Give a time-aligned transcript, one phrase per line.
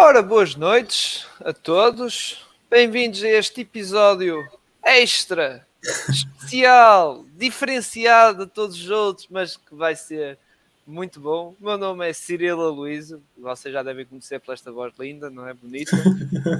[0.00, 2.46] Ora, boas noites a todos.
[2.70, 4.48] Bem-vindos a este episódio
[4.80, 5.66] extra,
[6.08, 10.38] especial, diferenciado de todos os outros, mas que vai ser
[10.86, 11.52] muito bom.
[11.60, 15.48] O meu nome é Cirilo Aloysio, vocês já devem conhecer por esta voz linda, não
[15.48, 15.52] é?
[15.52, 15.96] Bonita.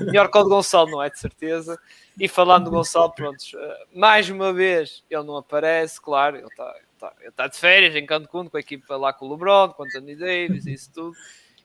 [0.05, 1.09] Melhor que o de Gonçalo, não é?
[1.09, 1.79] De certeza.
[2.18, 6.75] E falando do Gonçalo, pronto, eh, mais uma vez ele não aparece, claro, ele está
[6.98, 9.86] tá, tá de férias em Cancún com a equipa lá com o LeBron, com o
[9.86, 11.16] Anthony Davis e isso tudo.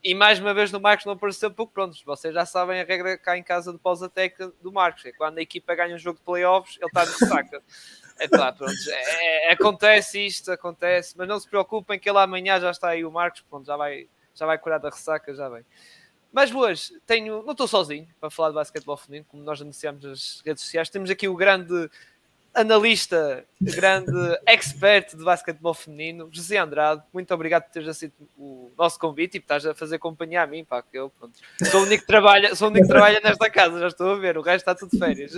[0.03, 3.17] E mais uma vez no Marcos não apareceu, porque pronto, vocês já sabem a regra
[3.17, 6.25] cá em casa do pós-attack do Marcos, é quando a equipa ganha um jogo de
[6.25, 7.63] playoffs, ele está de ressaca.
[8.19, 12.59] É claro, pronto, é, é, acontece isto, acontece, mas não se preocupem que ele amanhã
[12.59, 15.65] já está aí o Marcos, pronto, já vai, já vai curar da ressaca, já vem.
[16.31, 20.41] Mas hoje tenho, não estou sozinho para falar de basquetebol feminino, como nós anunciamos nas
[20.45, 21.89] redes sociais, temos aqui o grande
[22.53, 24.11] analista, grande
[24.45, 27.01] expert de basquetebol feminino, José Andrade.
[27.11, 30.47] Muito obrigado por teres aceito o nosso convite e por estás a fazer companhia a
[30.47, 31.33] mim, pá, que eu pronto,
[31.71, 34.17] sou o único que trabalha, sou o único que trabalha nesta casa, já estou a
[34.17, 35.33] ver, o resto está tudo de férias.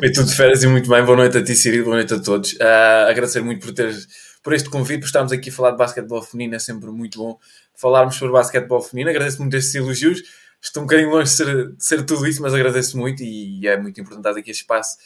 [0.00, 2.20] Bem, tudo de férias e muito bem, boa noite a ti, Cirilo, boa noite a
[2.20, 2.52] todos.
[2.52, 4.06] Uh, agradecer muito por teres
[4.42, 7.38] por este convite, por estarmos aqui a falar de basquetebol feminino, é sempre muito bom
[7.74, 9.10] falarmos sobre basquetebol feminino.
[9.10, 10.22] Agradeço muito estes elogios.
[10.62, 13.78] Estou um bocadinho longe de ser, de ser tudo isso, mas agradeço muito e é
[13.78, 14.98] muito importante dar aqui este espaço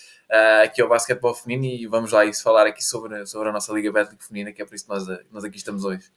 [0.62, 3.92] aqui ao basquetebol feminino e vamos lá isso, falar aqui sobre, sobre a nossa Liga
[3.92, 6.10] Bética Feminina, que é por isso que nós, nós aqui estamos hoje.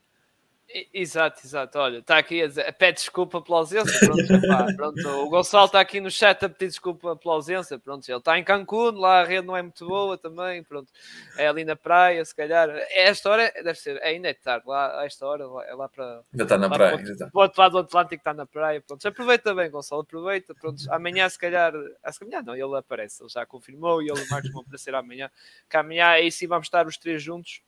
[0.94, 1.80] Exato, exato.
[1.80, 4.00] Olha, está aqui a dizer, pede desculpa pela ausência.
[4.00, 5.08] Pronto, pá, pronto.
[5.08, 7.80] O Gonçalo está aqui no chat a pedir desculpa pela ausência.
[7.80, 10.62] Pronto, ele está em Cancún, lá a rede não é muito boa também.
[10.64, 10.92] Pronto,
[11.38, 12.70] é ali na praia, se calhar.
[12.70, 16.22] É esta hora deve ser, ainda é tarde, lá a esta hora é lá para.
[16.34, 16.98] Ainda está na praia.
[16.98, 18.82] Para, para o outro lado do Atlântico está na praia.
[18.86, 20.54] Pronto, aproveita bem, Gonçalo, aproveita.
[20.54, 21.72] Pronto, amanhã, se calhar,
[22.04, 24.94] ah, se calhar não, ele aparece, ele já confirmou e ele e Marcos vão aparecer
[24.94, 25.32] amanhã.
[25.70, 27.62] Que amanhã aí sim vamos estar os três juntos.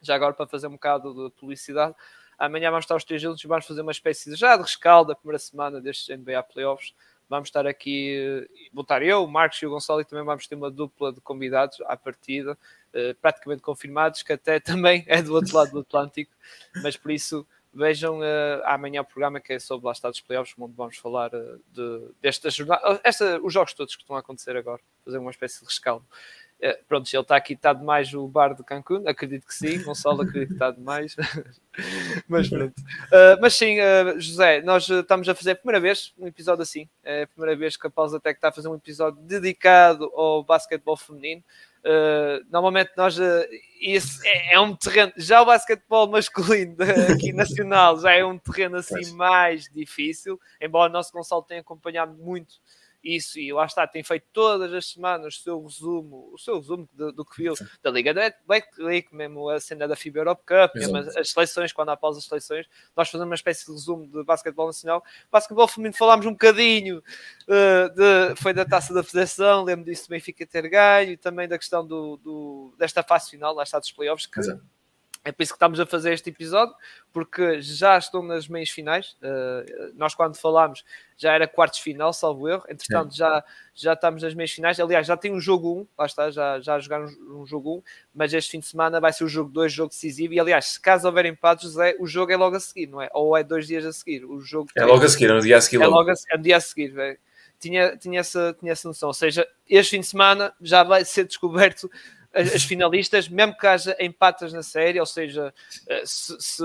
[0.00, 1.94] Já agora para fazer um bocado de publicidade.
[2.38, 5.08] Amanhã vamos estar os três juntos e vamos fazer uma espécie de, já de rescaldo
[5.08, 6.94] da primeira semana destes NBA Playoffs.
[7.28, 10.54] Vamos estar aqui, vou estar eu, o Marcos e o Gonçalo, e também vamos ter
[10.54, 12.56] uma dupla de convidados à partida,
[12.92, 16.30] eh, praticamente confirmados, que até também é do outro lado do Atlântico,
[16.82, 20.74] mas por isso vejam uh, amanhã o programa que é sobre lá Estados Playoffs, onde
[20.76, 24.80] vamos falar uh, de, desta jornada, esta, os jogos todos que estão a acontecer agora,
[25.04, 26.06] fazer uma espécie de rescaldo.
[26.64, 30.22] Uh, pronto, ele está aqui, está demais o bar de Cancún, acredito que sim, Gonçalo
[30.22, 31.14] acredito que está demais,
[32.26, 32.72] mas pronto.
[32.78, 36.88] Uh, mas sim, uh, José, nós estamos a fazer a primeira vez um episódio assim,
[37.02, 40.42] é a primeira vez que a Pausa Tech está a fazer um episódio dedicado ao
[40.42, 41.44] basquetebol feminino.
[41.84, 43.46] Uh, normalmente nós uh,
[43.78, 46.74] isso é, é, um terreno já o basquetebol masculino
[47.12, 52.14] aqui nacional já é um terreno assim mais difícil embora o nosso Gonçalo tenha acompanhado
[52.14, 52.54] muito
[53.04, 56.88] isso, e lá está, tem feito todas as semanas o seu resumo, o seu resumo
[56.92, 58.14] do, do que viu da Liga
[58.46, 61.96] Black League, mesmo a cena da FIBA Europe Cup, mesmo as, as, seleções, quando há
[61.96, 62.66] pausa as seleções,
[62.96, 65.04] nós fazemos uma espécie de resumo de basquetebol nacional.
[65.30, 70.10] Basquetebol feminino falámos um bocadinho uh, de, foi da taça da Federação, lembro disso do
[70.10, 73.92] Benfica ter ganho, e também da questão do, do desta fase final, lá está dos
[73.92, 74.73] playoffs, que Exato
[75.24, 76.74] é por isso que estamos a fazer este episódio,
[77.10, 79.16] porque já estão nas meias finais.
[79.22, 80.84] Uh, nós, quando falámos,
[81.16, 82.62] já era quartos final, salvo erro.
[82.68, 83.42] Entretanto, já,
[83.74, 84.78] já estamos nas meias finais.
[84.78, 87.82] Aliás, já tem um jogo 1, lá está, já, já jogaram um, um jogo 1,
[88.14, 90.34] mas este fim de semana vai ser o jogo 2, jogo decisivo.
[90.34, 93.08] E aliás, se caso houver empates, José, o jogo é logo a seguir, não é?
[93.14, 94.26] Ou é dois dias a seguir.
[94.26, 95.82] O jogo é logo a seguir, é no dia a seguir.
[95.82, 97.18] É logo a, é no dia a seguir, velho.
[97.58, 99.08] Tinha, tinha, essa, tinha essa noção.
[99.08, 101.90] Ou seja, este fim de semana já vai ser descoberto
[102.34, 105.54] as, finalistas, mesmo que haja empates na série, ou seja,
[105.88, 106.62] eh, se, se,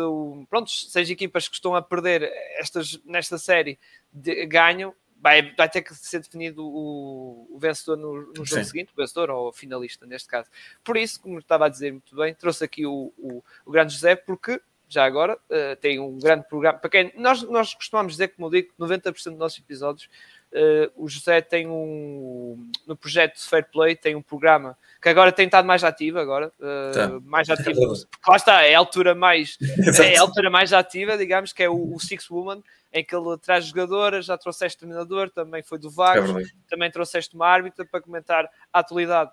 [0.50, 2.24] pronto, se as equipas que estão a perder
[2.58, 3.78] estas, nesta série
[4.12, 8.64] de, ganham, vai, vai ter que ser definido o, o vencedor no, no jogo Sim.
[8.64, 10.50] seguinte, o vencedor ou o finalista, neste caso.
[10.84, 14.16] Por isso, como estava a dizer muito bem, trouxe aqui o, o, o grande José,
[14.16, 16.80] porque já agora uh, tem um grande programa.
[16.80, 20.10] Para quem nós, nós costumamos dizer, como eu digo, 90% dos nossos episódios
[20.52, 25.32] Uh, o José tem um no projeto de Fair Play tem um programa que agora
[25.32, 27.20] tem estado mais ativo agora uh, tá.
[27.24, 27.80] mais ativo
[28.10, 29.60] porque lá está é a altura mais
[30.04, 33.38] é a altura mais ativa digamos que é o, o, Six Woman em que ele
[33.38, 38.02] traz jogadoras já trouxeste treinador também foi do Vagos é também trouxeste uma árbitra para
[38.02, 39.30] comentar a atualidade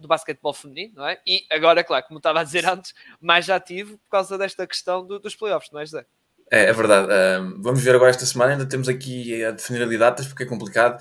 [0.00, 1.20] do basquetebol feminino, não é?
[1.26, 5.18] E agora, claro, como estava a dizer antes, mais ativo por causa desta questão do,
[5.18, 6.06] dos playoffs, não é, José?
[6.50, 7.06] É, é verdade.
[7.06, 8.52] Uh, vamos ver agora esta semana.
[8.52, 11.00] Ainda temos aqui a definir ali datas porque é complicado.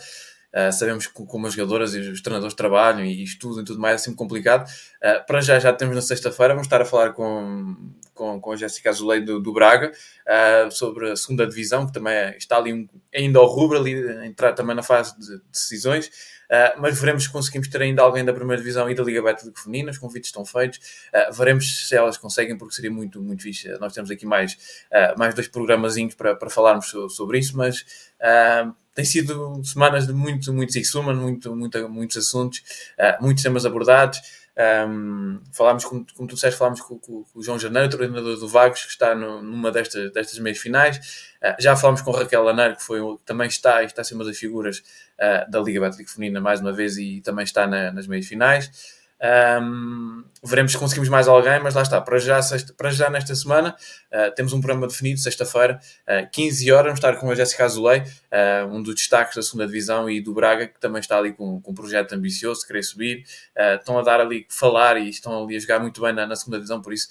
[0.52, 3.96] Uh, sabemos que como as jogadoras e os treinadores trabalham e estudam e tudo mais
[3.96, 4.68] é sempre complicado.
[4.98, 7.76] Uh, para já, já temos na sexta-feira, vamos estar a falar com,
[8.16, 12.14] com, com a Jéssica Azulei do, do Braga uh, sobre a segunda divisão, que também
[12.14, 13.94] é, está ali um, ainda ao rubro, ali
[14.26, 16.10] entrar também na fase de decisões.
[16.50, 19.60] Uh, mas veremos se conseguimos ter ainda alguém da primeira divisão e da Liga Betclic
[19.60, 20.80] feminina, os convites estão feitos,
[21.14, 23.70] uh, veremos se elas conseguem, porque seria muito, muito fixe.
[23.80, 24.58] Nós temos aqui mais,
[25.18, 27.86] mais dois programazinhos para, para falarmos sobre isso, mas
[28.94, 32.62] tem sido semanas de muito, muito Sixuma, muito, muito, muitos assuntos,
[33.22, 34.20] muitos temas abordados.
[34.58, 38.48] Um, falámos, como, como tu disseste, falámos com, com, com, o João Janeiro, treinador do
[38.48, 40.98] Vagos, que está no, numa destas, destas meias finais.
[41.42, 44.80] Uh, já falámos com Raquel Lanar, que, foi, também está, está acima das figuras
[45.18, 48.99] uh, da Liga Betclic Feminina mais uma vez e também está na, nas meias finais.
[49.22, 52.00] Um, veremos se conseguimos mais alguém, mas lá está.
[52.00, 53.76] Para já, sexta, para já nesta semana,
[54.12, 56.86] uh, temos um programa definido, sexta-feira, uh, 15 horas.
[56.86, 60.34] Vamos estar com a Jéssica Azulei, uh, um dos destaques da segunda Divisão e do
[60.34, 63.24] Braga, que também está ali com, com um projeto ambicioso, querer subir.
[63.78, 66.58] Estão a dar ali falar e estão ali a jogar muito bem na, na segunda
[66.58, 67.10] Divisão, por isso,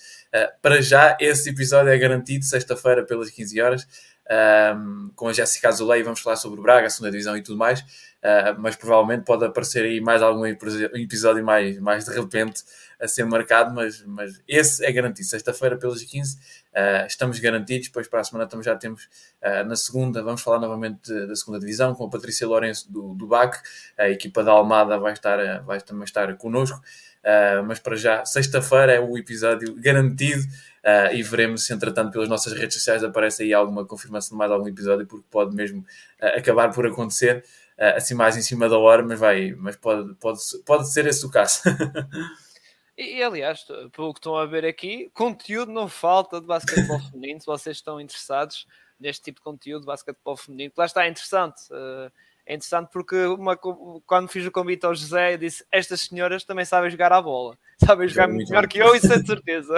[0.63, 3.87] para já, esse episódio é garantido, sexta-feira, pelas 15 horas.
[5.15, 7.85] Com a Jéssica Azulei, vamos falar sobre o Braga, a segunda divisão e tudo mais.
[8.19, 12.65] Uh, mas provavelmente pode aparecer aí mais algum episódio mais, mais de repente
[13.01, 15.29] a ser marcado, mas, mas esse é garantido.
[15.29, 16.39] Sexta-feira, pelas 15, uh,
[16.75, 17.87] ah, estamos garantidos.
[17.87, 19.05] Depois, para a semana, também já temos
[19.41, 20.21] uh, na segunda.
[20.21, 23.57] Vamos falar novamente da segunda divisão com a Patrícia Lourenço do, do BAC.
[23.97, 26.81] A equipa da Almada vai, estar, vai também estar connosco.
[27.67, 30.43] Mas para já, sexta-feira é o episódio garantido.
[30.79, 34.51] Uh, e veremos se, entretanto, pelas nossas redes sociais aparece aí alguma confirmação de mais
[34.51, 37.45] algum episódio, porque pode mesmo uh, acabar por acontecer
[37.95, 41.31] assim mais em cima da hora, mas vai, mas pode, pode, pode ser esse o
[41.31, 41.63] caso.
[43.01, 47.39] E, aliás, pelo que estão a ver aqui, conteúdo não falta de basquetebol feminino.
[47.39, 48.67] Se vocês estão interessados
[48.99, 51.61] neste tipo de conteúdo de basquetebol feminino, lá está é interessante.
[51.71, 52.11] Uh,
[52.49, 53.59] é interessante porque uma,
[54.07, 57.59] quando fiz o convite ao José, eu disse: Estas senhoras também sabem jogar a bola,
[57.77, 59.75] sabem jogar muito melhor que eu, isso é de certeza,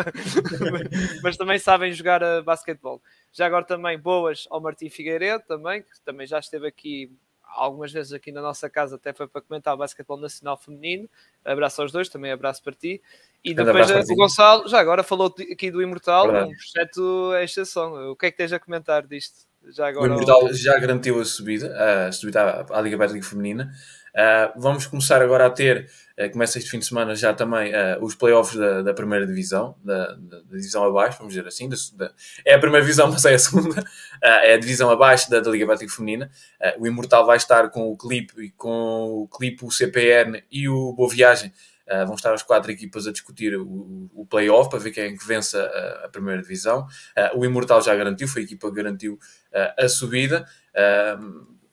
[1.20, 3.02] mas também sabem jogar a basquetebol.
[3.32, 7.12] Já agora também boas ao Martim Figueiredo, também, que também já esteve aqui
[7.42, 11.10] algumas vezes aqui na nossa casa, até foi para comentar o basquetebol nacional feminino.
[11.44, 13.02] Abraço aos dois, também abraço para ti.
[13.42, 16.52] E depois o Gonçalo, já agora falou aqui do Imortal, Verdade.
[16.52, 18.12] um projeto em exceção.
[18.12, 19.49] O que é que tens a comentar disto?
[19.68, 23.70] Já agora, o Imortal já garantiu a subida, a subida à, Liga Betliga Feminina.
[24.10, 28.02] Uh, vamos começar agora a ter, uh, começa este fim de semana já também, uh,
[28.02, 31.68] os playoffs da, da primeira divisão, da, da, da, divisão abaixo, vamos dizer assim.
[31.68, 32.10] Da,
[32.44, 33.84] é a primeira divisão, mas é a segunda.
[34.20, 36.30] é a divisão abaixo da, da Liga Betliga Feminina.
[36.78, 40.92] o Imortal vai estar com o Clipe, e com o Clipe, o CPN e o
[40.92, 41.52] Boa Viagem
[41.90, 45.12] Uh, vão estar as quatro equipas a discutir o, o playoff para ver quem é
[45.16, 46.86] que vença a, a primeira divisão.
[47.16, 50.46] Uh, o Imortal já garantiu, foi a equipa que garantiu uh, a subida.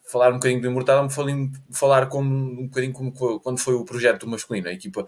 [0.08, 4.26] Falar um bocadinho do Imortal, me falar como, um bocadinho como quando foi o projeto
[4.26, 4.68] do masculino.
[4.68, 5.06] A equipa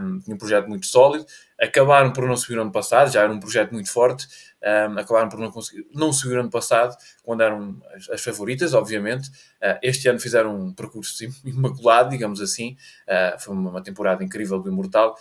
[0.00, 1.24] um, tinha um projeto muito sólido,
[1.60, 4.28] acabaram por não subir no ano passado, já era um projeto muito forte,
[4.62, 8.74] um, acabaram por não conseguir, não subir no ano passado, quando eram as, as favoritas,
[8.74, 9.28] obviamente.
[9.62, 12.76] Uh, este ano fizeram um percurso imaculado, digamos assim.
[13.08, 15.16] Uh, foi uma, uma, temporada incrível do Imortal.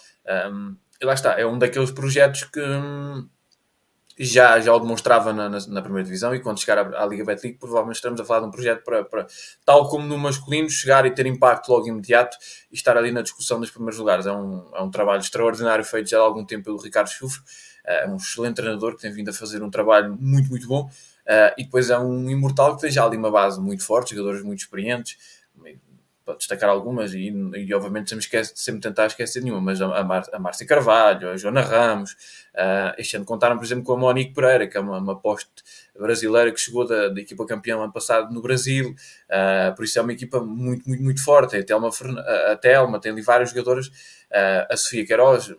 [0.51, 3.27] Um, e lá está, é um daqueles projetos que hum,
[4.17, 7.25] já, já o demonstrava na, na, na, primeira divisão e quando chegar à, à Liga
[7.25, 9.27] Betlic provavelmente estaremos a falar de um projeto para, para,
[9.65, 12.37] tal como no masculino, chegar e ter impacto logo imediato
[12.71, 14.25] e estar ali na discussão dos primeiros lugares.
[14.25, 17.41] É um, é um trabalho extraordinário feito já há algum tempo pelo Ricardo Chufre,
[17.85, 20.89] é um excelente treinador que tem vindo a fazer um trabalho muito, muito bom.
[21.25, 24.43] Uh, e depois é um imortal que tem já ali uma base muito forte, jogadores
[24.43, 25.17] muito experientes,
[26.25, 30.23] para destacar algumas, e, e obviamente sempre, esquece, sempre tentar esquecer nenhuma, mas a, Mar,
[30.33, 32.13] a Márcia Carvalho, a Joana Ramos,
[32.55, 35.49] uh, este ano contaram, por exemplo, com a Monique Pereira, que é uma, uma poste
[35.97, 38.95] brasileira que chegou da, da equipa campeã ano passado no Brasil,
[39.29, 41.55] uh, por isso é uma equipa muito, muito, muito forte.
[41.55, 41.89] A Telma,
[42.51, 45.53] a Telma tem ali vários jogadores, uh, a Sofia Queiroz,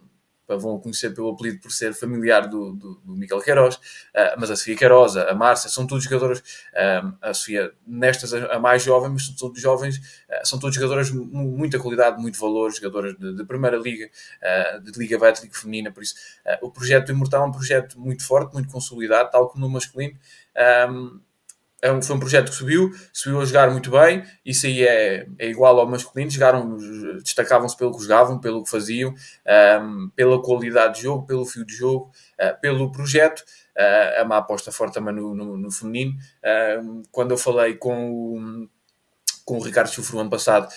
[0.48, 4.56] vão conhecer pelo apelido por ser familiar do, do, do Miguel Queiroz, uh, mas a
[4.56, 9.26] Sofia Queiroz, a Márcia, são todos jogadores, uh, a Sofia nestas a mais jovem, mas
[9.26, 13.44] são todos jovens, uh, são todos jogadores de muita qualidade, muito valor, jogadores de, de
[13.44, 14.08] primeira liga,
[14.82, 16.14] de Liga Bética Feminina, por isso
[16.60, 20.18] o projeto do Imortal é um projeto muito forte, muito consolidado, tal como no masculino,
[20.90, 21.20] um,
[21.86, 25.26] é um, foi um projeto que subiu, subiu a jogar muito bem, isso aí é,
[25.38, 26.76] é igual ao masculino, jogaram,
[27.22, 29.14] destacavam-se pelo que jogavam, pelo que faziam,
[29.80, 33.40] um, pela qualidade de jogo, pelo fio de jogo, uh, pelo projeto,
[33.76, 36.12] uh, é uma aposta forte também no, no, no feminino.
[36.42, 38.68] Uh, quando eu falei com o
[39.46, 40.68] com o Ricardo Chufro ano passado,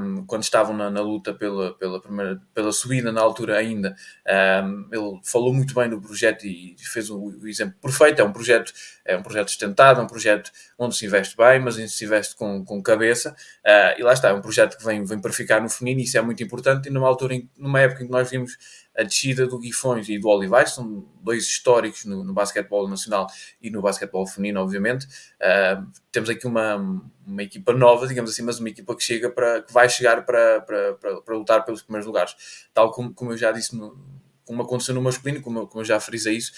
[0.00, 3.94] um, quando estavam na, na, luta pela, pela, primeira, pela subida na altura ainda,
[4.66, 8.20] um, ele falou muito bem do projeto e fez o, exemplo perfeito.
[8.20, 8.72] É um projeto,
[9.04, 12.64] é um projeto sustentado, é um projeto onde se investe bem, mas se investe com,
[12.64, 13.30] com cabeça.
[13.64, 16.18] Uh, e lá está, é um projeto que vem, vem para ficar no feminino isso
[16.18, 16.88] é muito importante.
[16.88, 18.58] E numa altura, numa época em que nós vimos
[18.96, 23.26] a descida do Guifões e do Olivais, são dois históricos no, no basquetebol nacional
[23.60, 25.06] e no basquetebol feminino, obviamente.
[25.40, 26.76] Uh, temos aqui uma,
[27.26, 30.60] uma equipa nova, digamos assim, mas uma equipa que chega para que vai chegar para,
[30.60, 32.34] para, para, para lutar pelos primeiros lugares.
[32.72, 33.98] Tal como, como eu já disse no,
[34.44, 36.52] como aconteceu no masculino, como, como já frisei isso,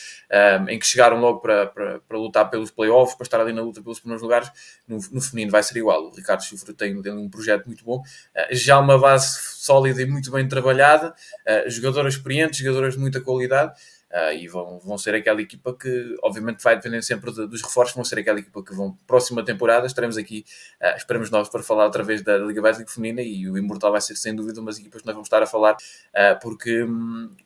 [0.60, 3.62] um, em que chegaram logo para, para, para lutar pelos playoffs, para estar ali na
[3.62, 4.50] luta pelos primeiros lugares,
[4.86, 6.06] no, no feminino vai ser igual.
[6.06, 10.06] O Ricardo Chufre tem, tem um projeto muito bom, uh, já uma base sólida e
[10.06, 11.14] muito bem trabalhada,
[11.46, 13.72] uh, jogadoras experientes, jogadoras de muita qualidade,
[14.16, 17.94] Uh, e vão, vão ser aquela equipa que, obviamente, vai depender sempre de, dos reforços,
[17.94, 20.42] vão ser aquela equipa que vão, próxima temporada, estaremos aqui,
[20.80, 24.00] uh, esperamos nós, para falar outra vez da Liga Básica Feminina e o Imortal vai
[24.00, 26.86] ser, sem dúvida, umas equipas que nós vamos estar a falar, uh, porque,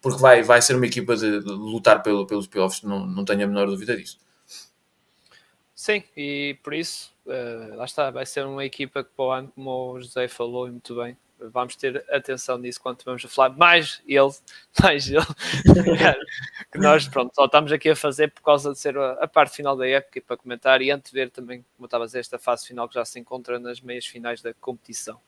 [0.01, 3.43] porque vai, vai ser uma equipa de, de lutar pelo, pelos playoffs, não, não tenho
[3.43, 4.21] a menor dúvida disso.
[5.75, 7.13] Sim, e por isso,
[7.75, 10.95] lá está, vai ser uma equipa que para o ano, como o José falou muito
[10.95, 11.17] bem,
[11.53, 14.31] vamos ter atenção nisso quando vamos a falar mais ele,
[14.83, 15.25] mais ele,
[16.71, 19.77] que nós pronto, só estamos aqui a fazer por causa de ser a, parte final
[19.77, 22.89] da época e para comentar e antever também, como estava a dizer, esta fase final
[22.89, 25.21] que já se encontra nas meias finais da competição.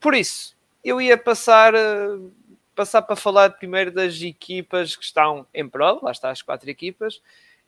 [0.00, 2.18] Por isso, eu ia passar, eh,
[2.74, 7.22] passar para falar primeiro das equipas que estão em prova, lá está as quatro equipas,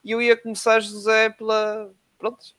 [0.04, 2.54] e eu ia começar, José, pela, pronto,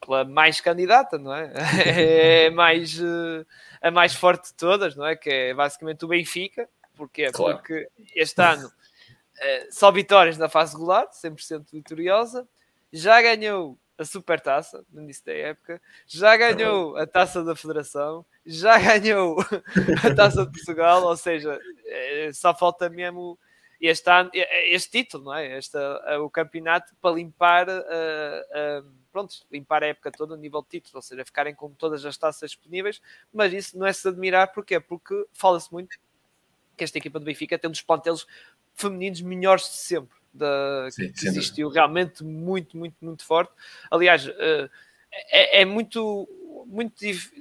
[0.00, 1.52] pela mais candidata, não é?
[2.46, 3.44] É mais, uh,
[3.86, 5.16] a mais forte de todas, não é?
[5.16, 6.68] Que é basicamente o Benfica.
[6.96, 7.30] Porquê?
[7.30, 7.58] Claro.
[7.58, 12.46] Porque este ano uh, só vitórias na fase regular, 100% vitoriosa.
[12.92, 18.76] Já ganhou a Supertaça, no início da época, já ganhou a Taça da Federação, já
[18.98, 23.38] ganhou a Taça de Portugal, ou seja, eh, só falta mesmo
[23.80, 25.58] este, ano, este título, não é?
[25.58, 25.76] Este,
[26.20, 30.94] o campeonato para limpar uh, uh, pronto, limpar a época toda a nível de títulos,
[30.94, 33.00] ou seja, ficarem com todas as taças disponíveis,
[33.32, 34.78] mas isso não é se admirar, porquê?
[34.78, 35.98] Porque fala-se muito
[36.76, 38.26] que esta equipa do Benfica tem um dos plantelos
[38.74, 43.52] femininos melhores de sempre, da, Sim, que existiu, realmente muito, muito, muito forte.
[43.90, 44.70] Aliás, uh,
[45.30, 46.28] é, é, muito
[46.66, 46.94] muito,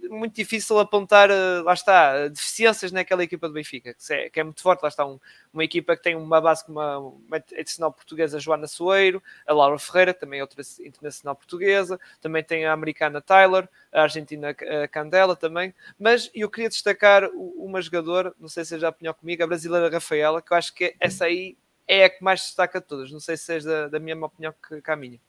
[0.10, 4.44] muito difícil apontar, eh, lá está, deficiências naquela equipa do Benfica, que é, que é
[4.44, 4.82] muito forte.
[4.82, 5.20] Lá está um,
[5.54, 10.14] uma equipa que tem uma base como uma, internacional portuguesa, Joana Soeiro, a Laura Ferreira,
[10.14, 15.74] também outra internacional portuguesa, também tem a americana Tyler, a argentina a Candela também.
[16.00, 19.90] Mas eu queria destacar uma jogadora, não sei se você já apanhou comigo, a brasileira
[19.90, 21.58] Rafaela, que eu acho que essa aí
[21.88, 23.12] é a que mais destaca de todas.
[23.12, 25.20] Não sei se és da, da mesma opinião que, que a minha.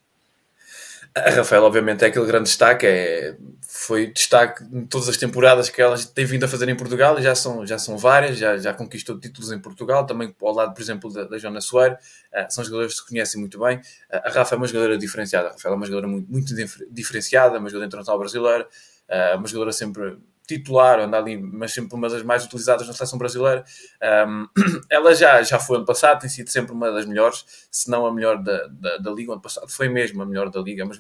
[1.17, 5.81] A Rafael, obviamente, é aquele grande destaque, é, foi destaque em todas as temporadas que
[5.81, 8.75] ela tem vindo a fazer em Portugal, e já são, já são várias, já, já
[8.75, 11.97] conquistou títulos em Portugal, também ao lado, por exemplo, da, da Joana Soares,
[12.35, 13.79] uh, são jogadores que se conhecem muito bem.
[13.79, 16.55] Uh, a Rafa é uma jogadora diferenciada, a Rafael é uma jogadora muito, muito
[16.91, 18.69] diferenciada, uma jogadora internacional brasileira,
[19.09, 23.19] uh, uma jogadora sempre titular, anda ali, mas sempre uma das mais utilizadas na seleção
[23.19, 23.65] brasileira.
[24.29, 24.47] Um,
[24.91, 28.13] ela já, já foi ano passado, tem sido sempre uma das melhores, se não a
[28.13, 29.33] melhor da, da, da Liga.
[29.33, 30.85] Ano passado foi mesmo a melhor da Liga.
[30.85, 30.99] Mas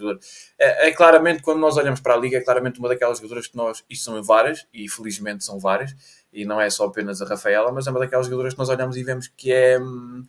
[0.58, 3.56] é, é, claramente, quando nós olhamos para a Liga, é claramente uma daquelas jogadoras que
[3.56, 5.94] nós, e são várias, e felizmente são várias,
[6.32, 8.96] e não é só apenas a Rafaela, mas é uma daquelas jogadoras que nós olhamos
[8.96, 9.78] e vemos que é.
[9.78, 10.26] Hum,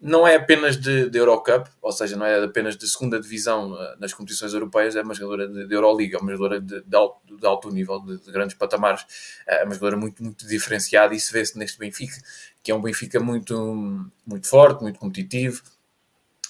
[0.00, 3.98] não é apenas de, de Eurocup, ou seja, não é apenas de segunda divisão uh,
[3.98, 7.36] nas competições europeias, é uma jogadora de, de Euroliga, é uma jogadora de, de, alto,
[7.36, 9.06] de alto nível, de, de grandes patamares, uh,
[9.46, 12.16] é uma jogadora muito, muito diferenciada e isso vê-se neste Benfica,
[12.62, 15.62] que é um Benfica muito, muito forte, muito competitivo,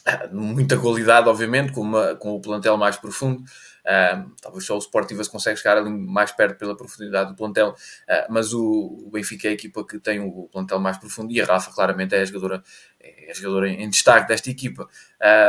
[0.07, 3.43] uh, muita qualidade, obviamente, com, uma, com o plantel mais profundo,
[3.89, 8.27] Uh, talvez só o Sportivas consegue chegar ali mais perto pela profundidade do plantel, uh,
[8.29, 8.61] mas o,
[9.07, 12.15] o, Benfica é a equipa que tem o plantel mais profundo e a Rafa claramente
[12.15, 12.63] é a jogadora
[13.01, 14.89] é a jogadora em destaque desta equipa,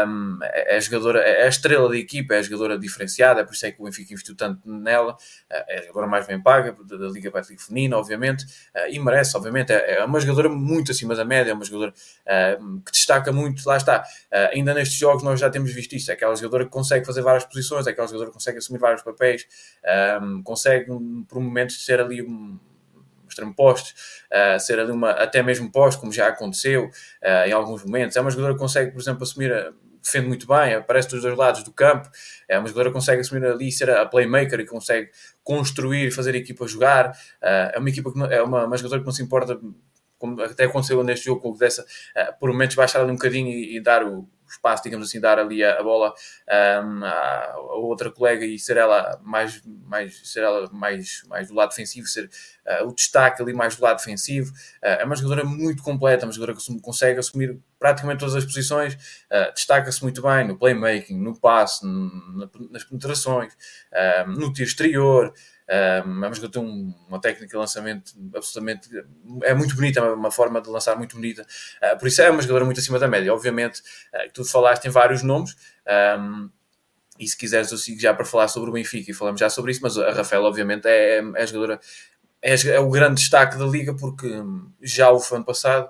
[0.07, 3.65] um, é, a jogadora, é a estrela da equipa, é jogadora diferenciada, é por isso
[3.65, 5.17] é que o Benfica investiu tanto nela,
[5.49, 9.71] é a jogadora mais bem paga da, Liga Betliga Feminina, obviamente, uh, e merece, obviamente,
[9.71, 13.67] é, é, uma jogadora muito acima da média, é uma jogadora uh, que destaca muito,
[13.67, 16.71] lá está, uh, ainda nestes jogos nós já temos visto isso, é aquela jogadora que
[16.71, 19.47] consegue fazer várias posições, é aquela jogadora que consegue assumir vários papéis,
[20.21, 20.85] um, consegue
[21.27, 22.59] por momentos ser ali um,
[23.39, 23.93] extremo poste,
[24.31, 28.15] uh, ser ali uma, até mesmo poste, como já aconteceu uh, em alguns momentos.
[28.15, 31.37] É uma jogadora que consegue, por exemplo, assumir, a, defende muito bem, aparece dos dois
[31.37, 32.09] lados do campo.
[32.47, 35.09] É uma jogadora que consegue assumir ali, ser a playmaker e consegue
[35.43, 37.11] construir, fazer a equipa jogar.
[37.41, 39.59] Uh, é uma equipa que não, é uma, uma jogadora que não se importa,
[40.17, 41.85] como até aconteceu neste jogo, com o dessa,
[42.39, 45.63] por momentos baixar ali um bocadinho e, e dar o espaço, digamos assim, dar ali
[45.63, 46.13] a, a bola
[46.83, 51.69] um, à, outra colega e ser ela mais, mais, ser ela mais, mais do lado
[51.69, 52.29] defensivo, ser
[52.65, 54.51] uh, o destaque ali mais do lado defensivo.
[54.83, 58.93] Uh, é uma jogadora muito completa, uma jogadora que consegue assumir praticamente todas as posições,
[58.93, 61.85] uh, destaca-se muito bem no playmaking, no passe,
[62.69, 65.33] nas penetrações, uh, no tiro exterior.
[65.69, 68.89] Um, é que tem uma técnica de lançamento absolutamente.
[69.43, 71.43] É muito bonita, é uma forma de lançar muito bonita.
[71.43, 73.31] Uh, por isso é uma jogadora muito acima da média.
[73.31, 75.55] Obviamente, uh, tu falaste em vários nomes.
[76.19, 76.49] Um,
[77.19, 79.71] e se quiseres, eu sigo já para falar sobre o Benfica e falamos já sobre
[79.71, 79.81] isso.
[79.83, 81.79] Mas a Rafaela, obviamente, é, é a jogadora.
[82.41, 84.27] É, é o grande destaque da liga, porque
[84.81, 85.89] já o ano passado,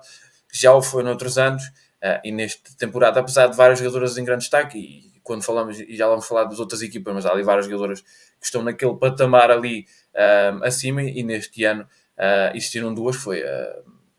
[0.52, 1.62] já o foi noutros anos.
[2.02, 5.94] Uh, e nesta temporada, apesar de várias jogadoras em grande destaque, e quando falamos, e
[5.94, 9.50] já vamos falar das outras equipas, mas há ali várias jogadoras que estão naquele patamar
[9.50, 13.76] ali uh, acima, e neste ano uh, existiram duas, foi a,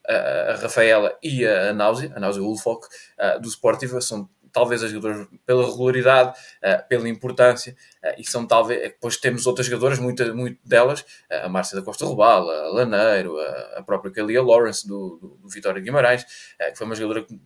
[0.08, 0.16] a,
[0.52, 5.27] a Rafaela e a Náusea, a Náusea Ulfok, uh, do Sportiva, são talvez as jogadoras
[5.46, 10.60] pela regularidade, uh, pela importância, uh, e são talvez, depois temos outras jogadoras, muitas muito
[10.65, 15.27] delas, a Márcia da Costa Rubal, a Laneiro, a, a própria Kalia Lawrence do, do,
[15.41, 17.39] do Vitória Guimarães, que foi uma jogadora que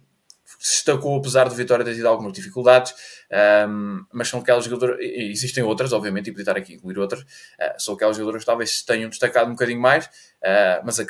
[0.59, 2.93] se destacou, apesar de Vitória ter tido algumas dificuldades,
[3.67, 7.21] um, mas são aquelas jogadoras, existem outras, obviamente, e podia estar aqui a incluir outras,
[7.21, 7.25] uh,
[7.77, 11.03] são aquelas jogadoras que talvez se tenham destacado um bocadinho mais, uh, mas a,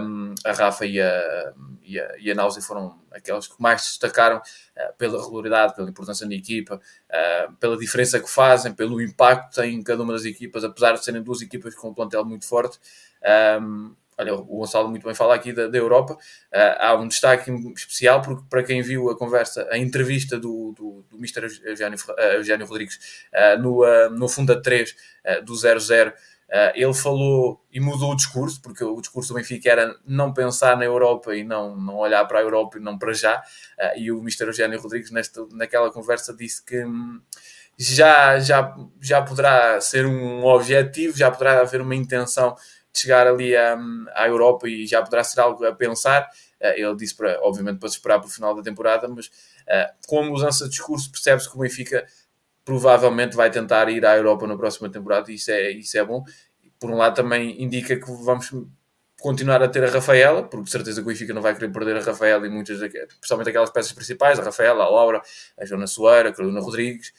[0.00, 3.88] um, a Rafa e a, e a, e a Náusea foram aquelas que mais se
[3.90, 6.80] destacaram uh, pela regularidade, pela importância na equipa,
[7.60, 11.22] pela diferença que fazem, pelo impacto que em cada uma das equipas, apesar de serem
[11.22, 12.78] duas equipas com um plantel muito forte.
[13.60, 16.18] Um, olha, o Gonçalo muito bem fala aqui da, da Europa, uh,
[16.78, 21.16] há um destaque especial, porque para quem viu a conversa, a entrevista do, do, do
[21.16, 21.46] Mr.
[21.64, 22.98] Eugênio, uh, Eugênio Rodrigues
[23.32, 24.94] uh, no, uh, no Funda 3
[25.44, 26.12] do 00,
[26.74, 30.84] ele falou e mudou o discurso, porque o discurso do Benfica era não pensar na
[30.84, 33.40] Europa e não, não olhar para a Europa e não para já,
[33.96, 34.48] e o Mr.
[34.48, 37.22] Eugênio Rodrigues nesta, naquela conversa disse que hum,
[37.78, 42.54] já, já, já poderá ser um objetivo, já poderá haver uma intenção
[42.94, 43.78] chegar ali à,
[44.14, 46.28] à Europa e já poderá ser algo a pensar.
[46.60, 49.92] Uh, ele disse, para, obviamente, para se esperar para o final da temporada, mas uh,
[50.06, 52.06] com a mudança de discurso percebe-se que o Benfica
[52.64, 56.24] provavelmente vai tentar ir à Europa na próxima temporada e isso é, isso é bom.
[56.78, 58.52] Por um lado também indica que vamos
[59.20, 61.96] continuar a ter a Rafaela, porque de certeza que o Benfica não vai querer perder
[61.96, 65.22] a Rafaela e muitas, principalmente aquelas peças principais, a Rafaela, a Laura,
[65.58, 67.12] a Joana Soeira, a Carolina Rodrigues,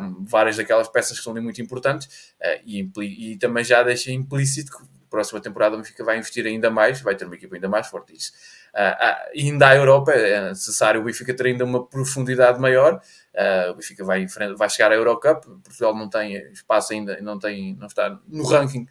[0.00, 4.76] um, várias daquelas peças que são muito importantes uh, e, e, também já deixa implícito
[4.76, 7.86] que próxima temporada o Benfica vai investir ainda mais, vai ter uma equipa ainda mais
[7.88, 8.14] forte.
[8.14, 8.32] Isso.
[8.76, 13.00] Uh, ainda à Europa é necessário o Benfica ter ainda uma profundidade maior.
[13.34, 15.46] Uh, o Benfica vai, vai chegar à Eurocup.
[15.64, 18.86] Portugal não tem espaço ainda, não, tem, não está no ranking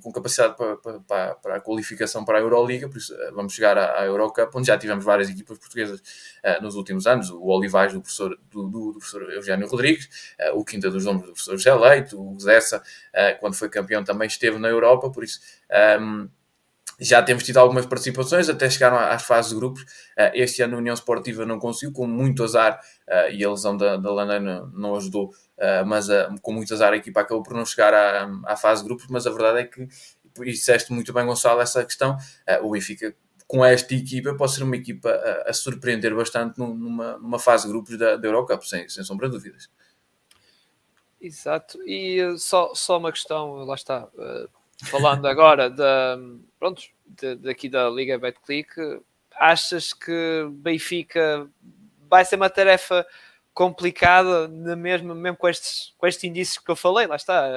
[0.00, 2.88] com capacidade para, para, para, a qualificação para a Euroliga.
[2.88, 6.00] Por isso, vamos chegar à, à, Eurocup, onde já tivemos várias equipas portuguesas
[6.62, 7.30] nos últimos anos.
[7.30, 10.08] O Olivais do professor, do, do, do professor Eugênio Rodrigues,
[10.54, 12.80] o Quinta dos Nomes do professor José Leite, o Zessa,
[13.40, 15.10] quando foi campeão, também esteve na Europa.
[15.10, 15.40] Por isso.
[16.00, 16.28] Um,
[17.00, 19.82] já temos tido algumas participações, até chegaram às fases de grupos.
[19.82, 23.74] Uh, este ano a União Esportiva não conseguiu, com muito azar, uh, e a lesão
[23.76, 26.08] da, da Lanana não ajudou, uh, mas
[26.42, 29.26] com muito azar a equipa acabou por não chegar à, à fase de grupos, mas
[29.26, 29.88] a verdade é que,
[30.40, 32.16] e disseste muito bem, Gonçalo, essa questão,
[32.62, 33.14] o Benfica
[33.46, 37.72] com esta equipa pode ser uma equipa a, a surpreender bastante numa, numa fase de
[37.72, 39.68] grupos da, da Eurocup, sem, sem sombra de dúvidas.
[41.20, 44.08] Exato, e só, só uma questão, lá está,
[44.84, 46.16] falando agora da,
[46.60, 48.68] pronto, de, daqui da Liga Betclic,
[49.32, 51.48] achas que Benfica
[52.08, 53.06] vai ser uma tarefa
[53.54, 54.46] complicada,
[54.76, 57.48] mesmo, mesmo com, estes, com estes indícios que eu falei, lá está,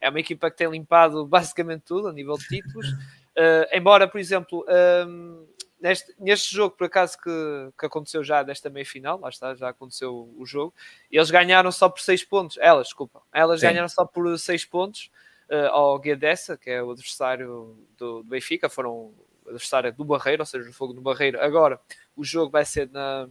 [0.00, 4.20] é uma equipa que tem limpado basicamente tudo a nível de títulos, uh, embora, por
[4.20, 4.66] exemplo,
[5.08, 5.46] um,
[5.80, 7.30] neste, neste jogo, por acaso, que,
[7.78, 10.74] que aconteceu já desta meia-final, lá está, já aconteceu o jogo,
[11.10, 13.68] eles ganharam só por 6 pontos, elas, desculpa, elas Sim.
[13.68, 15.10] ganharam só por 6 pontos,
[15.50, 19.12] uh, ao Guedessa, que é o adversário do, do Benfica, foram
[19.46, 21.40] adversário do Barreiro, ou seja, o fogo do Barreiro.
[21.40, 21.80] Agora,
[22.16, 23.28] o jogo vai ser na,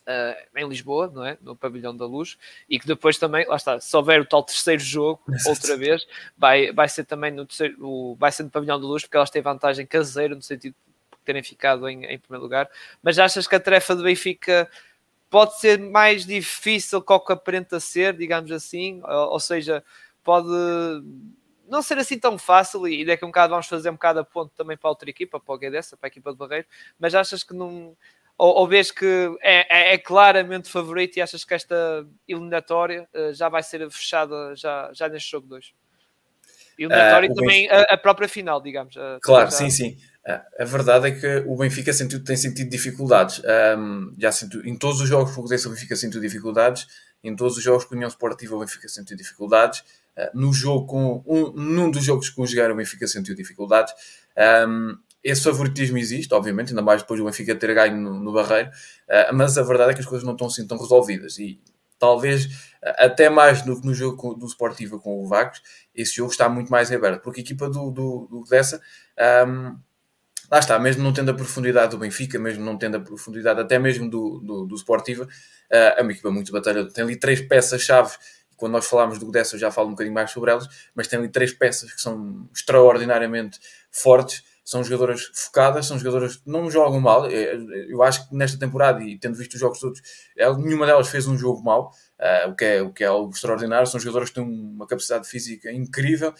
[0.00, 1.36] Uh, em Lisboa, não é?
[1.40, 2.36] No Pavilhão da Luz,
[2.68, 6.04] e que depois também, lá está, se houver o tal terceiro jogo, outra vez,
[6.36, 9.30] vai, vai ser também no terceiro, o, vai ser no Pavilhão da Luz, porque elas
[9.30, 12.68] têm vantagem caseira, no sentido de terem ficado em, em primeiro lugar.
[13.02, 14.68] Mas achas que a tarefa do Benfica
[15.28, 19.00] pode ser mais difícil que o que aparenta ser, digamos assim?
[19.04, 19.84] Ou, ou seja,
[20.22, 20.48] pode
[21.68, 24.24] não ser assim tão fácil e daqui a um bocado vamos fazer um bocado a
[24.24, 26.66] ponto também para a outra equipa, para o Guedes, para a equipa de Barreiro,
[26.98, 27.96] mas achas que não
[28.36, 29.06] ou, ou vês que
[29.42, 34.54] é, é, é, claramente favorito e achas que esta eliminatória uh, já vai ser fechada
[34.56, 35.74] já, já neste jogo 2?
[36.78, 37.86] Eliminatória uh, e também Benfica...
[37.90, 38.94] a, a, própria final, digamos.
[39.20, 39.56] claro, já...
[39.58, 39.98] sim, sim.
[40.58, 43.42] A verdade é que o Benfica sentiu, tem sentido dificuldades.
[43.78, 46.86] Um, já sentiu, em todos os jogos que o Benfica sentiu dificuldades.
[47.22, 49.82] Em todos os jogos que a União Esportiva o Benfica sentiu dificuldades.
[50.16, 53.92] Uh, no jogo com um, num dos jogos que conjugaram o Benfica sentiu dificuldades.
[54.68, 58.70] Um, esse favoritismo existe, obviamente, ainda mais depois do Benfica ter ganho no, no Barreiro,
[58.70, 61.38] uh, mas a verdade é que as coisas não estão assim tão resolvidas.
[61.38, 61.60] E
[61.98, 62.48] talvez uh,
[62.96, 65.62] até mais do que no jogo do Sportiva com o Vagos,
[65.94, 68.80] esse jogo está muito mais aberto, porque a equipa do, do, do dessa
[69.46, 69.78] um,
[70.50, 73.78] lá está, mesmo não tendo a profundidade do Benfica, mesmo não tendo a profundidade até
[73.78, 75.28] mesmo do, do, do Sportiva, uh,
[75.70, 78.16] é uma equipa muito batalha, tem ali três peças-chave
[78.60, 81.18] quando nós falamos do dessa eu já falo um bocadinho mais sobre elas, mas tem
[81.18, 83.58] ali três peças que são extraordinariamente
[83.90, 87.26] fortes são jogadoras focadas, são jogadoras que não jogam mal.
[87.26, 87.56] É,
[87.88, 90.00] eu acho que nesta temporada, e tendo visto os jogos todos,
[90.58, 93.88] nenhuma delas fez um jogo mal, uh, o, que é, o que é algo extraordinário.
[93.88, 96.32] São jogadoras que têm uma capacidade física incrível.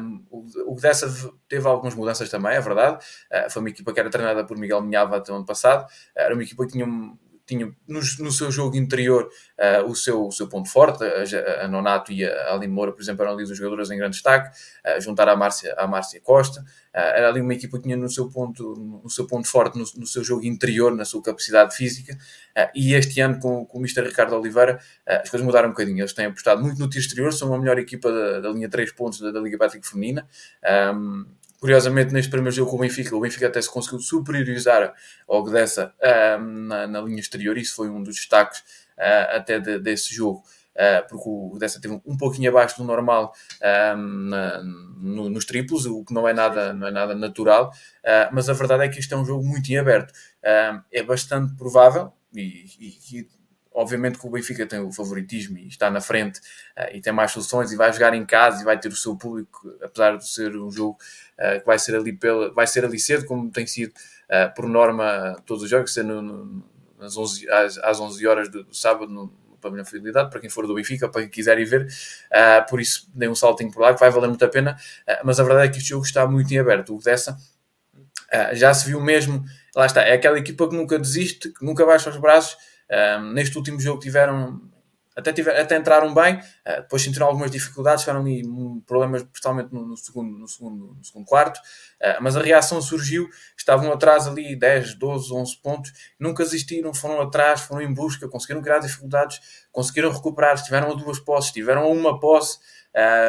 [0.00, 1.08] Um, o, o dessa
[1.48, 3.04] teve algumas mudanças também, é verdade.
[3.30, 5.86] Uh, foi uma equipa que era treinada por Miguel Minhava até ano passado.
[6.16, 6.86] Era uma equipa que tinha
[7.50, 11.02] tinha no, no, seu jogo interior uh, o, seu, o seu ponto forte.
[11.04, 14.14] A, a Nonato e a Aline Moura, por exemplo, eram ali os jogadores em grande
[14.14, 14.56] destaque.
[14.86, 16.60] Uh, juntar a Márcia, a Márcia Costa.
[16.60, 19.84] Uh, era ali uma equipa que tinha no seu ponto, no seu ponto forte, no,
[19.96, 22.16] no seu jogo interior, na sua capacidade física.
[22.74, 24.02] e este ano, com, com o Mr.
[24.02, 26.00] Ricardo Oliveira, as coisas mudaram um bocadinho.
[26.00, 28.92] Eles têm apostado muito no tiro exterior, são a melhor equipa da, da linha 3
[28.92, 30.26] pontos da, da Liga Patrick Feminina.
[30.94, 31.26] Um,
[31.60, 34.94] Curiosamente, neste primeiro jogo com o Benfica, o Benfica até se conseguiu superiorizar
[35.28, 37.58] ao Gdessa uh, na, na, linha exterior.
[37.58, 38.60] Isso foi um dos destaques
[38.96, 40.42] uh, até de, desse jogo,
[40.74, 46.02] uh, porque o Gdessa teve um pouquinho abaixo do normal na, no, nos triplos, o
[46.02, 47.70] que não é nada, não é nada natural.
[48.32, 50.14] mas a verdade é que este é um jogo muito em aberto.
[50.42, 53.39] é bastante provável, e, e, e
[53.80, 56.38] obviamente que o Benfica tem o favoritismo e está na frente
[56.76, 59.16] uh, e tem mais soluções e vai jogar em casa e vai ter o seu
[59.16, 60.98] público, apesar de ser um jogo
[61.38, 64.68] uh, que vai ser ali pela, vai ser ali cedo, como tem sido uh, por
[64.68, 66.64] norma todos os jogos, sendo no, no,
[67.00, 70.66] 11, às, às 11 horas do, do sábado no, no pavilhão Fidelidade, para quem for
[70.66, 71.86] do Benfica, para quem quiser ir ver,
[72.68, 74.74] por isso dei um saltinho por lá que vai valer muito a pena,
[75.22, 77.36] mas a verdade é que este jogo está muito em aberto, o dessa
[78.54, 79.44] já se viu mesmo,
[79.76, 82.56] lá está, é aquela equipa que nunca desiste, que nunca baixa os braços,
[82.90, 84.60] um, neste último jogo tiveram
[85.16, 88.42] até, tiver, até entraram bem, uh, depois sentiram algumas dificuldades, tiveram ali
[88.86, 93.28] problemas, principalmente no, no, segundo, no, segundo, no segundo quarto, uh, mas a reação surgiu,
[93.56, 98.62] estavam atrás ali 10, 12, 11 pontos, nunca desistiram, foram atrás, foram em busca, conseguiram
[98.62, 99.40] criar dificuldades,
[99.72, 102.58] conseguiram recuperar, estiveram a duas posses, tiveram a uma posse,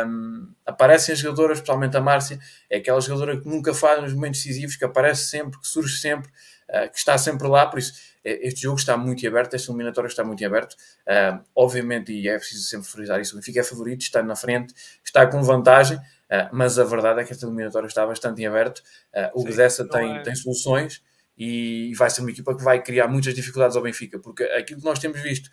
[0.08, 4.42] um, aparecem as jogadoras, especialmente a Márcia, é aquela jogadora que nunca falha nos momentos
[4.42, 6.32] decisivos, que aparece sempre, que surge sempre,
[6.70, 10.24] uh, que está sempre lá, por isso este jogo está muito aberto, esta eliminatória está
[10.24, 10.74] muito aberto.
[10.74, 14.74] Uh, obviamente, e é preciso sempre frisar isso, o Benfica é favorito, está na frente,
[15.04, 18.80] está com vantagem, uh, mas a verdade é que esta eliminatória está bastante em aberto.
[19.14, 20.22] Uh, o Bedessa tem, é...
[20.22, 21.02] tem soluções
[21.38, 24.86] e vai ser uma equipa que vai criar muitas dificuldades ao Benfica, porque aquilo que
[24.86, 25.50] nós temos visto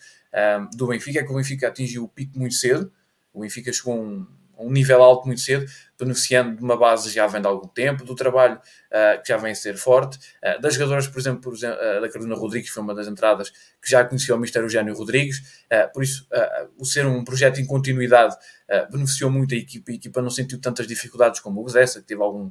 [0.75, 2.93] do Benfica é que o Benfica atingiu o pico muito cedo,
[3.33, 4.27] o Benfica chegou a um,
[4.59, 5.65] a um nível alto muito cedo,
[5.99, 9.51] beneficiando de uma base já vem de algum tempo, do trabalho uh, que já vem
[9.51, 12.83] a ser forte, uh, das jogadoras, por exemplo, por exemplo uh, da Carolina Rodrigues, foi
[12.83, 16.27] uma das entradas que já conheceu o Mistério Eugênio Rodrigues, por isso,
[16.77, 18.35] o ser um projeto em continuidade
[18.91, 22.23] beneficiou muito a equipa, a equipa não sentiu tantas dificuldades como o Gzessa, que teve,
[22.23, 22.51] algum,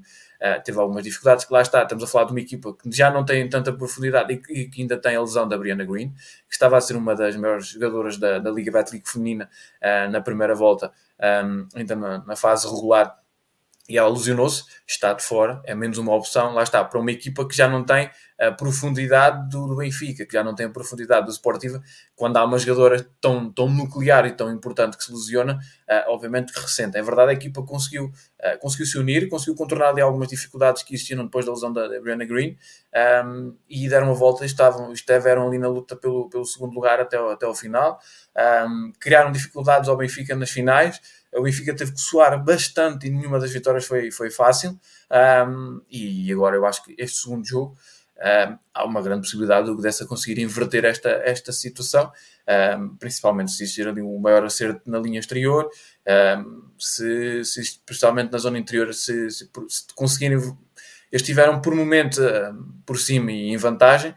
[0.63, 3.25] teve algumas dificuldades, que lá está, estamos a falar de uma equipa que já não
[3.25, 6.09] tem tanta profundidade e que, e que ainda tem a lesão da Brianna Green,
[6.47, 9.49] que estava a ser uma das maiores jogadoras da, da Liga Betclic feminina
[10.09, 10.91] na primeira volta,
[11.45, 13.17] um, ainda na, na fase regular,
[13.87, 17.47] e ela ilusionou-se, está de fora, é menos uma opção, lá está, para uma equipa
[17.47, 21.25] que já não tem a profundidade do, do Benfica, que já não tem a profundidade
[21.25, 21.81] do Sportiva,
[22.15, 25.55] quando há uma jogadora tão, tão nuclear e tão importante que se lesiona,
[25.89, 26.97] uh, obviamente que ressente.
[26.97, 30.93] É verdade, a equipa conseguiu, uh, conseguiu se unir, conseguiu contornar ali algumas dificuldades que
[30.93, 32.57] existiam depois da lesão da, da Brianna Green,
[33.25, 36.99] um, e deram uma volta e estavam, estiveram ali na luta pelo, pelo segundo lugar
[36.99, 37.99] até, até ao final,
[38.67, 41.01] um, criaram dificuldades ao Benfica nas finais,
[41.33, 44.79] o Benfica teve que suar bastante e nenhuma das vitórias foi, foi fácil.
[45.47, 47.77] Um, e agora eu acho que este segundo jogo
[48.17, 52.11] um, há uma grande possibilidade do dessa conseguir inverter esta, esta situação,
[52.79, 55.69] um, principalmente se existir ali um maior acerto na linha exterior,
[56.77, 60.37] se, se, especialmente na zona interior, se, se, se conseguirem.
[61.09, 62.21] Eles estiveram por momento
[62.85, 64.13] por cima e em vantagem,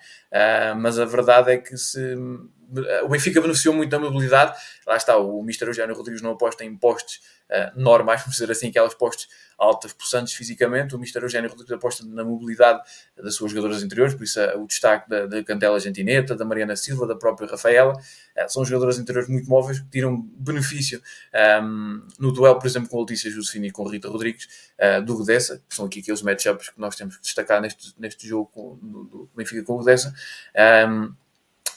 [0.78, 2.16] mas a verdade é que se
[3.04, 4.56] o Benfica beneficiou muito da mobilidade.
[4.86, 8.68] Lá está, o Mister Eugênio Rodrigues não aposta em postes uh, normais, vamos dizer assim,
[8.68, 9.28] aquelas postes
[9.58, 10.94] altas, possantes fisicamente.
[10.94, 12.80] O Mister Eugênio Rodrigues aposta na mobilidade
[13.16, 16.76] das suas jogadoras interiores, por isso uh, o destaque da, da Cantela Gentineta, da Mariana
[16.76, 17.92] Silva, da própria Rafaela.
[17.92, 22.88] Uh, são jogadoras interiores muito móveis que tiram benefício um, ehm, no duelo, por exemplo,
[22.88, 24.48] com a Letícia Josefina e com a Rita Rodrigues,
[25.04, 28.46] do Godessa, que são aqui aqueles matchups que nós temos que destacar neste, neste jogo
[28.46, 30.08] com, do, do Benfica com o Godessa.
[30.08, 31.12] Um, ehm,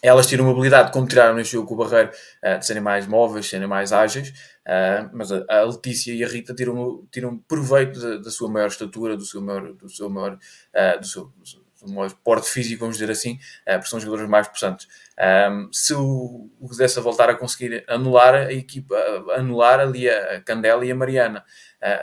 [0.04, 2.12] elas tiram mobilidade, como tiraram neste jogo com o Barreiro,
[2.44, 4.30] uh, de serem mais móveis, serem mais ágeis,
[4.68, 9.16] uh, mas a, Letícia e a Rita tiram, tiram proveito da, da sua maior estatura,
[9.16, 11.32] do seu maior, do seu maior, uh, do seu,
[11.82, 14.88] do maior porte físico, vamos dizer assim, porque são jogadores mais possantes.
[15.52, 18.96] Um, se o, o voltar a conseguir anular a equipa,
[19.36, 21.44] anular ali a Candela e a Mariana,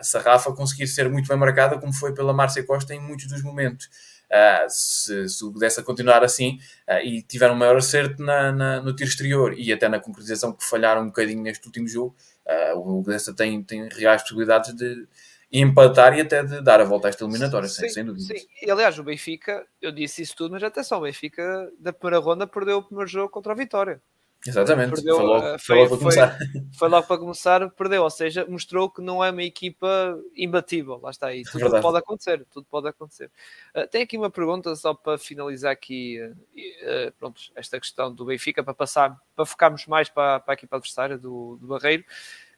[0.03, 3.27] se a Rafa conseguir ser muito bem marcada, como foi pela Márcia Costa em muitos
[3.27, 3.89] dos momentos.
[4.31, 8.95] Uh, se, se pudesse continuar assim uh, e tiver um maior acerto na, na, no
[8.95, 12.14] tiro exterior e até na concretização que falharam um bocadinho neste último jogo,
[12.47, 15.09] uh, o Gdessa tem, tem reais possibilidades de
[15.53, 18.25] empatar e até de dar a volta a esta eliminatória, sim, sem, sem dúvida.
[18.27, 22.25] Sim, e aliás, o Benfica, eu disse isso tudo, mas atenção, o Benfica da primeira
[22.25, 24.01] ronda perdeu o primeiro jogo contra a Vitória.
[24.46, 26.38] Exatamente, perdeu, foi, logo, foi, foi, logo para começar.
[26.72, 31.11] Foi, logo para começar, perdeu, ou seja, mostrou que não é uma equipa imbatível, lá
[31.11, 31.83] está aí, tudo Verdade.
[31.83, 33.31] pode acontecer, tudo pode acontecer.
[33.74, 38.24] Uh, tenho aqui uma pergunta só para finalizar aqui uh, uh, pronto, esta questão do
[38.24, 42.03] Benfica, para passar, para focarmos mais para, para a equipa adversária do, do Barreiro,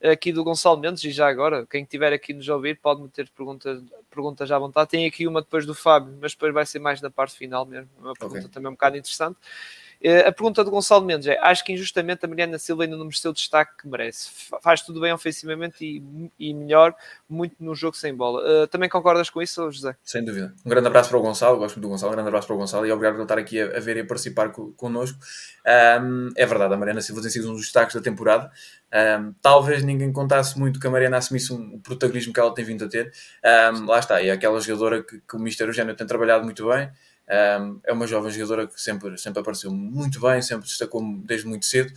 [0.01, 3.83] aqui do Gonçalo Mendes, e já agora, quem estiver aqui nos ouvir pode meter perguntas,
[4.09, 7.11] perguntas à vontade, tem aqui uma depois do Fábio, mas depois vai ser mais na
[7.11, 8.51] parte final mesmo, uma pergunta okay.
[8.51, 9.37] também um bocado interessante.
[10.03, 13.05] Eh, a pergunta do Gonçalo Mendes é: acho que injustamente a Mariana Silva ainda não
[13.05, 14.31] mereceu o destaque que merece.
[14.61, 16.95] Faz tudo bem ofensivamente e, e melhor,
[17.29, 18.65] muito no jogo sem bola.
[18.65, 19.95] Uh, também concordas com isso, José?
[20.03, 20.53] Sem dúvida.
[20.67, 22.13] Um grande abraço para o Gonçalo, gosto muito do Gonçalo.
[22.13, 24.01] Um grande abraço para o Gonçalo e obrigado por estar aqui a, a ver e
[24.01, 25.19] a participar co connosco.
[26.03, 28.51] Um, é verdade, a Mariana Silva tem sido um dos destaques da temporada.
[28.93, 32.85] Um, talvez ninguém contasse muito que a Mariana assumisse um, protagonismo que ela tem vindo
[32.85, 33.13] a ter.
[33.73, 36.91] Um, lá está, é aquela jogadora que, que o Mister Eugênio tem trabalhado muito bem.
[37.29, 41.65] Um, é uma jovem jogadora que sempre, sempre apareceu muito bem, sempre destacou desde muito
[41.65, 41.93] cedo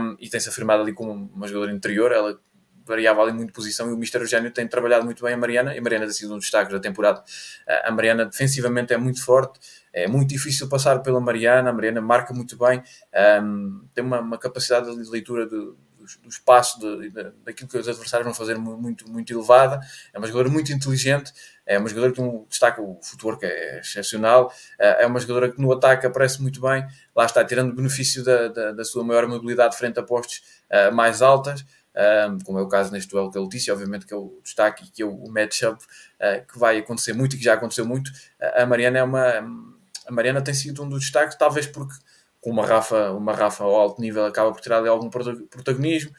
[0.00, 2.12] um, e tem-se afirmado ali como uma jogadora interior.
[2.12, 2.38] Ela
[2.88, 5.78] variava ali muito posição e o Mister Eugênio tem trabalhado muito bem a Mariana e
[5.78, 7.22] a Mariana tem sido um destaque da temporada.
[7.84, 9.60] a Mariana defensivamente é muito forte,
[9.92, 12.82] é muito difícil passar pela Mariana, a Mariana marca muito bem,
[13.42, 17.88] um, tem uma, uma, capacidade de leitura de, do, espaço, de, de, daquilo que os
[17.88, 19.80] adversários vão fazer muito, muito elevada.
[20.12, 21.32] É uma jogadora muito inteligente,
[21.68, 22.98] é uma jogadora que um, destaca o
[23.38, 27.74] que é excepcional, é, uma jogadora que no ataque aparece muito bem, lá está, tirando
[27.74, 31.64] benefício da, da, da sua maior mobilidade frente a postes uh, mais altas.
[32.30, 34.84] Um, como é o caso neste duelo com a Letícia, obviamente que é o destaque
[34.84, 38.10] e que é o matchup uh, que vai acontecer muito e que já aconteceu muito.
[38.54, 39.24] A Mariana é uma.
[40.06, 41.94] A Mariana tem sido um dos destaques, talvez porque
[42.40, 46.12] com uma Rafa, uma Rafa ao alto nível acaba por tirar ali algum protagonismo.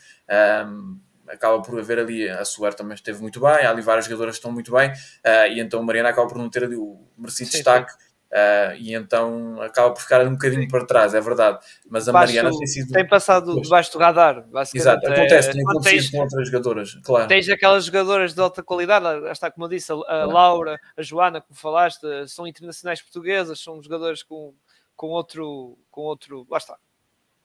[0.68, 4.36] Um, acaba por haver ali a Suer também esteve muito bem, há ali várias jogadoras
[4.36, 7.00] que estão muito bem, uh, e então a Mariana acaba por não ter ali o
[7.18, 7.92] merecido sim, destaque.
[7.92, 8.10] Sim.
[8.30, 11.58] Uh, e então acaba por ficar um bocadinho para trás, é verdade.
[11.90, 12.92] Mas a Baixo, Mariana tem sido.
[12.92, 17.28] Tem passado debaixo do radar, Exato, acontece, é, tem acontecido tens, com outras jogadoras, claro.
[17.28, 21.42] Tens aquelas jogadoras de alta qualidade, está como eu disse, a, a Laura, a Joana,
[21.42, 24.54] como falaste, são internacionais portuguesas, são jogadoras com,
[24.96, 26.78] com outro, com outro, lá está,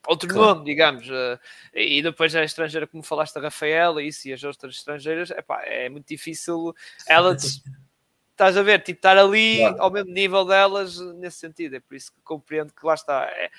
[0.07, 0.55] outro claro.
[0.55, 1.38] nome, digamos, uh,
[1.73, 5.88] e depois a estrangeira, como falaste, a Rafaela, isso e as outras estrangeiras, epá, é
[5.88, 6.75] muito difícil
[7.07, 7.35] ela
[8.35, 9.77] estás a ver, tipo, estar ali claro.
[9.83, 13.51] ao mesmo nível delas nesse sentido, é por isso que compreendo que lá está, é,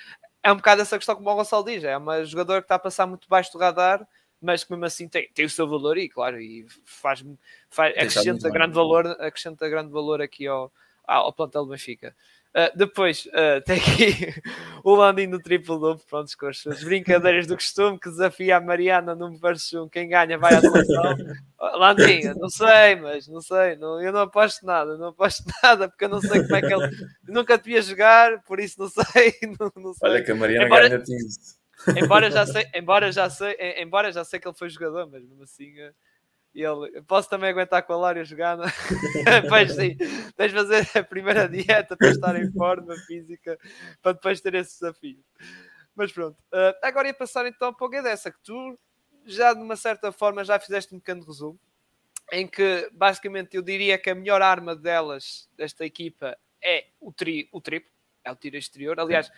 [0.44, 2.80] é um bocado essa questão como o Gonçalo diz, é uma jogadora que está a
[2.80, 4.08] passar muito baixo do radar,
[4.42, 7.24] mas que mesmo assim tem, tem o seu valor e claro, e faz,
[7.70, 10.72] faz acrescenta grande valor, acrescenta grande valor aqui ao,
[11.04, 12.16] ao plantel do Benfica.
[12.56, 14.42] Uh, depois uh, tem aqui
[14.82, 18.62] o Landing do triplo duplo, pronto, com as suas brincadeiras do costume, que desafia a
[18.62, 21.18] Mariana no versus 1, quem ganha vai à seleção.
[21.60, 26.06] Landinho, não sei, mas não sei, não, eu não aposto nada, não aposto nada, porque
[26.06, 26.90] eu não sei como é que ele
[27.28, 30.10] nunca te ia jogar, por isso não sei, não, não sei.
[30.10, 31.04] Olha que a Mariana embora, ganha
[32.02, 35.44] embora já sei, embora já sei, embora já sei que ele foi jogador, mas mesmo
[35.44, 35.74] assim.
[36.56, 38.64] E ele, posso também aguentar com a Lária jogar, não?
[39.50, 39.98] pois sim,
[40.38, 43.60] tens de fazer a primeira dieta para estar em forma física,
[44.02, 45.22] para depois ter esse desafio.
[45.94, 48.80] Mas pronto, uh, agora ia passar então para o dessa que tu
[49.26, 51.60] já de uma certa forma já fizeste um pequeno resumo,
[52.32, 57.50] em que basicamente eu diria que a melhor arma delas, desta equipa, é o, tri,
[57.52, 57.92] o triplo,
[58.24, 58.98] é o tiro exterior.
[58.98, 59.30] Aliás,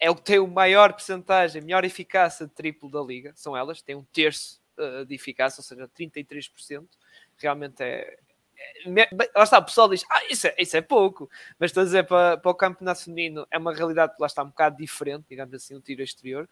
[0.00, 3.82] é o que tem o maior percentagem, melhor eficácia de triplo da liga, são elas,
[3.82, 4.58] tem um terço
[5.06, 6.86] de eficácia, ou seja, 33%.
[7.36, 8.18] Realmente é,
[8.84, 11.84] é, lá está, o pessoal diz, ah, isso é, isso é pouco, mas estou a
[11.84, 15.54] dizer para, para o campeonato feminino é uma realidade lá está um bocado diferente, digamos
[15.54, 16.48] assim, o tiro exterior,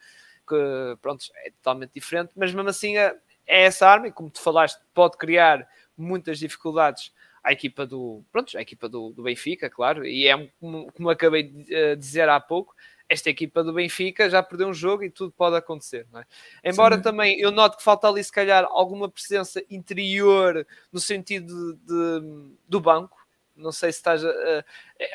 [0.46, 0.56] que
[1.02, 4.80] pronto, é totalmente diferente, mas mesmo assim é, é essa arma, e como tu falaste,
[4.94, 7.12] pode criar muitas dificuldades
[7.42, 11.44] à equipa do, pronto, à equipa do, do Benfica, claro, e é como, como acabei
[11.44, 12.74] de uh, dizer há pouco,
[13.08, 16.70] esta equipa do Benfica já perdeu um jogo e tudo pode acontecer, é?
[16.70, 17.02] Embora Sim.
[17.02, 22.50] também eu note que falta ali, se calhar, alguma presença interior no sentido de, de
[22.68, 23.16] do banco.
[23.54, 24.22] Não sei se estás.
[24.22, 24.64] Uh,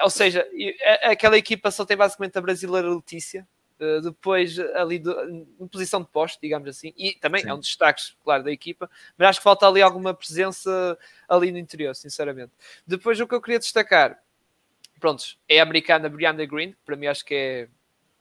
[0.01, 0.47] ou seja,
[1.03, 3.47] aquela equipa só tem basicamente a brasileira Letícia,
[3.81, 5.09] Uh, depois, ali de,
[5.59, 7.49] em posição de poste, digamos assim, e também Sim.
[7.49, 10.95] é um destaque, claro, da equipa, mas acho que falta ali alguma presença
[11.27, 12.51] ali no interior, sinceramente.
[12.85, 14.21] Depois, o que eu queria destacar,
[14.99, 17.69] pronto, é a americana Brianna Green, para mim acho que é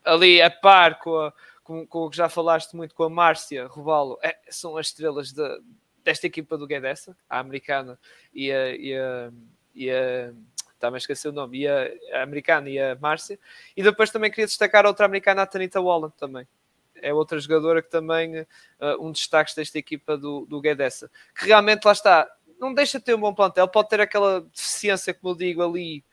[0.04, 1.32] ali a par com, a,
[1.62, 5.32] com, com o que já falaste muito com a Márcia Revalo, é, são as estrelas
[5.32, 5.60] de,
[6.02, 7.98] desta equipa do Guedessa, a americana
[8.34, 9.32] e a, e a,
[9.74, 10.32] e a
[10.80, 13.38] estava a esquecer o nome, e a, a, americana e a Márcia.
[13.76, 16.48] E depois também queria destacar outra americana, a Tanita Wallen, também.
[17.02, 18.46] É outra jogadora que também, uh,
[18.98, 20.60] um destaque desta equipa do, do.
[20.60, 25.14] Que realmente, lá está, não deixa de ter um bom plantel, pode ter aquela deficiência,
[25.14, 26.04] como eu digo, ali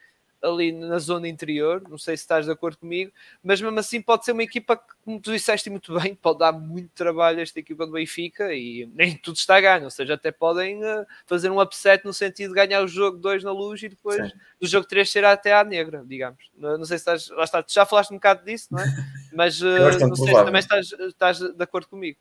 [0.42, 3.12] ali na zona interior, não sei se estás de acordo comigo,
[3.44, 6.52] mas mesmo assim pode ser uma equipa que, como tu disseste muito bem, pode dar
[6.52, 10.14] muito trabalho a esta equipa do Benfica e nem tudo está a ganho, ou seja,
[10.14, 13.82] até podem uh, fazer um upset no sentido de ganhar o jogo 2 na luz
[13.82, 14.38] e depois Sim.
[14.62, 16.50] do jogo 3 ser até à negra, digamos.
[16.56, 18.86] Não, sei se estás, lá está, já falaste um bocado disso, não é?
[19.34, 19.66] Mas uh,
[20.08, 22.18] não sei se também estás, estás de acordo comigo.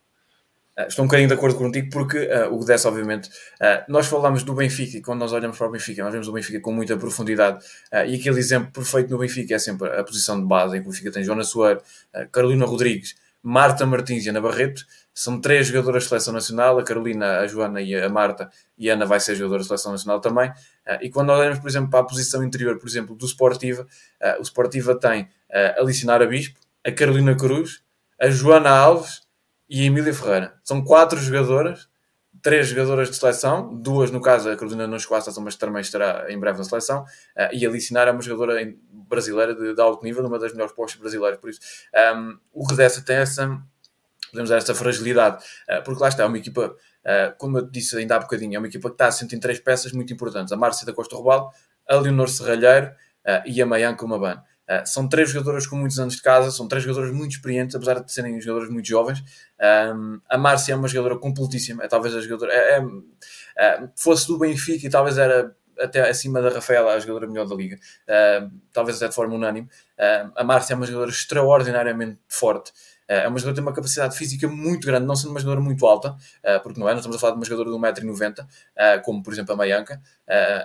[0.77, 4.43] Uh, estou um bocadinho de acordo contigo porque uh, o Gudess, obviamente, uh, nós falamos
[4.43, 6.95] do Benfica e quando nós olhamos para o Benfica, nós vemos o Benfica com muita
[6.95, 7.65] profundidade
[8.07, 10.91] e aquele exemplo perfeito no Benfica é sempre a posição de base em que o
[10.91, 11.81] Benfica tem Jonas Soares,
[12.31, 14.83] Carolina Rodrigues, Marta Martins e Ana Barreto.
[15.13, 18.93] São três jogadoras de seleção nacional, a Carolina, a Joana e a Marta, e a
[18.93, 20.51] Ana vai ser jogadora de seleção nacional também.
[21.01, 23.87] e quando olhamos, por exemplo, para a posição interior, por exemplo, do Sportiva,
[24.39, 27.81] o Sportiva tem a Licinara Bispo, a Carolina Cruz,
[28.19, 29.26] a Joana Alves
[29.69, 30.53] e Emília Ferreira.
[30.63, 31.87] São quatro jogadoras,
[32.41, 35.81] três jogadoras de seleção, duas no caso, a Carolina não chegou à seleção, mas também
[35.81, 39.81] estará em breve na seleção, uh, e a Licinar é uma jogadora brasileira de, de,
[39.81, 41.59] alto nível, uma das melhores postas brasileiras, por isso
[42.15, 43.47] um, o Redessa tem essa,
[44.31, 47.97] podemos dizer, essa fragilidade, uh, porque lá está, é uma equipa, uh, como eu disse
[47.97, 50.57] ainda há bocadinho, é uma equipa que está assente em três peças muito importantes, a
[50.57, 51.51] Márcia da Costa Robal,
[51.87, 52.91] a Leonor Serralheiro
[53.45, 54.41] e a Mayanka Maban.
[54.69, 58.03] Uh, são três jogadoras com muitos anos de casa, são três jogadoras muito experientes, apesar
[58.03, 59.23] de serem jogadoras muito jovens.
[59.95, 62.51] Um, a Márcia é uma jogadora completíssima, é talvez a jogadora.
[62.53, 62.83] É, é,
[63.57, 67.55] é, fosse do Benfica e talvez era até acima da Rafaela, a jogadora melhor da
[67.55, 69.69] liga, uh, talvez até de forma unânime.
[70.35, 72.71] A Márcia é uma jogadora extraordinariamente forte.
[73.07, 75.61] Eh, é uma jogadora que tem uma capacidade física muito grande, não sendo uma jogadora
[75.61, 78.45] muito alta, eh, porque não é, nós estamos a falar de uma jogadora de 1,90m,
[78.75, 80.01] eh, como por exemplo a Mayanka.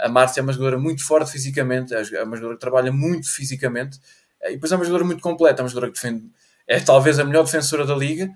[0.02, 3.98] A Márcia é uma jogadora muito forte fisicamente, é uma jogadora que trabalha muito fisicamente,
[4.44, 6.24] e depois é uma jogadora muito completa, é uma jogadora que defende,
[6.66, 8.28] é talvez a melhor defensora da liga,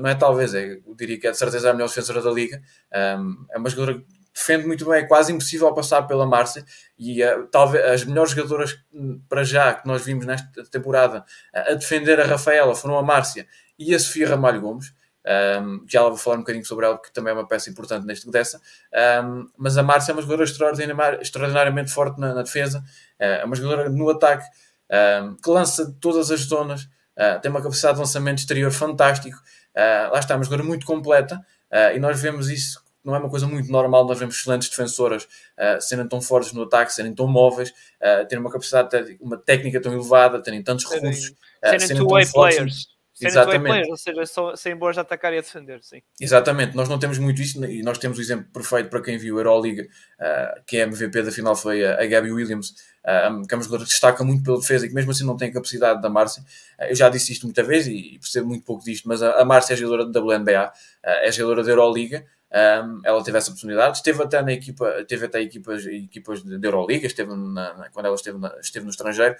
[0.00, 2.62] não é talvez, é, eu diria que é de certeza a melhor defensora da liga,
[2.90, 4.02] é uma jogadora
[4.34, 6.64] defende muito bem, é quase impossível passar pela Márcia
[6.98, 11.72] e uh, talvez as melhores jogadoras hum, para já que nós vimos nesta temporada uh,
[11.72, 13.46] a defender a Rafaela foram a Márcia
[13.78, 14.92] e a Sofia Ramalho Gomes.
[15.26, 18.30] Um, já vou falar um bocadinho sobre ela, que também é uma peça importante neste
[18.30, 18.60] dessa.
[19.24, 20.44] Um, mas a Márcia é uma jogadora
[21.22, 24.44] extraordinariamente forte na, na defesa, uh, é uma jogadora no ataque
[25.22, 29.38] um, que lança todas as zonas, uh, tem uma capacidade de lançamento exterior fantástico.
[29.74, 31.40] Uh, lá está, uma jogadora muito completa
[31.92, 35.80] e nós vemos isso não é uma coisa muito normal nós vemos excelentes defensoras uh,
[35.80, 39.92] serem tão fortes no ataque, serem tão móveis, uh, terem uma capacidade, uma técnica tão
[39.92, 42.94] elevada, terem tantos recursos, uh, serem, serem two-way players.
[43.20, 43.66] Exatamente.
[43.66, 46.02] Players, ou seja, são, serem boas a atacar e a defender, sim.
[46.20, 49.36] Exatamente, nós não temos muito isso e nós temos o exemplo perfeito para quem viu
[49.36, 53.46] a Euroliga, uh, que é a MVP da final foi a, a Gabby Williams, uh,
[53.46, 55.48] que é uma jogadora que destaca muito pela defesa e que mesmo assim não tem
[55.50, 56.42] a capacidade da Márcia.
[56.78, 59.40] Uh, eu já disse isto muita vez e, e percebo muito pouco disto, mas a,
[59.40, 60.72] a Márcia é jogadora da WNBA,
[61.04, 65.40] é jogadora da Euroliga, um, ela teve essa oportunidade, esteve até na equipa, teve até
[65.40, 69.34] equipas, equipas de Euroliga, esteve na, na, quando ela esteve, na, esteve no estrangeiro,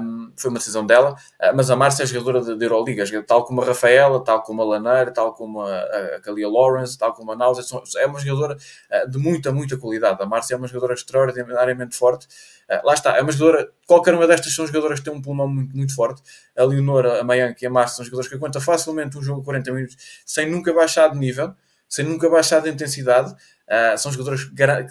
[0.00, 3.44] um, foi uma decisão dela, uh, mas a Márcia é jogadora de, de Euroliga, tal
[3.44, 7.32] como a Rafaela, tal como a Laneira, tal como a, a Kalia Lawrence, tal como
[7.32, 7.62] a Náusea,
[7.98, 10.22] é uma jogadora uh, de muita, muita qualidade.
[10.22, 12.26] A Márcia é uma jogadora extraordinariamente forte.
[12.66, 15.46] Uh, lá está, é uma jogadora, qualquer uma destas são jogadoras que têm um pulmão
[15.46, 16.22] muito, muito forte.
[16.56, 19.44] A Leonora, a Mayank e a Márcia são jogadoras que aguentam facilmente um jogo de
[19.44, 21.54] 40 minutos sem nunca baixar de nível
[21.88, 23.34] sem nunca baixar de intensidade.
[23.68, 24.44] Uh, são jogadores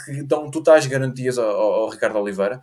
[0.06, 2.62] que dão totais garantias ao, ao Ricardo Oliveira.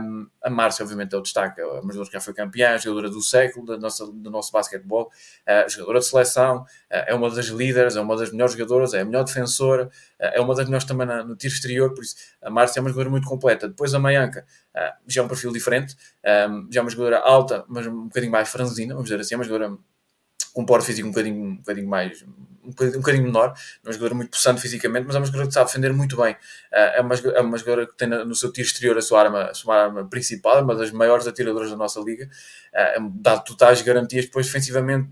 [0.00, 3.08] Um, a Márcia, obviamente, é o destaque, é uma jogadora que já foi campeã, jogadora
[3.08, 7.46] do século da nossa, do nosso basquetebol, uh, jogadora de seleção, uh, é uma das
[7.46, 11.06] líderes, é uma das melhores jogadoras, é a melhor defensora, é uma das melhores também
[11.06, 13.68] na, no tiro exterior, por isso a Márcia é uma jogadora muito completa.
[13.68, 14.44] Depois a Mayanka
[15.06, 15.96] já é um perfil diferente,
[16.50, 19.38] um, já é uma jogadora alta, mas um bocadinho mais franzina, vamos dizer assim, é
[19.38, 19.78] uma jogadora
[20.54, 22.24] com um porte físico um bocadinho, um bocadinho mais
[22.64, 25.66] um bocadinho, menor, é uma jogadora muito possante fisicamente, mas é uma jogadora que sabe
[25.66, 26.34] defender muito bem.
[26.72, 29.44] Eh, é uma, é uma jogadora que tem no seu tiro exterior a sua arma,
[29.50, 32.28] a sua arma principal, é uma das maiores atiradoras da nossa liga,
[32.72, 35.10] eh, dá totais garantias depois defensivamente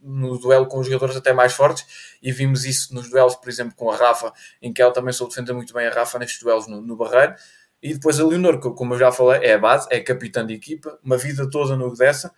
[0.00, 3.74] no duelo com os jogadores até mais fortes e vimos isso nos duelos, por exemplo,
[3.76, 6.66] com a Rafa, em que ela também soube defender muito bem a Rafa nestes duelos
[6.66, 7.34] no, no Barreiro.
[7.82, 10.46] E depois a Leonor, que como eu já falei, é a base, é a capitã
[10.46, 12.32] de equipa, uma vida toda no dessa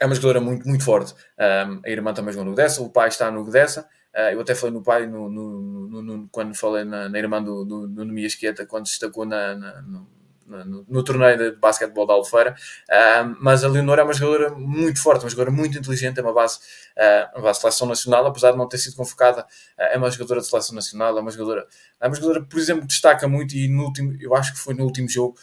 [0.00, 1.14] é uma jogadora muito, muito forte.
[1.38, 3.88] Um, a irmã também jogou no Gdessa, o pai está no Gdessa.
[4.14, 7.64] Uh, eu até falei no pai no, no, no, quando falei na, na irmã do,
[7.64, 8.04] do, do
[8.38, 10.06] Quieta, quando se destacou na, na
[10.46, 12.54] no, no, torneio de basquetebol da Albufeira,
[12.88, 16.32] uh, mas a Leonor é uma jogadora muito forte, uma jogadora muito inteligente, é uma
[16.32, 16.58] base,
[16.96, 20.10] uh, uma base de seleção nacional, apesar de não ter sido convocada, uh, é uma
[20.10, 21.66] jogadora de seleção nacional, é uma jogadora,
[22.00, 24.84] é uma jogadora, por exemplo, destaca muito e no último, eu acho que foi no
[24.84, 25.36] último jogo,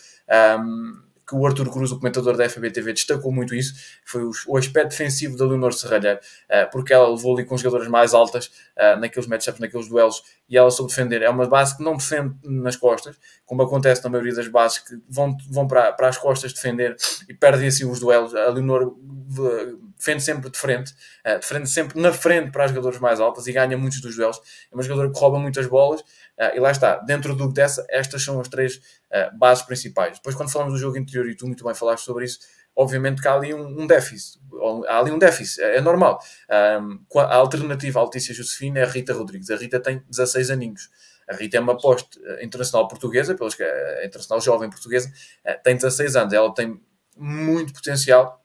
[0.60, 3.74] um, que o Arthur Cruz, o comentador da FBTV, destacou muito isso,
[4.06, 8.14] foi o, aspecto defensivo da Leonor Serralheiro, uh, porque ela levou ali com jogadoras mais
[8.14, 8.48] altas
[8.78, 11.22] uh, naqueles matchups, naqueles duelos, e ela soube defender.
[11.22, 14.96] É uma base que não defende nas costas, como acontece na maioria das bases, que
[15.10, 16.96] vão, vão para, para as costas defender
[17.30, 18.36] e perdem assim os duelos.
[18.36, 18.96] A Leonor
[20.04, 23.54] defende sempre de frente, uh, defende sempre na frente para as jogadoras mais altas e
[23.54, 24.40] ganha muitos dos duelos.
[24.72, 26.04] É uma jogadora que rouba muitas bolas,
[26.38, 30.18] Uh, e lá está, dentro do dessa, estas são as três uh, bases principais.
[30.18, 32.40] Depois, quando falamos do jogo interior, e tu muito bem falaste sobre isso,
[32.76, 34.42] obviamente que há ali um, um déficit.
[34.88, 36.20] Há ali um déficit, é, é normal.
[36.82, 39.52] Um, a alternativa à Letícia Josefina é a Rita Rodrigues.
[39.52, 40.90] A Rita tem 16 aninhos.
[41.30, 43.64] A Rita é uma eh, internacional portuguesa, pelos que
[44.04, 45.10] internacional jovem portuguesa,
[45.64, 46.34] tem 16 anos.
[46.34, 46.82] Ela tem
[47.16, 48.43] muito potencial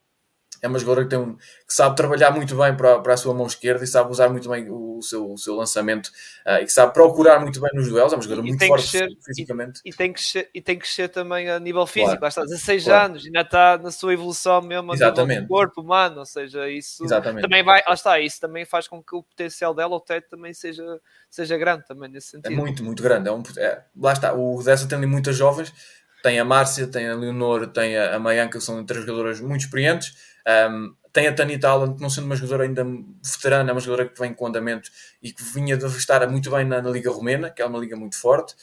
[0.60, 3.46] é uma jogadora que, tem que sabe trabalhar muito bem para, para a sua mão
[3.46, 6.08] esquerda e sabe usar muito bem o, seu, o seu lançamento
[6.46, 8.12] uh, e que sabe procurar muito bem nos duelos.
[8.12, 9.80] É uma jogadora muito forte ser, fisicamente.
[9.84, 12.18] E, e, tem que ser, e tem que ser também a nível físico.
[12.18, 12.28] Claro.
[12.28, 13.06] Está 16 claro.
[13.06, 15.42] anos, ainda está na sua evolução mesmo Exatamente.
[15.42, 16.18] do corpo humano.
[16.20, 17.42] Ou seja, isso Exatamente.
[17.42, 17.82] também vai.
[17.86, 20.84] Lá está, isso também faz com que o potencial dela, o teto, também seja,
[21.30, 22.52] seja grande também nesse é sentido.
[22.52, 23.28] É muito, muito grande.
[23.28, 25.72] É um, é, lá está, o Dessa tem ali muitas jovens.
[26.20, 30.27] Tem a Márcia, tem a Leonor, tem a, a Maianca, são três jogadoras muito experientes
[30.70, 32.84] um, tem a Tani Talent, não sendo uma jogadora ainda
[33.22, 34.90] veterana, é uma jogadora que vem com andamento
[35.22, 37.96] e que vinha de estar muito bem na, na Liga Romena, que é uma liga
[37.96, 38.54] muito forte.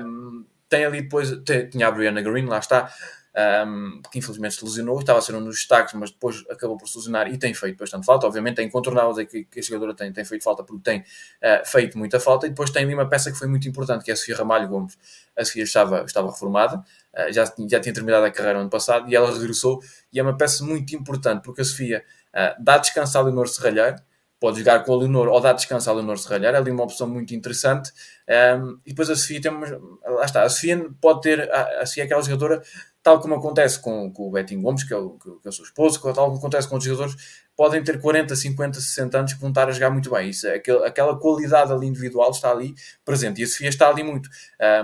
[0.00, 2.90] Um, tem ali depois, tem, tinha a Brianna Green, lá está,
[3.66, 6.88] um, que infelizmente se lesionou, estava a ser um dos destaques, mas depois acabou por
[6.88, 8.26] se lesionar e tem feito bastante falta.
[8.26, 11.98] Obviamente é incontornável que, que a jogadora tem, tem feito falta porque tem uh, feito
[11.98, 12.46] muita falta.
[12.46, 14.68] E depois tem ali uma peça que foi muito importante, que é a Sofia Ramalho
[14.68, 14.98] Gomes.
[15.36, 16.84] A Sofia estava, estava reformada,
[17.32, 19.80] já, já tinha terminado a carreira no ano passado e ela regressou.
[20.12, 22.04] E é uma peça muito importante porque a Sofia
[22.34, 23.96] uh, dá descanso a Leonor Serralheiro,
[24.40, 27.08] pode jogar com a Leonor ou dar descanso a Leonor Serralheiro, é ali uma opção
[27.08, 27.92] muito interessante.
[28.58, 29.66] Um, e depois a Sofia tem uma,
[30.04, 32.62] lá está, a Sofia pode ter, a, a Sofia é aquela jogadora
[33.02, 35.64] tal como acontece com, com o Betinho Gomes, que é o, que é o seu
[35.64, 39.50] esposo, tal como acontece com outros jogadores, podem ter 40, 50, 60 anos que vão
[39.50, 40.30] estar a jogar muito bem.
[40.30, 44.02] Isso, é aquele, aquela qualidade ali individual está ali presente e a Sofia está ali
[44.02, 44.28] muito.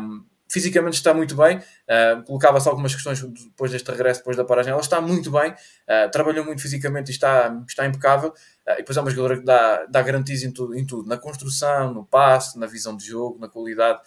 [0.01, 4.73] Um, fisicamente está muito bem, uh, colocava-se algumas questões depois deste regresso, depois da paragem,
[4.73, 8.97] ela está muito bem, uh, trabalhou muito fisicamente e está, está impecável, uh, e depois
[8.97, 12.59] é uma jogadora que dá, dá garantias em tudo, em tudo, na construção, no passe,
[12.59, 14.01] na visão de jogo, na qualidade,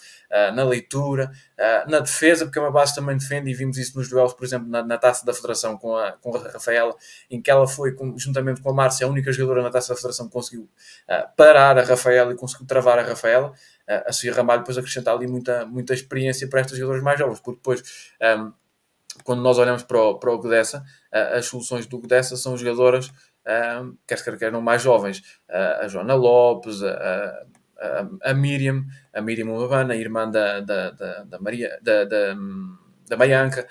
[0.55, 1.31] na leitura,
[1.87, 4.45] na defesa, porque é uma base que também defende, e vimos isso nos duelos, por
[4.45, 6.95] exemplo, na, na taça da Federação com a, com a Rafaela,
[7.29, 9.95] em que ela foi, com, juntamente com a Márcia, a única jogadora na taça da
[9.95, 10.69] Federação que conseguiu
[11.35, 13.53] parar a Rafaela e conseguiu travar a Rafaela,
[14.05, 17.57] a Sofia Ramalho depois acrescentar ali muita, muita experiência para estes jogadores mais jovens, porque
[17.57, 18.51] depois, um,
[19.23, 20.79] quando nós olhamos para o, para o Gudessa,
[21.13, 23.11] uh, as soluções do Gudessa são jogadoras,
[23.81, 27.43] um, quer quer quer não mais jovens, a Joana Lopes, a,
[27.79, 32.35] a, a Miriam, a Miriam Urbana, irmã da, da, da, da Maria, da, da
[33.11, 33.67] da Maianca,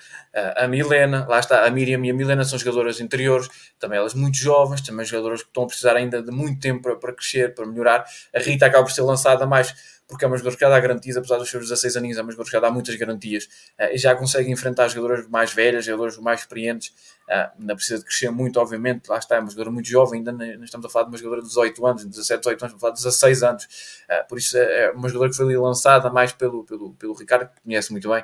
[0.55, 4.37] a Milena, lá está, a Miriam e a Milena são jogadoras interiores, também elas muito
[4.37, 7.65] jovens, também jogadoras que estão a precisar ainda de muito tempo para, para crescer, para
[7.65, 8.05] melhorar.
[8.35, 9.73] A Rita acaba por ser lançada mais
[10.11, 12.31] porque é uma jogadora que já dá garantias, apesar dos seus 16 aninhos, é uma
[12.31, 13.45] jogadora que já dá muitas garantias
[13.79, 16.93] uh, e já consegue enfrentar jogadoras mais velhas, jogadores mais experientes.
[17.31, 19.07] Uh, ainda precisa de crescer muito, obviamente.
[19.07, 21.41] Lá está, é uma jogadora muito jovem, ainda não estamos a falar de uma jogadora
[21.41, 23.63] de 18 anos, 17, 18 anos, estamos a falar de 16 anos.
[24.09, 27.13] Uh, por isso é, é uma jogadora que foi ali lançada mais pelo, pelo, pelo
[27.13, 28.23] Ricardo, que conhece muito bem,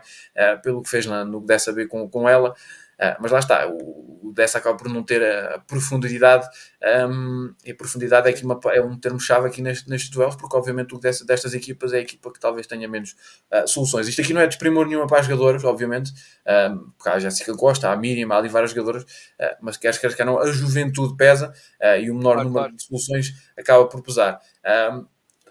[0.62, 2.54] pelo que fez na, no Dessa B com, com ela.
[3.00, 6.48] Uh, mas lá está, o, o Dessa acaba por não ter a, profundidade,
[7.10, 10.56] um, e a profundidade é, aqui uma, é um termo-chave aqui neste, nestes duelos, porque
[10.56, 13.16] obviamente o dessa, destas equipas é a equipa que talvez tenha menos
[13.52, 14.08] uh, soluções.
[14.08, 16.12] Isto aqui não é desprimor nenhuma para as jogadoras, obviamente,
[16.72, 19.78] um, porque há a Jéssica Costa, há a Miriam, há ali várias jogadoras, uh, mas
[19.78, 21.54] queres, queres, quer não, a juventude pesa
[22.02, 22.76] e o menor claro, número claro.
[22.76, 24.40] de soluções acaba por pesar.
[24.94, 25.06] Um,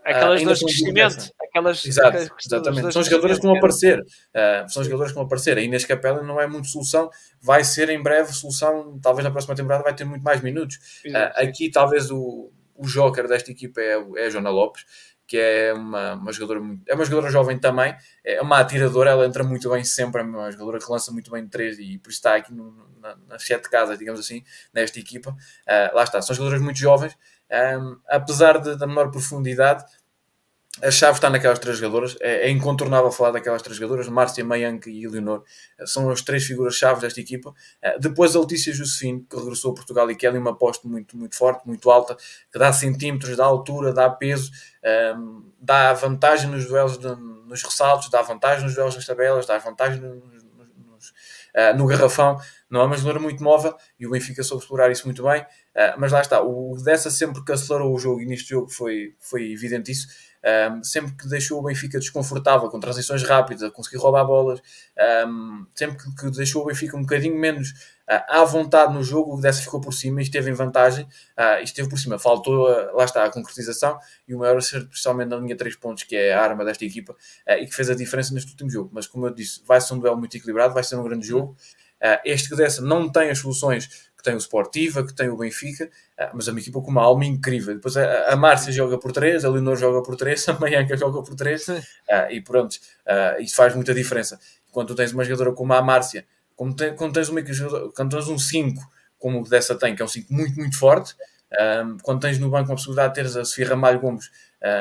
[0.05, 1.33] Aquelas uh, duas de crescimento.
[1.57, 2.93] Aquelas, Exato, aquelas exatamente.
[2.93, 4.01] São jogadores que vão aparecer.
[4.01, 5.57] Uh, são jogadores que vão aparecer.
[5.57, 7.09] A Inês Capela não é muito solução.
[7.41, 8.99] Vai ser em breve solução.
[9.03, 10.77] Talvez na próxima temporada vai ter muito mais minutos.
[11.07, 14.85] Uh, aqui talvez o, o joker desta equipa é, é a Joana Lopes
[15.27, 19.27] que é uma, uma jogadora muito, é uma jogadora jovem também, é uma atiradora, ela
[19.27, 22.11] entra muito bem sempre, é uma jogadora que lança muito bem de três e por
[22.11, 25.31] isso está aqui no, na, nas sete casas, digamos assim, nesta equipa.
[25.31, 27.17] Uh, lá está, são jogadoras muito jovens,
[27.51, 29.85] um, apesar da menor profundidade,
[30.83, 32.17] a chave está naquelas três jogadoras.
[32.21, 35.43] É, é incontornável falar daquelas três jogadoras: Márcia, Mayank e Eleonor.
[35.87, 37.51] São as três figuras-chave desta equipa.
[37.51, 41.17] Uh, depois a Letícia Josefine, que regressou a Portugal e que é uma aposta muito,
[41.17, 42.17] muito forte, muito alta,
[42.53, 44.51] que dá centímetros, dá altura, dá peso,
[45.17, 49.57] um, dá vantagem nos duelos, de, nos ressaltos, dá vantagem nos duelos nas tabelas, dá
[49.59, 52.39] vantagem nos, nos, uh, no garrafão.
[52.69, 55.41] Não é uma jogadora muito móvel e o Benfica soube explorar isso muito bem.
[55.43, 59.15] Uh, mas lá está, o dessa sempre que acelerou o jogo e neste jogo foi,
[59.21, 60.09] foi evidente isso
[60.47, 64.61] um, sempre que deixou o Benfica desconfortável, com transições rápidas, a conseguir roubar bolas,
[65.27, 69.41] um, sempre que, deixou o Benfica um bocadinho menos uh, à vontade no jogo, o
[69.41, 73.05] Dessa ficou por cima e esteve em vantagem, uh, esteve por cima, faltou, uh, lá
[73.05, 76.41] está, a concretização e o maior acerto, principalmente na linha 3 pontos, que é a
[76.41, 77.17] arma desta equipa,
[77.61, 78.91] e que fez a diferença neste último jogo.
[78.93, 81.57] Mas como eu disse, vai ser um duelo muito equilibrado, vai ser um grande jogo.
[82.25, 86.33] Este que dessa não tem as soluções tem o Sportiva, que tem o Benfica, ah,
[86.35, 87.75] mas é uma equipa com uma alma incrível.
[87.75, 91.23] Depois a, a Márcia joga por 3, a Leonor joga por 3, a Maianca joga
[91.23, 91.69] por 3,
[92.11, 94.39] ah, e pronto, ah, isso faz muita diferença.
[94.73, 97.41] Quando tu tens uma jogadora como a Márcia, quando tens, uma,
[97.95, 98.83] quando tens um 5,
[99.19, 101.15] como o dessa tem, que é um 5 muito, muito forte,
[101.85, 104.31] um, quando tens no banco a possibilidade de teres a Sofia Ramalho Gomes,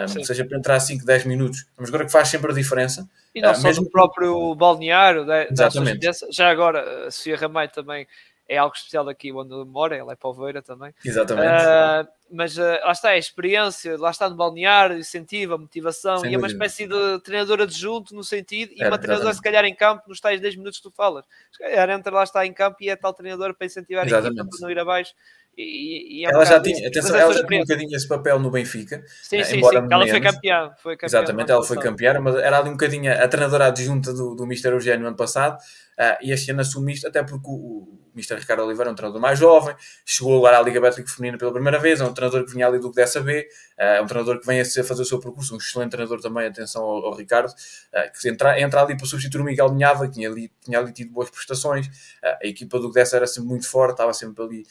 [0.10, 3.08] um, seja para entrar 5, 10 minutos, mas agora que faz sempre a diferença.
[3.34, 3.84] E não uh, só mesmo...
[3.84, 6.10] no próprio balneário, da, Exatamente.
[6.32, 8.08] já agora a Sofia Ramalho também
[8.48, 10.93] é algo especial aqui onde mora, ele é Palveira também.
[11.04, 11.48] Exatamente.
[11.48, 16.32] Uh, mas uh, lá está, é a experiência, lá está no balneário, incentiva, motivação, Sem
[16.32, 19.66] e é uma espécie de treinadora adjunto no sentido, e Era, uma treinadora se calhar
[19.66, 21.26] em campo, nos tais 10 minutos que tu falas.
[21.52, 24.39] Se calhar entra lá está em campo e é tal treinadora para incentivar exatamente.
[24.39, 25.14] a equipa para não ir abaixo.
[25.58, 28.51] E, e é ela, já tinha, atenção, ela já tinha um bocadinho esse papel no
[28.51, 29.03] Benfica.
[29.24, 29.86] Sim, sim, sim.
[29.89, 31.08] Ela foi campeã, foi campeã.
[31.08, 34.74] Exatamente, ela foi campeã, mas era ali um bocadinho a treinadora adjunta do, do Mister
[34.74, 35.58] Eugênio no ano passado.
[35.97, 38.36] Uh, e este ano assumiste, até porque o, o Mr.
[38.36, 39.74] Ricardo Oliveira é um treinador mais jovem,
[40.06, 42.80] chegou agora à Liga Betclic Feminina pela primeira vez, é um treinador que vinha ali
[42.80, 43.47] do que dessa B,
[43.78, 46.84] é um treinador que vem a fazer o seu percurso, um excelente treinador também, atenção
[46.84, 50.30] ao, ao Ricardo, uh, que entra, entra ali para substituir o Miguel Minhava, que tinha
[50.30, 53.69] ali, tinha ali tido boas prestações, uh, a equipa do que dessa era sempre muito
[53.69, 54.65] forte, estava sempre ali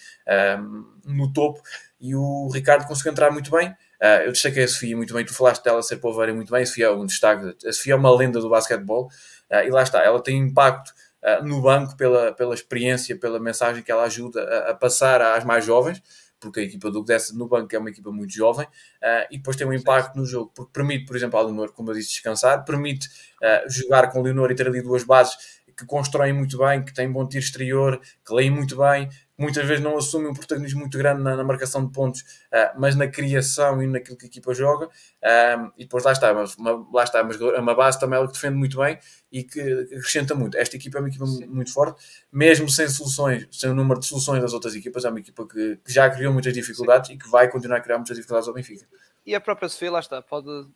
[1.05, 1.61] no topo,
[2.01, 3.75] e o Ricardo conseguiu entrar muito bem.
[4.27, 6.87] Eu destaquei a Sofia muito bem, tu falaste dela ser poveira muito bem, a Sofia
[6.87, 9.09] é um destaque, a Sofia é uma lenda do basquetebol,
[9.51, 10.93] e lá está, ela tem impacto
[11.43, 15.65] no banco pela, pela experiência, pela mensagem que ela ajuda a, a passar às mais
[15.65, 16.03] jovens,
[16.45, 19.57] porque a equipa do Gdessa no banco é uma equipa muito jovem, uh, e depois
[19.57, 22.65] tem um impacto no jogo, porque permite, por exemplo, a Leonor, como eu disse, descansar,
[22.65, 26.93] permite uh, jogar com Leonor e ter ali duas bases que constroem muito bem, que
[26.93, 30.97] têm bom tiro exterior, que leem muito bem, muitas vezes não assumem um protagonismo muito
[30.97, 34.55] grande na, na marcação de pontos, uh, mas na criação e naquilo que a equipa
[34.55, 34.87] joga.
[34.87, 38.27] Uh, e depois lá está, mas uma, lá está, mas é uma base também ela
[38.27, 38.99] que defende muito bem
[39.31, 40.57] e que acrescenta muito.
[40.57, 41.47] Esta equipa é uma equipa Sim.
[41.47, 45.21] muito forte, mesmo sem soluções, sem o número de soluções das outras equipas, é uma
[45.21, 47.15] equipa que, que já criou muitas dificuldades Sim.
[47.15, 48.87] e que vai continuar a criar muitas dificuldades ao Benfica.
[49.27, 50.69] E a própria Sofia, lá está, pode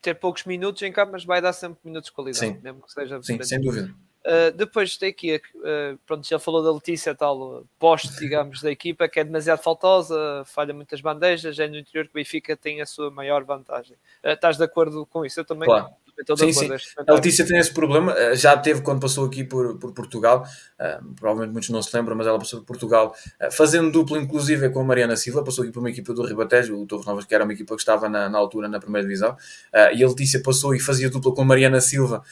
[0.00, 2.58] ter poucos minutos em campo, mas vai dar sempre minutos de qualidade, Sim.
[2.62, 3.22] mesmo que seja.
[3.22, 3.94] Sim, sem dúvida.
[4.24, 9.08] Uh, depois tem aqui, uh, pronto, já falou da Letícia, tal poste, digamos, da equipa,
[9.08, 12.86] que é demasiado faltosa, falha muitas bandejas, é no interior que o Benfica tem a
[12.86, 13.96] sua maior vantagem.
[14.22, 15.40] Uh, estás de acordo com isso?
[15.40, 15.66] Eu também.
[15.66, 15.88] Claro.
[16.36, 16.68] Sim, sim.
[17.06, 20.44] A Letícia tem esse problema, já teve quando passou aqui por, por Portugal,
[20.78, 24.70] uh, provavelmente muitos não se lembram, mas ela passou por Portugal, uh, fazendo dupla inclusive
[24.70, 27.34] com a Mariana Silva, passou aqui por uma equipa do Ribatejo, o Torres Novas, que
[27.34, 30.42] era uma equipa que estava na, na altura na primeira divisão, uh, e a Letícia
[30.42, 32.22] passou e fazia dupla com a Mariana Silva,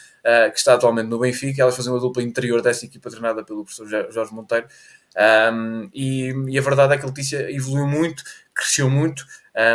[0.53, 3.89] que está atualmente no Benfica, elas faziam uma dupla interior dessa equipa treinada pelo professor
[4.11, 4.67] Jorge Monteiro,
[5.53, 8.23] um, e, e, a verdade é que a Letícia evoluiu muito,
[8.55, 9.25] cresceu muito,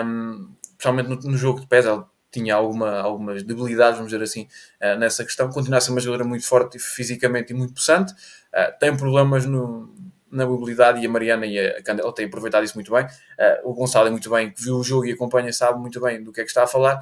[0.05, 4.47] um, especialmente no, no jogo de pés, ela tinha alguma, algumas debilidades, vamos dizer assim,
[4.81, 5.49] uh, nessa questão.
[5.49, 8.11] Continua a ser uma jogadora muito forte fisicamente e muito possante.
[8.11, 9.93] Uh, tem problemas no,
[10.31, 13.05] na mobilidade e a Mariana e a Candela têm aproveitado isso muito bem.
[13.05, 16.23] Uh, o Gonçalo é muito bem, que viu o jogo e acompanha, sabe muito bem
[16.23, 16.99] do que é que está a falar.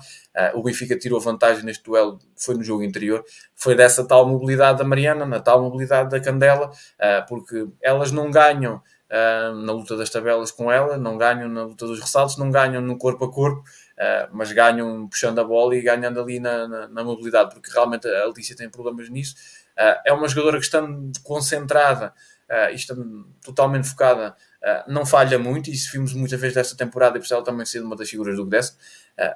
[0.54, 3.24] o Benfica tirou vantagem neste duelo, foi no jogo interior.
[3.56, 6.70] Foi dessa tal mobilidade da Mariana, na tal mobilidade da Candela,
[7.30, 12.00] porque elas não ganham na luta das tabelas com ela, não ganham na luta dos
[12.00, 13.64] ressaltos, não ganham no corpo a corpo.
[14.02, 18.08] Uh, mas ganham puxando a bola e ganhando ali na, na, na mobilidade, porque realmente
[18.08, 19.36] a Alicia tem problemas nisso.
[19.78, 22.12] Uh, é uma jogadora que estando concentrada
[22.50, 24.36] uh, e estando totalmente focada,
[24.88, 27.82] não falha muito, isso vimos muitas vezes desta temporada, e por isso ela também ser
[27.82, 28.78] uma das figuras do Gdess,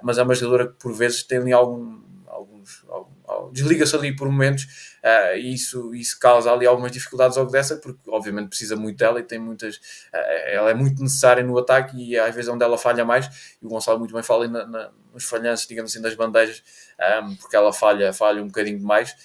[0.04, 3.15] mas é uma jogadora que por vezes tem ali algum, alguns, algum,
[3.52, 4.64] desliga-se ali por momentos
[5.04, 9.20] uh, e isso, isso causa ali algumas dificuldades ao dessa, porque obviamente precisa muito dela
[9.20, 10.18] e tem muitas, uh,
[10.48, 13.66] ela é muito necessária no ataque e às vezes é onde ela falha mais, e
[13.66, 16.64] o Gonçalo muito bem fala na, na, nos falhanços, digamos assim, das bandejas,
[17.00, 19.16] um, ehm, porque ela falha, falha um bocadinho demais,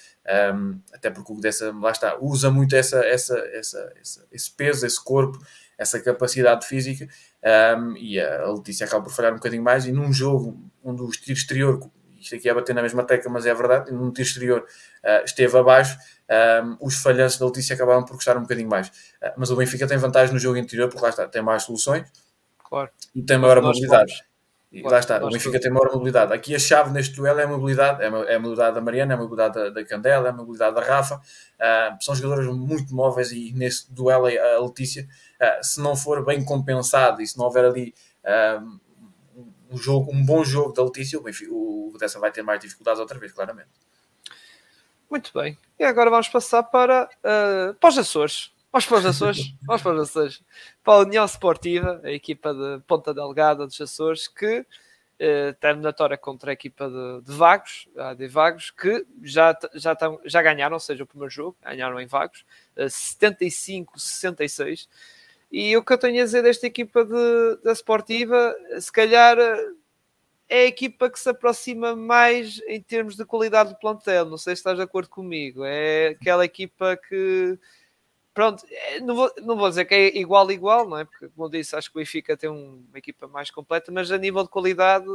[0.53, 4.85] um, até porque o dessa, lá está, usa muito essa, essa, essa, essa, esse peso,
[4.85, 5.37] esse corpo,
[5.77, 7.07] essa capacidade física,
[7.77, 11.09] um, e a Letícia acaba por falhar um bocadinho mais, e num jogo onde o
[11.09, 11.79] exterior
[12.21, 15.57] isto aqui é bater na mesma tecla, mas é verdade, no tiro exterior uh, esteve
[15.57, 15.97] abaixo,
[16.63, 18.87] um, os falhanços da Letícia acabaram por custar um bocadinho mais.
[18.87, 22.07] Uh, mas o Benfica tem vantagem no jogo interior, porque lá está, tem mais soluções
[22.63, 22.89] claro.
[23.15, 24.23] e tem maior mobilidade.
[24.71, 26.31] E lá está, o Benfica tem maior mobilidade.
[26.31, 29.19] Aqui a chave neste duelo é a mobilidade, é a mobilidade da Mariana, é a
[29.19, 31.15] mobilidade da, da Candela, é a mobilidade da Rafa.
[31.15, 36.45] Uh, são jogadores muito móveis e nesse duelo a Letícia, uh, se não for bem
[36.45, 37.93] compensado e se não houver ali
[38.23, 38.79] uh,
[39.71, 42.99] um, jogo, um bom jogo da Letícia, o, Benfica, o Dessa vai ter mais dificuldades
[42.99, 43.69] outra vez, claramente.
[45.09, 45.57] Muito bem.
[45.77, 48.51] E agora vamos passar para, uh, para os Açores.
[48.71, 50.43] Vamos para os Açores, vamos para os Açores.
[50.83, 54.65] Para a União Esportiva, a equipa de Ponta Delgada dos Açores, que
[55.23, 60.19] eh, terminatória contra a equipa de, de Vagos, a de Vagos, que já, já, tão,
[60.25, 62.43] já ganharam, ou seja, o primeiro jogo, ganharam em Vagos,
[62.75, 64.87] eh, 75-66.
[65.51, 69.37] E o que eu tenho a dizer desta equipa de, da Sportiva, se calhar
[70.47, 74.25] é a equipa que se aproxima mais em termos de qualidade do plantel.
[74.25, 75.63] Não sei se estás de acordo comigo.
[75.65, 77.57] É aquela equipa que
[78.33, 81.05] pronto, é, não vou, não vou dizer que é igual igual, não é?
[81.05, 84.43] Porque, como disse, acho que o Benfica tem uma equipa mais completa, mas a nível
[84.43, 85.05] de qualidade,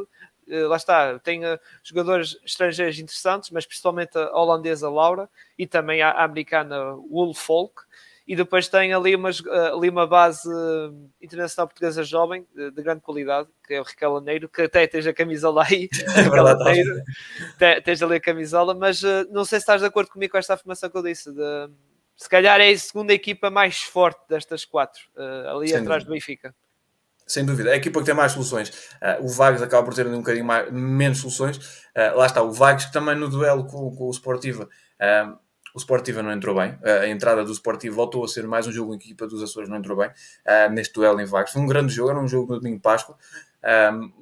[0.49, 5.28] eh, lá está, tem eh, jogadores estrangeiros interessantes, mas principalmente a holandesa Laura
[5.59, 7.82] e também a americana Wolf Folk.
[8.27, 10.49] E depois tem ali, umas, eh, ali uma base
[11.22, 15.07] internacional portuguesa jovem de, de grande qualidade, que é o Raquel Laneiro, que até tens
[15.07, 15.89] a camisola aí,
[17.61, 19.01] é tens ali a camisola, mas
[19.31, 21.70] não sei se estás de acordo comigo com esta afirmação que eu disse, de,
[22.16, 26.05] se calhar é a segunda equipa mais forte destas quatro, uh, ali Sem atrás dúvida.
[26.05, 26.55] do Benfica.
[27.27, 28.70] Sem dúvida, é a equipa que tem mais soluções.
[29.03, 31.59] Uh, o Vagos acaba por ter um bocadinho mais, menos soluções.
[31.95, 34.68] Uh, lá está, o Vagos que também no duelo com, com o Sportiva.
[35.77, 36.77] O Sportiva não entrou bem.
[36.83, 39.43] a entrada do Sportiva voltou a ser mais um jogo em que a equipa dos
[39.43, 40.11] Açores não entrou bem.
[40.72, 41.53] neste duelo em Vagos.
[41.53, 43.16] Foi um grande jogo, era um jogo no domingo de Páscoa.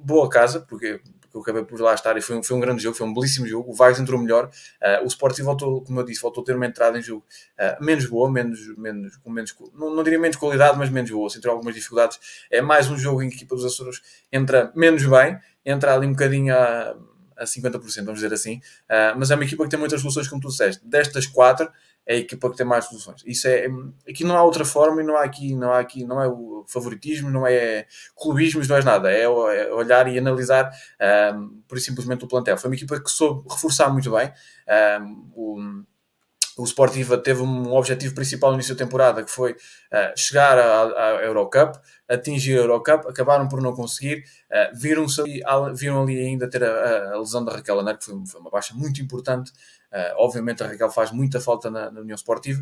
[0.03, 0.99] boa casa, porque
[1.35, 3.13] que eu acabei por lá estar e foi um, foi um grande jogo, foi um
[3.13, 3.69] belíssimo jogo.
[3.69, 6.65] O Vagos entrou melhor, uh, o Sporting voltou, como eu disse, voltou a ter uma
[6.65, 7.25] entrada em jogo
[7.59, 11.29] uh, menos boa, menos, menos, com menos, não, não, diria menos qualidade, mas menos boa,
[11.29, 12.19] sem ter algumas dificuldades.
[12.49, 14.01] É mais um jogo em que a equipa dos Açores
[14.31, 16.95] entra menos bem, entra ali um bocadinho a,
[17.37, 18.57] a 50%, vamos dizer assim,
[18.89, 20.85] uh, mas é uma equipa que tem muitas soluções, como tu disseste.
[20.85, 21.69] Destas quatro,
[22.05, 23.23] é a equipa que tem mais soluções.
[23.25, 23.65] Isso é,
[24.07, 26.63] aqui não há outra forma e não há aqui, não há aqui, não é o
[26.67, 29.11] favoritismo, não é clubismo, não é nada.
[29.11, 30.69] É, é olhar e analisar
[31.35, 32.57] um, por simplesmente o plantel.
[32.57, 34.31] Foi uma equipa que soube reforçar muito bem.
[35.01, 35.85] Um, o,
[36.57, 41.23] o Sportiva teve um objetivo principal no início da temporada, que foi uh, chegar à,
[41.23, 41.77] Eurocup,
[42.07, 45.41] atingir a Eurocup, acabaram por não conseguir, uh, viram, ali,
[45.75, 48.73] viram ali ainda ter a, a lesão da Raquel Anar, que foi, foi, uma baixa
[48.73, 49.51] muito importante
[49.95, 52.61] Uh, obviamente a Raquel faz muita falta na, na União Esportiva.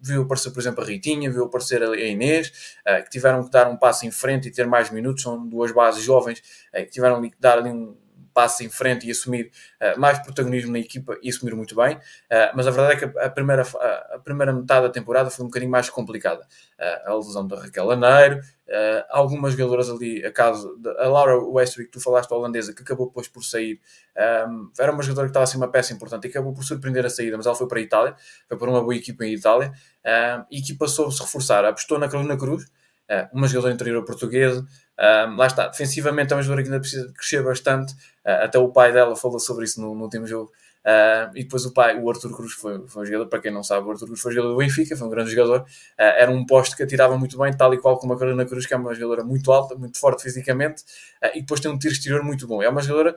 [0.00, 3.76] Viu aparecer, por exemplo, a Ritinha, viu aparecer a Inês, que tiveram que dar um
[3.76, 5.22] passo em frente e ter mais minutos.
[5.22, 6.40] São duas bases jovens
[6.72, 7.94] que tiveram que dar ali um
[8.32, 9.50] passo em frente e assumir
[9.96, 11.98] mais protagonismo na equipa e assumir muito bem.
[12.54, 15.70] mas a verdade é que a primeira, a primeira metade da temporada foi um bocadinho
[15.70, 16.46] mais complicada.
[17.04, 22.00] a lesão da Raquel Laneiro, Uh, algumas jogadoras ali, a caso a Laura Westwick, tu
[22.00, 23.80] falaste a holandesa, que acabou depois por sair,
[24.16, 27.04] um, ehm, era uma jogadora que estava assim uma peça importante e acabou por surpreender
[27.04, 28.14] a saída, mas ela foi para a Itália,
[28.46, 31.98] foi para uma boa equipa em Itália, um, ehm, e a equipa soube-se reforçar, apostou
[31.98, 34.64] na Carolina Cruz, uh, uma jogadora interior portuguesa,
[35.00, 38.92] um, lá está, defensivamente é jogadora que ainda precisa crescer bastante, uh, até o pai
[38.92, 42.34] dela falou sobre isso no, no último jogo, Uh, e depois o pai, o Arthur
[42.34, 44.58] Cruz, foi, foi um jogador, para quem não sabe, o Arthur Cruz foi jogador do
[44.58, 45.60] Benfica, foi um grande jogador.
[45.60, 48.64] Uh, era um poste que atirava muito bem, tal e qual como a Carolina Cruz,
[48.64, 50.82] que é uma jogadora muito alta, muito forte fisicamente,
[51.22, 52.62] uh, e depois tem um tiro exterior muito bom.
[52.62, 53.14] É uma jogadora,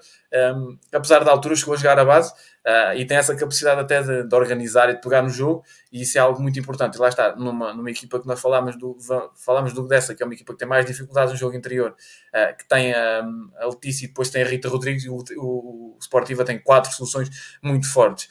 [0.56, 2.34] um, apesar da altura, chegou a jogar a base
[2.66, 6.02] Uh, e tem essa capacidade até de, de, organizar e de pegar no jogo, e
[6.02, 6.96] isso é algo muito importante.
[6.96, 8.98] E lá está, numa, numa equipa que nós falámos do,
[9.36, 12.58] falámos do dessa, que é uma equipa que tem mais dificuldades no jogo interior, uh,
[12.58, 13.22] que tem a,
[13.60, 16.92] a Letícia e depois tem a Rita Rodrigues, e o, o, o Sportiva tem quatro
[16.94, 17.30] soluções
[17.62, 18.30] muito fortes.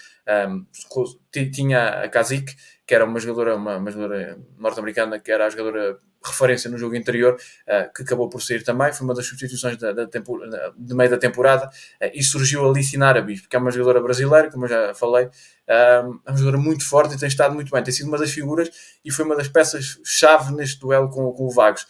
[0.49, 0.65] Um,
[1.31, 2.55] tinha a Kazik,
[2.93, 6.95] que era uma jogadora, uma, uma jogadora norte-americana, que era a jogadora referência no jogo
[6.95, 11.09] interior, uh, que acabou por sair também, foi uma das substituições da, da de meio
[11.09, 14.69] da temporada, uh, e surgiu a Alice Narabis, porque é uma jogadora brasileira, como eu
[14.69, 15.31] já falei, uh,
[15.69, 18.71] é uma jogadora muito forte e tem estado muito bem, tem sido uma das figuras
[19.03, 21.87] e foi uma das peças-chave neste duelo com, com o Vagos.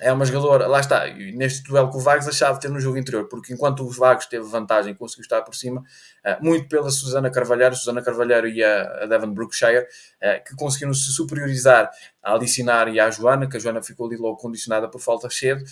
[0.00, 2.98] É uma jogadora, lá está, neste duelo com o Vagos a chave ter no jogo
[2.98, 5.82] interior, porque enquanto o Vagos teve vantagem e conseguiu estar por cima,
[6.24, 9.86] eh, muito pela Susana Carvalheiro, Susana Carvalheiro e a Devon Brookshire,
[10.20, 11.90] eh, que conseguiram se superiorizar
[12.22, 15.64] a Alicinar e à Joana, que a Joana ficou ali logo condicionada por falta cedo,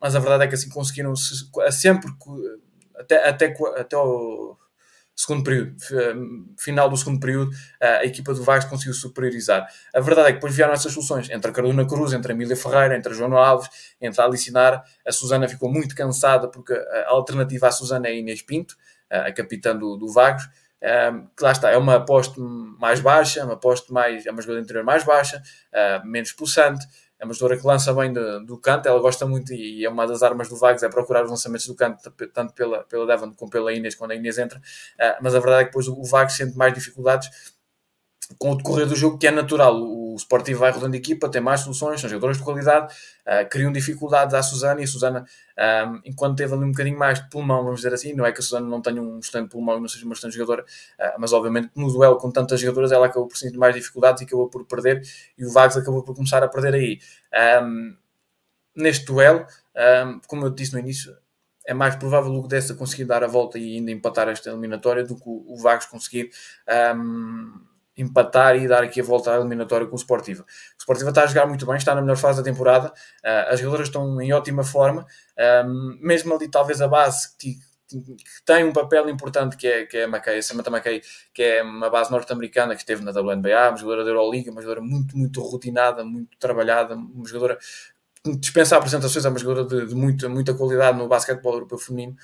[0.00, 2.10] mas a verdade é que assim conseguiram -se, sempre,
[2.96, 4.56] até, até, até o
[5.22, 5.76] segundo período,
[6.58, 7.50] final do segundo período,
[7.80, 9.66] a equipa do Vagos conseguiu superiorizar.
[9.94, 12.56] A verdade é que depois vieram essas soluções, entre a Carolina Cruz, entre a Emília
[12.56, 13.68] Ferreira, entre a Joana Alves,
[14.00, 18.14] entre a Alicinar, a Susana ficou muito cansada porque a alternativa à Susana é a
[18.14, 18.76] Inês Pinto,
[19.10, 20.48] a capitã do, do Vagos,
[20.82, 24.64] um, que lá está, é uma aposta mais baixa, uma aposta mais, é uma jogadora
[24.64, 25.40] interior mais baixa,
[26.04, 26.84] menos pulsante,
[27.22, 30.04] é uma jogadora que lança bem do, do, canto, ela gosta muito e é uma
[30.08, 33.48] das armas do Vagos, é procurar os lançamentos do canto, tanto pela, pela Devon como
[33.48, 36.34] pela Inês, quando a Inês entra, uh, mas a verdade é que depois o, Vagos
[36.34, 37.51] sente mais dificuldades
[38.38, 39.80] com o decorrer do jogo, que é natural.
[39.82, 42.92] O Sportivo vai rodando equipa, tem mais soluções, são jogadores de qualidade,
[43.26, 45.24] uh, criam dificuldades à Susana e a Susana,
[45.86, 48.40] um, enquanto teve ali um bocadinho mais de pulmão, vamos dizer assim, não é que
[48.40, 51.32] a Susana não tenha um excelente pulmão e não seja uma excelente jogadora, uh, mas
[51.32, 54.64] obviamente no duelo com tantas jogadoras ela acabou por sentir mais dificuldades e acabou por
[54.66, 55.02] perder,
[55.36, 56.98] e o Vagos acabou por começar a perder aí.
[57.62, 57.96] Um,
[58.76, 59.46] neste duelo,
[60.06, 61.16] um, como eu disse no início,
[61.66, 65.14] é mais provável o Dessa conseguir dar a volta e ainda empatar esta eliminatória do
[65.14, 66.30] que o Vagos conseguir
[66.96, 70.42] um, empatar e dar aqui a volta à eliminatória com o Sportiva.
[70.42, 73.60] O Sportiva está a jogar muito bem, está na melhor fase da temporada, uh, as
[73.60, 75.06] jogadoras estão em ótima forma,
[76.00, 77.54] mesmo ali talvez a base que,
[77.88, 77.98] que,
[78.44, 81.02] tem um papel importante que é, que é a McKay, a Samantha McKay,
[81.34, 84.86] que é uma base norte-americana que esteve na WNBA, uma jogadora da Euroliga, uma jogadora
[84.86, 87.58] muito, muito rotinada, muito trabalhada, uma jogadora
[88.24, 92.16] dispensa apresentações, é uma jogadora de, de muita, muita qualidade no basquetebol europeu feminino,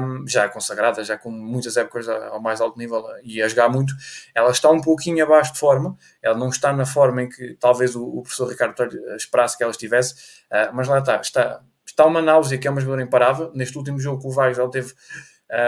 [0.00, 3.92] um, já consagrada, já com muitas épocas ao mais alto nível e a jogar muito.
[4.32, 7.96] Ela está um pouquinho abaixo de forma, ela não está na forma em que talvez
[7.96, 8.74] o, o professor Ricardo
[9.16, 10.14] esperasse que ela estivesse,
[10.52, 13.50] uh, mas lá está, está, está uma náusea que é uma jogadora imparável.
[13.54, 14.92] Neste último jogo o Vargas, ela teve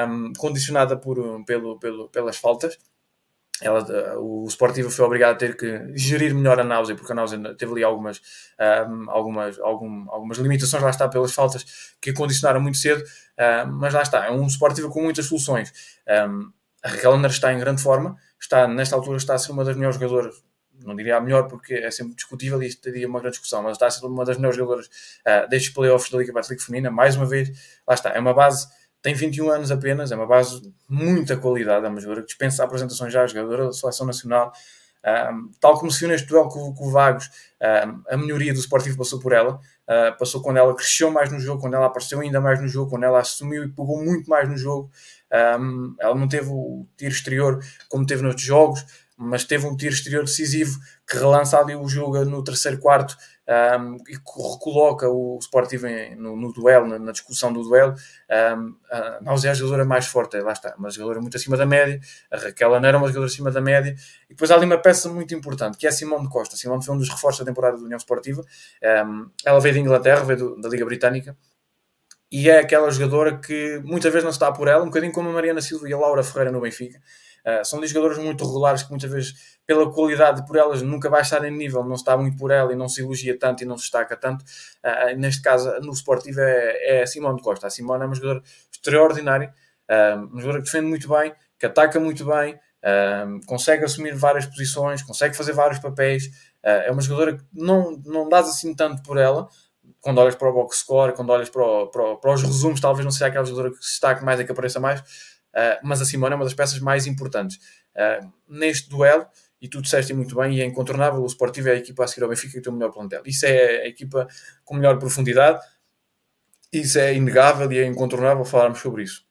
[0.08, 2.78] um, condicionada por, pelo, pelo, pelas faltas
[3.60, 7.14] ela, eh, o Sportivo foi obrigado a ter que gerir melhor a náusea, porque a
[7.14, 8.20] náusea teve ali algumas,
[8.88, 11.64] um, algumas, algum, algumas limitações, lá está, pelas faltas
[12.00, 13.02] que condicionaram muito cedo,
[13.66, 15.72] um, mas lá está, é um Sportivo com muitas soluções.
[16.28, 16.52] Um,
[16.82, 19.96] a Raquel está em grande forma, está, nesta altura está a ser uma das melhores
[19.98, 20.34] jogadoras,
[20.84, 23.86] não diria a melhor porque é sempre discutível e teria uma grande discussão, mas está
[23.86, 27.26] a ser uma das melhores jogadoras uh, destes playoffs da Liga Liga Feminina, mais uma
[27.26, 27.48] vez,
[27.88, 28.68] lá está, é uma base
[29.06, 33.12] tem 21 anos apenas, é uma base de muita qualidade, uma jogadora que dispensa apresentações
[33.12, 34.52] já, jogadora da seleção nacional.
[35.32, 37.30] Um, tal como se viu neste duelo com, com o Vagos,
[37.62, 41.38] um, a melhoria do Sportivo passou por ela, uh, passou quando ela cresceu mais no
[41.38, 44.48] jogo, quando ela apareceu ainda mais no jogo, quando ela assumiu e pegou muito mais
[44.48, 44.90] no jogo.
[45.60, 48.84] Um, ela não teve o tiro exterior como teve noutros jogos,
[49.16, 53.16] mas teve um tiro exterior decisivo que relança ali o jogo no terceiro quarto
[53.48, 55.86] um, e recoloca o Sportivo
[56.16, 57.94] no, no, duelo, na, na, discussão do duelo.
[58.30, 61.64] Um, a Náusea é a jogadora mais forte, lá está, uma jogadora muito acima da
[61.64, 62.00] média.
[62.30, 63.94] A Raquel não era uma jogadora acima da média.
[64.28, 66.56] E depois há ali uma peça muito importante, que é a Simone Costa.
[66.56, 68.44] Simone foi um dos reforços da temporada da União Esportiva.
[69.06, 71.36] Um, ela veio da Inglaterra, veio do, da Liga Britânica.
[72.30, 75.28] E é aquela jogadora que muitas vezes não se está por ela, um bocadinho como
[75.28, 77.00] a Mariana Silva e a Laura Ferreira no Benfica.
[77.46, 81.44] Uh, são jogadores muito regulares que muitas vezes, pela qualidade por elas, nunca vai estar
[81.44, 83.84] em nível, não está muito por ela e não se elogia tanto e não se
[83.84, 84.44] destaca tanto.
[84.84, 87.66] Uh, neste caso, no Sportivo, é, é a Simone Costa.
[87.66, 88.42] A Simone é uma jogadora
[88.72, 89.52] extraordinária,
[89.90, 92.58] uh, uma jogadora que defende muito bem, que ataca muito bem,
[93.46, 96.30] consegue assumir várias posições, consegue fazer vários papéis.
[96.62, 99.48] é uma jogadora que não, não dás assim tanto por ela,
[100.00, 103.04] quando olhas para o box score, quando olhas para, o, para, para, os resumos, talvez
[103.04, 106.04] não seja aquela jogadora que se destaque mais e que apareça mais, uh, mas a
[106.04, 107.58] Simone é uma das peças mais importantes.
[107.94, 109.26] Uh, neste duelo,
[109.60, 112.22] e tu disseste muito bem, e é incontornável, o Sportivo é a equipa a seguir
[112.24, 113.22] ao Benfica que tem o melhor plantel.
[113.24, 114.26] Isso é a equipa
[114.64, 115.60] com melhor profundidade,
[116.72, 119.24] isso é inegável e é incontornável falarmos sobre isso.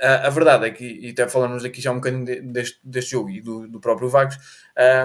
[0.00, 3.28] Uh, a verdade é que, e até falamos aqui já um bocadinho deste, deste jogo
[3.28, 4.36] e do, do próprio Vagos,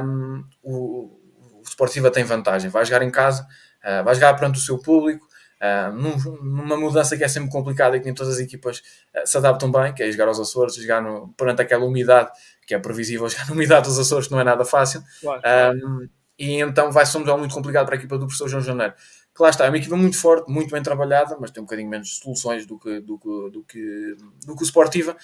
[0.01, 1.19] um, o,
[1.65, 3.45] o tem vantagem, vai jogar em casa,
[3.83, 5.27] uh, vai jogar perante o seu público,
[5.61, 9.25] uh, num, numa mudança que é sempre complicada e que nem todas as equipas uh,
[9.25, 12.31] se adaptam bem, que é jogar aos Açores, jogar no, perante aquela umidade
[12.65, 15.03] que é previsível, jogar na umidade dos Açores, que não é nada fácil.
[15.21, 15.41] Claro.
[15.75, 18.61] Um, e então vai ser um duelo muito complicado para a equipa do professor João
[18.61, 18.93] Janeiro.
[19.35, 21.89] Que lá está, é uma equipa muito forte, muito bem trabalhada, mas tem um bocadinho
[21.89, 25.15] menos soluções do que, do que, do que, do que o Sportiva.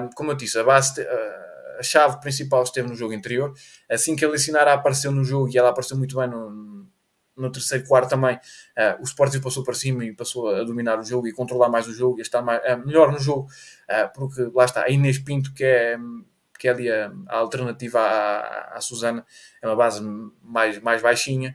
[0.00, 1.00] Um, como eu disse, a base.
[1.00, 3.52] Uh, a chave principal esteve no jogo interior.
[3.90, 6.86] Assim que a Licinara apareceu no jogo, e ela apareceu muito bem no,
[7.36, 11.04] no terceiro quarto também, uh, o Sporting passou para cima e passou a dominar o
[11.04, 13.48] jogo e controlar mais o jogo e estar mais, uh, melhor no jogo,
[13.90, 15.98] uh, porque lá está a Inês Pinto, que é,
[16.64, 19.22] que é ali a, a alternativa à, à, Susana,
[19.60, 20.00] é uma base
[20.42, 21.54] mais, mais baixinha,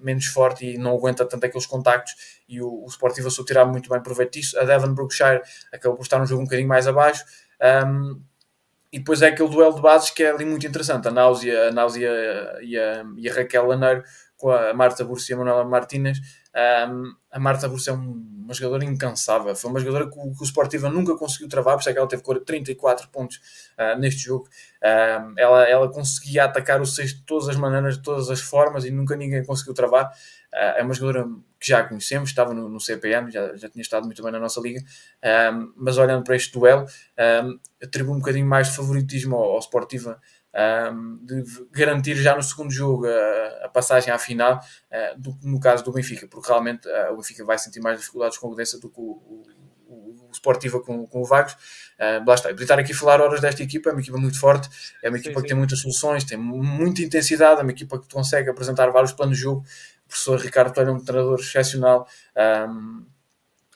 [0.00, 2.42] menos forte e não aguenta tanto aqueles contactos.
[2.48, 4.58] E o, o Sporting passou a tirar muito bem proveito disso.
[4.58, 5.42] A Devon Brookshire
[5.72, 7.24] acabou por estar no jogo um bocadinho mais abaixo.
[7.86, 8.20] Um,
[8.92, 11.06] e depois é aquele duelo de bases que é ali muito interessante.
[11.06, 12.10] A Náusea, a Náusea
[12.62, 14.02] e, a, e a Raquel Laneiro
[14.36, 16.18] com a Marta Bursa e a Manuela Martínez.
[16.54, 19.54] Um, a Marta Bursa é uma jogadora incansável.
[19.54, 21.98] Foi uma jogadora que o, que o Sportiva nunca conseguiu travar, por isso é que
[21.98, 23.40] ela teve 34 pontos
[23.78, 24.48] uh, neste jogo.
[24.82, 28.84] Uh, ela, ela conseguia atacar o sexto de todas as maneiras, de todas as formas
[28.84, 30.06] e nunca ninguém conseguiu travar.
[30.52, 31.28] Uh, é uma jogadora
[31.60, 34.58] que já conhecemos, estava no, no CPN, já, já tinha estado muito bem na nossa
[34.62, 34.80] liga,
[35.76, 36.86] mas olhando para este duelo,
[37.44, 40.18] um, atribuo um bocadinho mais de favoritismo ao, ao Sportiva
[40.54, 45.60] um, de garantir já no segundo jogo a, a passagem à final, uh, do, no
[45.60, 48.80] caso do Benfica, porque realmente uh, o Benfica vai sentir mais dificuldades com o Odense
[48.80, 49.42] do que o, o,
[49.86, 51.52] o, o Sportiva com, com o Vagos.
[51.52, 52.50] Uh, lá está.
[52.50, 54.68] E estar aqui a falar horas desta equipa, é uma equipa muito forte,
[55.02, 58.08] é uma equipa sim, que tem muitas soluções, tem muita intensidade, é uma equipa que
[58.12, 59.64] consegue apresentar vários planos de jogo.
[60.04, 62.08] O professor Ricardo Pereira é um treinador excepcional.
[62.68, 63.06] Um,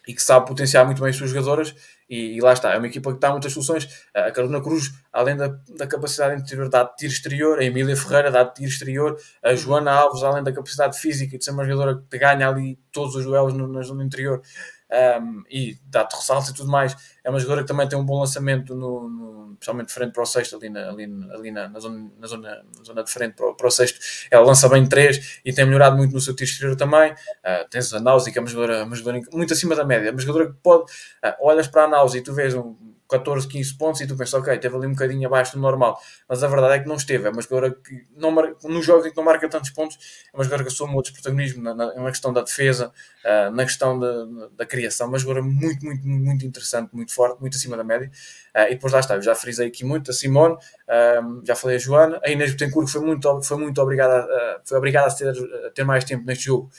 [0.06, 1.74] e que sabe potenciar muito bem as suas jogadoras
[2.08, 3.88] e, e, lá está, é uma equipa que dá muitas soluções.
[4.14, 8.30] A Carolina Cruz, além da, da capacidade interior, dá de tiro exterior, a Emília Ferreira
[8.30, 11.64] dá de tiro exterior, a Joana Alves, além da capacidade física e de ser uma
[11.64, 14.42] jogadora que ganha ali todos os duelos no, na zona interior,
[14.90, 16.96] um, e dá-te ressaltos e tudo mais.
[17.22, 20.22] É uma jogadora que também tem um bom lançamento, no, no especialmente de frente para
[20.22, 23.34] o sexto, ali na, ali, ali na, na, zona, na, zona, na zona de frente
[23.34, 23.98] para o, para o sexto.
[24.30, 27.12] Ela lança bem três e tem melhorado muito no seu tiro exterior também.
[27.12, 30.20] Uh, tens a Náusea, que é uma jogadora, uma jogadora muito acima da média, uma
[30.20, 30.84] jogadora que pode.
[30.84, 32.76] Uh, olhas para a Náusea e tu vês um
[33.08, 36.42] 14, 15 pontos e tu pensas, ok, teve ali um bocadinho abaixo do normal, mas
[36.42, 37.26] a verdade é que não esteve.
[37.26, 38.54] É uma jogadora que não mar...
[38.62, 39.98] no jogo em que não marca tantos pontos,
[40.32, 42.92] é uma jogadora que assume outros protagonismo na, na, na questão da defesa,
[43.24, 47.56] uh, na questão da, da criação, uma jogadora muito, muito, muito interessante, muito forte, muito
[47.56, 48.10] acima da média.
[48.54, 51.76] Uh, e depois lá está, eu já frisei aqui muito a Simone, uh, já falei
[51.76, 54.28] a Joana, a Inês Betancourt foi muito, foi muito obrigada,
[54.64, 55.30] foi obrigada a ter,
[55.66, 56.70] a ter mais tempo neste jogo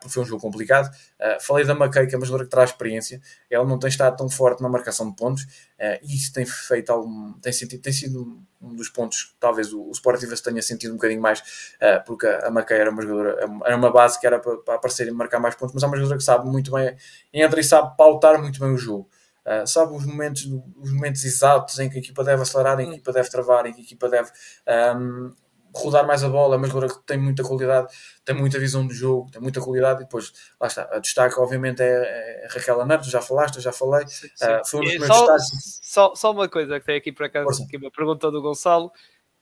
[0.00, 0.88] porque foi um jogo complicado.
[1.40, 3.20] Falei da McKay, que é uma jogadora que traz experiência.
[3.50, 5.44] Ela não tem estado tão forte na marcação de pontos
[5.78, 9.72] uh, e isso tem feito algum, tem, sentido, tem sido um dos pontos que talvez
[9.72, 11.42] o, o Sportivas tenha sentido um bocadinho mais,
[12.04, 15.10] porque a McKay era uma jogadora, era uma base que era para, para aparecer e
[15.10, 16.96] marcar mais pontos, mas é uma jogadora que sabe muito bem,
[17.32, 19.08] entra e sabe pautar muito bem o jogo.
[19.46, 20.44] Uh, sabe os momentos,
[20.76, 23.64] os momentos exatos em que a equipa deve acelerar, em que a equipa deve travar,
[23.66, 24.28] em que a equipa deve
[24.96, 25.32] um,
[25.78, 27.92] rodar mais a bola, é uma jogadora que tem muita qualidade,
[28.24, 31.82] tem muita visão de jogo, tem muita qualidade e depois, lá está, a destaque obviamente
[31.82, 34.44] é, é Raquel Aneto, já falaste, já falei, sim, sim.
[34.44, 35.80] Uh, foi um dos primeiros só, destaques.
[35.82, 38.90] Só, só uma coisa que tem aqui por acaso, aqui uma pergunta do Gonçalo,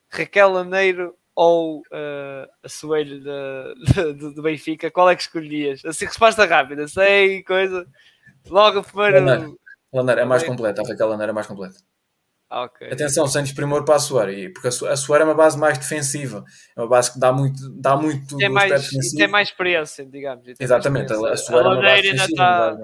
[0.09, 3.21] Raquel Aneiro ou uh, a Soelho
[4.35, 5.85] do Benfica, qual é que escolhias?
[5.85, 7.87] Assim, resposta rápida, sei, coisa,
[8.49, 9.59] logo o primeiro...
[9.93, 11.77] Laneiro, é mais completa, a Raquel Laneiro é mais completa.
[12.55, 12.93] Okay.
[12.93, 16.45] Atenção, Santos primeiro para a Suara, porque a Suara é uma base mais defensiva,
[16.77, 20.47] é uma base que dá muito, dá muito tem mais, tem mais experiência, digamos.
[20.61, 21.33] Exatamente, experiência.
[21.33, 22.27] a Suara é uma base defensiva.
[22.31, 22.77] Está...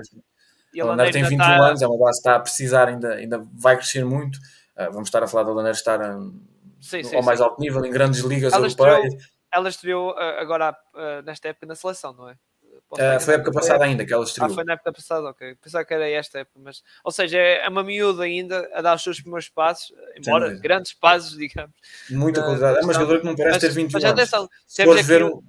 [0.81, 1.67] A Laneira tem 21 está...
[1.67, 4.39] anos, é uma base que está a precisar, ainda, ainda vai crescer muito.
[4.77, 6.41] Uh, vamos estar a falar da Laneira estar um,
[6.81, 7.45] sim, sim, ao mais sim.
[7.45, 9.05] alto nível, em grandes ligas ela europeias.
[9.05, 10.77] Estreou, ela estreou uh, agora
[11.25, 12.37] nesta época na seleção, não é?
[12.93, 14.51] Uh, foi a época passada ainda que ela estreou.
[14.51, 15.55] Ah, foi na época passada, ok.
[15.63, 16.83] Pensava que era esta época, mas.
[17.05, 21.37] Ou seja, é uma miúda ainda a dar os seus primeiros passos, embora grandes passos,
[21.37, 21.75] digamos.
[22.11, 22.79] Muita qualidade.
[22.79, 24.11] É uma jogadora que não parece mas, ter 21 anos.
[24.11, 25.41] Atenção, se fores ver, um,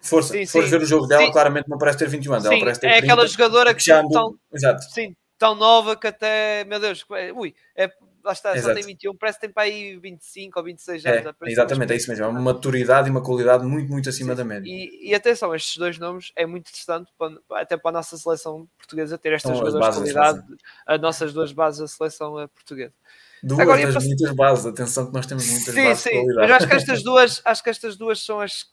[0.00, 1.32] força, sim, fores ver o jogo dela, sim.
[1.32, 2.46] claramente não parece ter 21 anos.
[2.46, 4.10] Sim, ela ter é 30, aquela jogadora que, já andou...
[4.12, 4.84] tão, Exato.
[4.84, 7.90] Sim, tão nova que até, meu Deus, ui, é
[8.24, 8.68] lá está, Exato.
[8.68, 11.34] só tem 21, parece que tem para aí 25 ou 26 anos.
[11.42, 14.36] É, exatamente, é isso mesmo, é uma maturidade e uma qualidade muito, muito acima Sim.
[14.36, 14.68] da média.
[14.68, 18.66] E, e, atenção, estes dois nomes é muito interessante para, até para a nossa seleção
[18.78, 20.42] portuguesa ter estas duas de qualidade,
[20.86, 22.94] as nossas duas bases da seleção eh, portuguesa.
[23.42, 24.06] Duas Agora, das passo...
[24.06, 27.02] muitas bases, atenção que nós temos muitas sim, bases sim, de Mas acho que estas
[27.02, 28.72] duas, acho que estas duas são as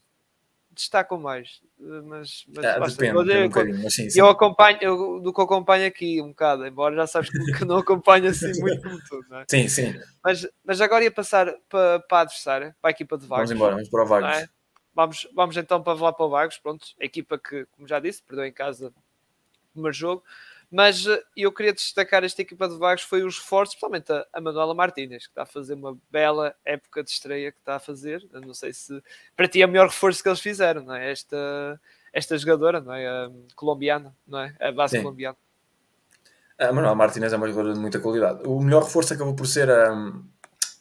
[0.73, 1.61] destacam mais.
[1.83, 4.07] Mas, mas ah, depende, eu, um sim.
[4.15, 8.29] eu acompanho eu, do que acompanho aqui um bocado, embora já sabes que não acompanho
[8.29, 9.45] assim muito como tu, é?
[9.49, 9.99] Sim, sim.
[10.23, 13.49] Mas, mas agora ia passar para, para a adversária, para a equipa de Vagos.
[13.49, 14.37] Vamos embora, vamos para o Vagos.
[14.37, 14.49] É?
[14.93, 18.21] Vamos, vamos então para lá para o Vagos, pronto, a equipa que, como já disse,
[18.21, 20.23] perdeu em casa o primeiro jogo,
[20.71, 24.39] mas eh, eu queria destacar esta equipa de Vagos foi os esforços, principalmente a, a
[24.39, 28.25] Manuela Martínez, que está a fazer uma bela época de estreia que está a fazer.
[28.31, 29.03] Eu não sei se
[29.35, 31.11] para ti é o melhor reforço que eles fizeram, não é?
[31.11, 31.79] Esta,
[32.13, 33.05] esta jogadora, não é?
[33.05, 34.55] A colombiana, não é?
[34.61, 35.03] A base Sim.
[35.03, 35.37] colombiana.
[36.57, 38.47] A Manuela Martínez é uma jogadora de muita qualidade.
[38.47, 39.91] O melhor reforço acabou por ser a,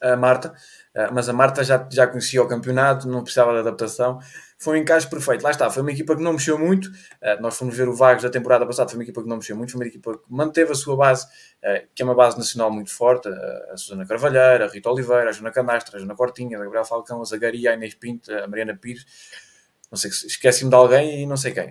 [0.03, 0.55] a Marta,
[0.95, 4.21] eh, mas a Marta já, já conhecia o campeonato, não precisava de adaptação
[4.61, 5.43] foi um encaixe perfeito.
[5.43, 6.89] Lá está, foi uma equipa que não mexeu muito.
[6.89, 9.57] Uh, nós fomos ver o Vagos da temporada passada, foi uma equipa que não mexeu
[9.57, 12.71] muito, foi uma equipa que manteve a sua base, uh, que é uma base nacional
[12.71, 13.27] muito forte.
[13.31, 16.85] Uh, a Susana Carvalheira, a Rita Oliveira, a Joana Canastra, a Joana Cortinha, a Gabriel
[16.85, 19.07] Falcão, a Zagaria, a Inês Pinto, a Mariana Pires.
[19.91, 21.69] Não sei, esqueci-me de alguém e não sei quem.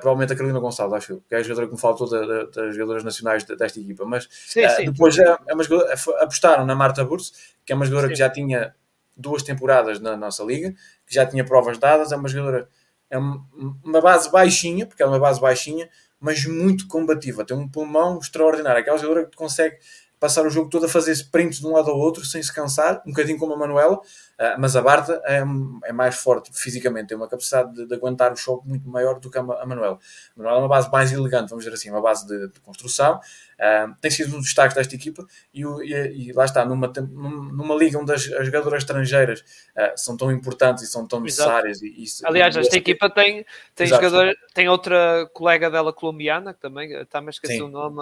[0.00, 2.44] provavelmente a Carolina Gonçalves, acho eu, que é a jogadora que me faltou da, da,
[2.44, 4.04] das jogadoras nacionais desta equipa.
[4.04, 7.32] Mas sim, sim, depois é, é apostaram na Marta Burso,
[7.64, 8.12] que é uma jogadora sim.
[8.12, 8.74] que já tinha
[9.18, 10.72] duas temporadas na nossa liga,
[11.06, 12.68] que já tinha provas dadas, é uma jogadora,
[13.10, 15.88] é uma base baixinha, porque é uma base baixinha,
[16.20, 17.44] mas muito combativa.
[17.44, 18.80] Tem um pulmão extraordinário.
[18.80, 19.78] Aquela jogadora que consegue
[20.18, 23.02] passar o jogo todo a fazer sprints de um lado ao outro sem se cansar,
[23.06, 24.00] um bocadinho como a Manuela,
[24.38, 25.42] ah, mas a Barta é,
[25.84, 29.28] é, mais forte fisicamente, tem uma capacidade de, de, aguentar o choque muito maior do
[29.28, 29.98] que a, a Manuela.
[30.36, 33.16] A Manuela é uma base mais elegante, vamos dizer assim, uma base de, de construção,
[33.16, 37.74] uh, tem sido um dos destaques desta equipa e, e, e, lá está, numa, numa
[37.74, 41.82] liga onde as, as jogadoras estrangeiras uh, são tão importantes e são tão necessárias.
[41.82, 43.44] E, Aliás, esta equipa tem,
[43.74, 48.00] tem, jogador, tem outra colega dela colombiana, que também está-me a esquecer o nome...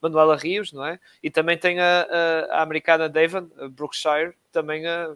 [0.00, 0.98] Manuela Rios, não é?
[1.22, 5.14] E também tem a, a, a americana Devon, a Brookshire, também a,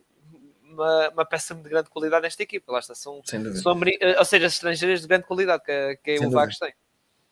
[0.72, 2.72] uma, uma, peça de grande qualidade nesta equipa.
[2.72, 6.58] Lá está, são, são eh, ou seja, estrangeiras de grande qualidade que, que o Vagos
[6.58, 6.72] tem.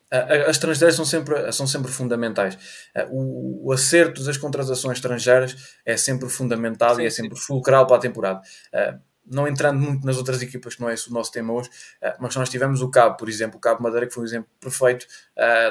[0.09, 2.57] As estrangeiras são sempre, são sempre fundamentais.
[2.93, 7.43] Eh, o, o acerto das contratações estrangeiras é sempre fundamental sim, e é sempre sim.
[7.43, 8.41] fulcral para a temporada.
[8.73, 11.69] Eh, não entrando muito nas outras equipas, que não é esse o nosso tema hoje,
[12.19, 15.05] mas nós tivemos o Cabo, por exemplo, o Cabo Madeira, que foi um exemplo perfeito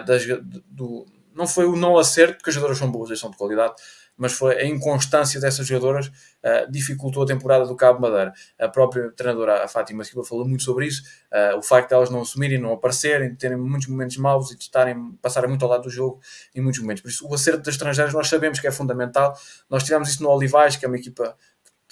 [0.07, 0.25] das,
[0.67, 1.05] do,
[1.35, 3.75] não foi o não acerto, porque as jogadoras são boas, eles são de qualidade,
[4.21, 8.35] mas foi a inconstância dessas jogadoras uh, dificultou a temporada do Cabo Madeira.
[8.59, 11.03] A própria treinadora, a Fátima Silva, falou muito sobre isso,
[11.33, 14.65] uh, o facto de elas não assumirem, não aparecerem, terem muitos momentos maus e de
[14.65, 16.21] estarem, passarem muito ao lado do jogo
[16.55, 17.03] em muitos momentos.
[17.03, 19.35] Por isso, o acerto das estrangeiras nós sabemos que é fundamental.
[19.71, 21.35] Nós tivemos isso no Olivais, que é uma equipa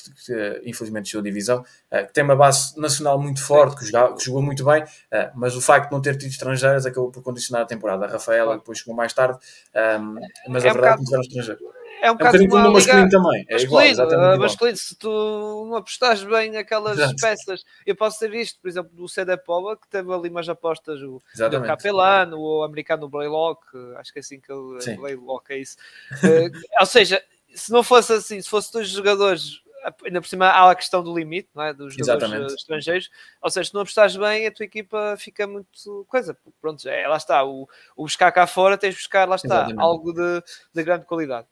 [0.03, 4.25] que infelizmente desceu divisão, eh, que tem uma base nacional muito forte, que, jogou, que
[4.25, 7.63] jogou muito bem, eh, mas o facto de não ter tido estrangeiras acabou por condicionar
[7.63, 8.07] a temporada.
[8.07, 9.39] A Rafaela depois chegou mais tarde,
[9.75, 10.17] ehm,
[10.49, 11.63] mas é a verdade é que não tiveram estrangeiros.
[12.01, 13.47] É um, é um bocadinho como no masculino também.
[13.49, 17.17] É masculino, igual, masculino, se tu não apostares bem naquelas Exato.
[17.21, 19.07] peças, eu posso ter visto, por exemplo, do
[19.45, 23.63] Poba, que teve ali umas apostas, o, o Capelano, o americano Blaylock,
[23.97, 25.77] acho que é assim que ele Blaylock é isso.
[26.13, 27.23] uh, ou seja,
[27.55, 29.61] se não fosse assim, se fosse dois jogadores
[30.05, 31.73] ainda por cima há a questão do limite não é?
[31.73, 33.11] dos jogadores estrangeiros,
[33.41, 36.37] ou seja, se não apostares bem, a tua equipa fica muito coisa.
[36.61, 39.81] Pronto, é, lá está, o, o buscar cá fora tens de buscar, lá está, Exatamente.
[39.81, 40.43] algo de,
[40.75, 41.47] de grande qualidade.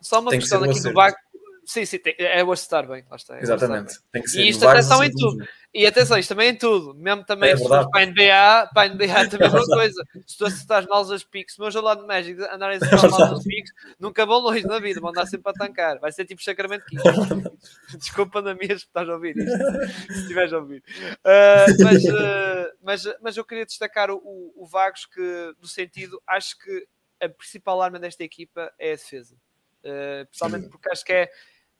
[0.00, 1.18] Só uma Tem questão aqui do Baco.
[1.66, 3.36] Sim, sim, tem, é o acertar bem, lá está.
[3.36, 3.98] É Exatamente.
[4.12, 5.46] Tem que ser e isto atenção em tudo.
[5.72, 6.94] E atenção, isto também é em tudo.
[6.94, 10.04] Mesmo também é se para a NBA, para a NBA também é uma coisa.
[10.26, 13.10] Se tu acertares mal as piques, se o meu jogo de Magic andarem a acertar
[13.10, 15.98] mal as piques, nunca vão longe na vida, vão andar sempre a tancar.
[15.98, 17.02] Vai ser tipo Sacramento King.
[17.98, 20.82] Desculpa na minha se estás a ouvir isto, se estiveres a ouvir.
[21.24, 26.22] Uh, mas, uh, mas, mas eu queria destacar o, o, o Vagos que, no sentido,
[26.26, 26.86] acho que
[27.20, 29.34] a principal arma desta equipa é a defesa.
[29.80, 31.30] Uh, principalmente porque acho que é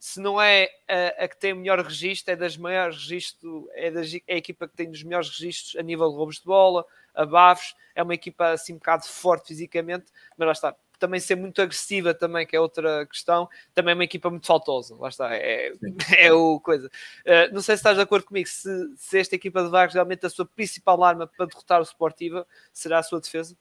[0.05, 3.90] se não é a, a, que tem o melhor registro, é das maiores registros, é,
[3.90, 6.84] das, é a equipa que tem os melhores registros a nível de roubos de bola,
[7.14, 11.36] a bafos, é uma equipa assim um bocado forte fisicamente, mas lá está, também ser
[11.36, 15.34] muito agressiva também, que é outra questão, também é uma equipa muito faltosa, lá está,
[15.34, 15.72] é,
[16.18, 16.88] é o coisa.
[17.24, 20.26] Uh, não sei se estás de acordo comigo, se, se esta equipa de Vagos realmente
[20.26, 23.57] a sua principal arma para derrotar o Sportiva será a sua defesa?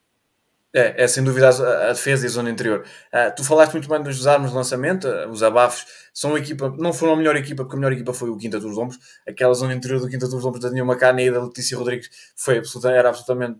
[0.73, 2.83] É, é sem dúvida a, a, defesa e a zona interior.
[3.13, 6.73] Uh, tu falaste muito bem dos armas de lançamento, uh, os abafos são uma equipa,
[6.77, 8.97] não foram a melhor equipa, porque a melhor equipa foi o Quinta dos Lombos.
[9.27, 12.57] Aquela zona interior do Quinta dos Lombos da Daniel Macana e da Letícia Rodrigues foi
[12.57, 13.59] absoluta, era absolutamente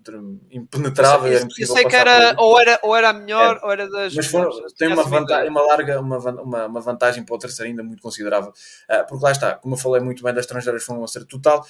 [0.51, 1.31] impenetrável.
[1.31, 3.65] Eu, eu sei que era ou, era, ou era a melhor, é.
[3.65, 4.15] ou era das.
[4.15, 7.83] Mas foram, tem uma, vantagem, uma larga, uma, uma, uma, vantagem para o terceiro ainda
[7.83, 8.51] muito considerável.
[8.51, 11.65] Uh, porque lá está, como eu falei muito bem das estrangeiras, foi um acerto total.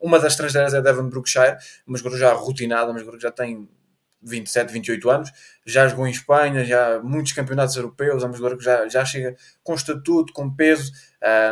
[0.00, 1.56] uma das estrangeiras é Devon Brookshire,
[1.86, 3.68] mas agora já rotinada, mas agora já tem
[4.24, 5.32] 27, 28 anos,
[5.66, 9.36] já jogou em Espanha, já muitos campeonatos europeus, é uma jogadora que já, já chega
[9.62, 10.92] com estatuto, com peso,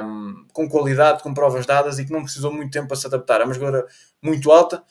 [0.05, 3.41] um, com qualidade, com provas dadas e que não precisou muito tempo para se adaptar.
[3.41, 3.87] É uma jogadora
[4.23, 4.83] muito alta,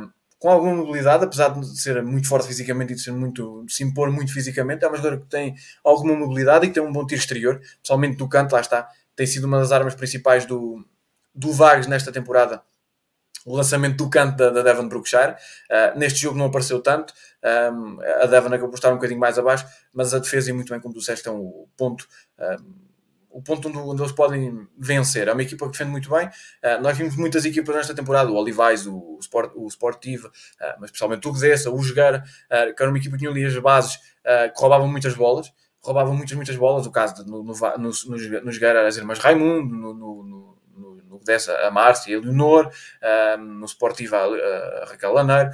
[0.00, 3.84] um, com alguma mobilidade, apesar de ser muito forte fisicamente e de, ser muito, se
[3.84, 5.54] impor muito fisicamente, é uma jogadora que tem
[5.84, 9.26] alguma mobilidade e que tem um bom tiro exterior, principalmente do canto, lá está, tem
[9.26, 10.82] sido uma das armas principais do,
[11.34, 12.62] do Vargas nesta temporada
[13.44, 15.32] o lançamento do canto da, da Devon Brookshire.
[15.70, 17.12] Uh, neste jogo não apareceu tanto,
[17.42, 20.70] um, a Devon acabou por estar um bocadinho mais abaixo, mas a defesa, e muito
[20.70, 22.06] bem como disseste, é um, ponto.
[22.38, 22.90] Um,
[23.32, 25.28] o ponto onde, onde, eles podem vencer.
[25.28, 26.26] É uma equipa que defende muito bem.
[26.26, 30.86] Uh, nós vimos muitas equipas nesta temporada, o Olivais, o, Sport, o Sportivo, uh, mas
[30.86, 33.98] especialmente o Gdessa, o Jogar, uh, que era uma equipa que tinha ali as bases,
[34.54, 36.86] que roubavam muitas bolas, roubavam muitas, muitas bolas.
[36.86, 37.90] O caso de, no, no, no, no,
[38.44, 40.59] no Jogar era as irmãs Raimundo, no, no
[41.24, 42.70] dessa a Márcia, a Leonor,
[43.38, 45.50] no Sportivo a, a Raquel Laneiro,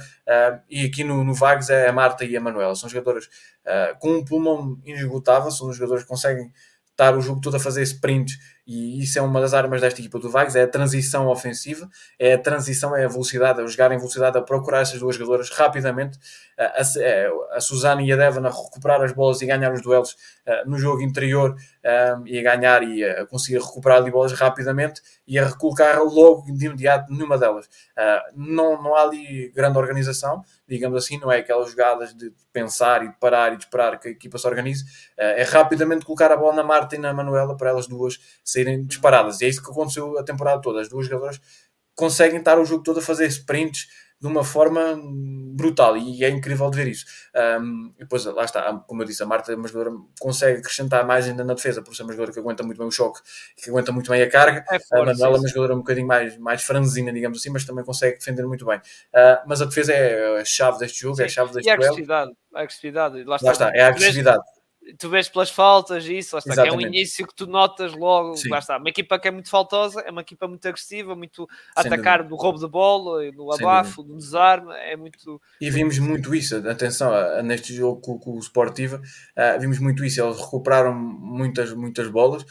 [0.69, 2.75] e aqui no, no Vagos é a Marta e a Manuela.
[2.75, 6.51] São jogadoras uh, com um pulmão inesgotável, são jogadores que conseguem
[6.97, 10.19] estar o jogo todo a fazer sprints e isso é uma das armas desta equipa
[10.19, 11.87] do Vagos, é a transição ofensiva,
[12.19, 15.49] é a transição, é a velocidade, é jogar em velocidade, a procurar essas duas jogadoras
[15.51, 16.19] rapidamente,
[16.57, 19.81] a, a, é, a Susana e a Devon a recuperar as bolas e ganhar os
[19.81, 20.11] duelos
[20.45, 25.01] uh, no jogo interior um, e a ganhar e a conseguir recuperar ali bolas rapidamente
[25.27, 27.65] e a recolocar logo de imediato numa delas.
[27.65, 33.03] Uh, não, não há ali grande organização, digamos assim, não é aquelas jogadas de pensar
[33.03, 34.83] e de parar e de esperar que a equipa se organize,
[35.17, 39.41] é rapidamente colocar a bola na Marta e na Manuela para elas duas saírem disparadas.
[39.41, 40.81] E é isso que aconteceu a temporada toda.
[40.81, 41.39] As duas jogadoras
[41.95, 43.87] conseguem estar o jogo todo a fazer sprints
[44.19, 44.99] de uma forma
[45.53, 47.05] brutal e é incrível de ver isso.
[47.35, 51.27] Um, depois, lá está, como eu disse, a Marta é uma jogadora consegue acrescentar mais
[51.27, 53.19] ainda na defesa, por ser uma jogadora que aguenta muito bem o choque,
[53.55, 54.63] que aguenta muito bem a carga.
[54.69, 57.65] É forte, a Manuela é uma jogadora um bocadinho mais, mais franzina, digamos assim, mas
[57.65, 58.77] também consegue defender muito bem.
[58.77, 61.23] Uh, mas a defesa é a chave deste jogo, sim.
[61.23, 63.23] é a chave deste e a agressividade, a agressividade.
[63.23, 64.43] Lá está, lá está é a agressividade
[64.97, 68.35] tu vês pelas faltas e isso, está, que é um início que tu notas logo,
[68.35, 68.49] Sim.
[68.49, 71.81] lá está, uma equipa que é muito faltosa, é uma equipa muito agressiva, muito a
[71.81, 75.41] atacar no roubo de bola, no abafo, no desarme, é muito...
[75.59, 77.11] E vimos muito isso, atenção,
[77.43, 82.45] neste jogo com, com o Sportiva, uh, vimos muito isso, eles recuperaram muitas, muitas bolas,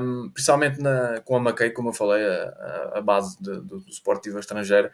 [0.00, 3.90] um, principalmente na, com a Mackay, como eu falei, a, a base de, do, do
[3.90, 4.92] Sportiva estrangeira,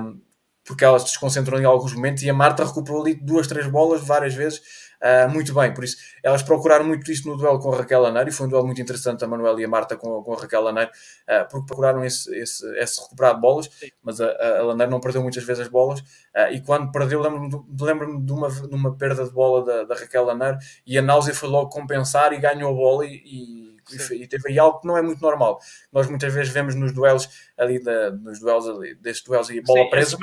[0.00, 0.20] um,
[0.64, 4.04] porque elas se desconcentram em alguns momentos e a Marta recuperou ali duas, três bolas
[4.04, 4.60] várias vezes
[5.06, 5.72] uh, muito bem.
[5.72, 8.50] Por isso, elas procuraram muito isto no duelo com a Raquel Laneiro e foi um
[8.50, 11.66] duelo muito interessante a Manuel e a Marta com, com a Raquel Laneiro, uh, porque
[11.66, 13.70] procuraram esse, esse, esse recuperar de bolas,
[14.02, 17.50] mas a, a Laneiro não perdeu muitas vezes as bolas uh, e quando perdeu, lembro-me
[17.80, 21.34] lembro de, uma, de uma perda de bola da, da Raquel Laneiro e a Náusea
[21.34, 23.75] foi logo compensar e ganhou a bola e, e
[24.12, 25.60] e teve aí algo que não é muito normal.
[25.92, 29.84] Nós muitas vezes vemos nos duelos ali, da, nos duelos ali, destes duelos aí, bola
[29.84, 30.18] Sim, presa.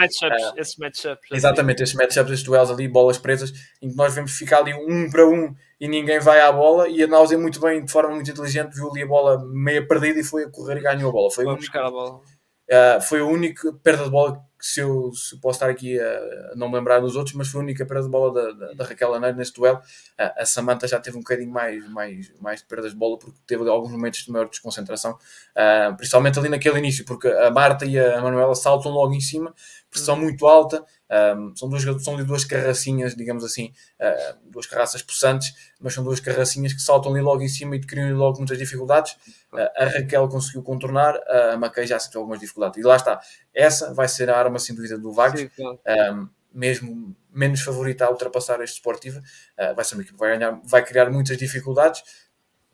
[0.57, 4.33] Esses matchups, uh, exatamente, esses matchups, esses duelos ali, bolas presas, em que nós vemos
[4.33, 7.83] ficar ali um para um e ninguém vai à bola e a Náusea muito bem,
[7.83, 10.81] de forma muito inteligente, viu ali a bola meia perdida e foi a correr e
[10.81, 11.31] ganhou a bola.
[11.31, 12.15] Foi Vamos buscar a bola.
[12.15, 16.69] Uh, foi a única perda de bola se eu, se posso estar aqui a, não
[16.69, 19.13] me lembrar dos outros, mas foi a única perda de bola da, da, da Raquel
[19.13, 19.81] Aneiro neste duelo.
[20.17, 23.37] A, a Samantha já teve um bocadinho mais, mais, mais de perdas de bola porque
[23.45, 27.99] teve alguns momentos de maior desconcentração, uh, principalmente ali naquele início, porque a Marta e
[27.99, 29.53] a Manuela saltam logo em cima,
[29.93, 30.83] pressão muito alta,
[31.37, 33.71] um, são, duas, são duas carracinhas, digamos assim,
[34.01, 37.79] uh, duas carraças possantes, mas são duas carracinhas que saltam ali logo em cima e
[37.79, 39.13] criam logo muitas dificuldades.
[39.53, 41.15] Uh, a Raquel conseguiu contornar,
[41.53, 42.79] a Mackay já sentiu algumas dificuldades.
[42.79, 43.21] E lá está,
[43.53, 45.47] essa vai ser a arma sem dúvida do Vagos.
[45.59, 50.37] Um, mesmo menos favorita a ultrapassar este Sportiva, uh, vai ser uma equipe que vai,
[50.37, 52.03] ganhar, vai criar muitas dificuldades.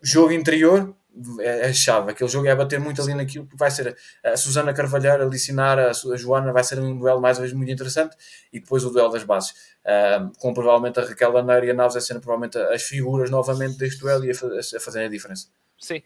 [0.02, 0.96] Jogo interior,
[1.40, 2.12] é, é chave.
[2.12, 5.78] Aquele jogo é bater muito ali naquilo que vai ser a Susana Carvalhar, a Licinar,
[5.80, 8.16] a, Joana, vai ser um duelo mais ou menos muito interessante
[8.54, 9.52] e depois o duelo das bases.
[9.80, 13.78] Uh, com provavelmente a Raquel Laneiro e a Naves a serem provavelmente as figuras novamente
[13.78, 15.48] deste duelo e a, a, a fazerem a diferença.
[15.78, 16.02] Sim.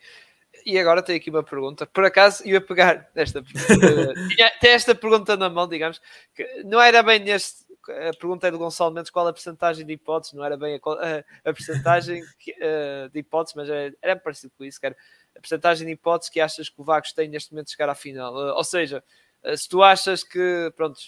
[0.65, 1.85] E agora tenho aqui uma pergunta.
[1.85, 4.13] Por acaso ia pegar esta pergunta.
[4.29, 5.99] tinha até esta pergunta na mão, digamos,
[6.33, 9.93] que não era bem neste a pergunta é do Gonçalo Mendes qual a porcentagem de
[9.93, 14.79] hipóteses, não era bem a, a, uh, de hipóteses, mas era, era parecido com isso,
[14.79, 14.95] que era
[15.35, 17.95] a porcentagem de hipóteses que achas que o Vagos tem neste momento de chegar à
[17.95, 18.33] final.
[18.33, 19.03] Uh, ou seja,
[19.43, 20.99] uh, se tu achas que, pronto,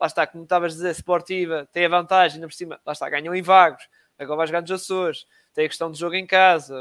[0.00, 3.08] lá está, como estavas a dizer, Sportiva tem a vantagem, ainda por cima, lá está,
[3.08, 3.86] ganham em Vagos,
[4.18, 6.74] agora vais ganhar nos Açores, tem a questão do jogo em casa,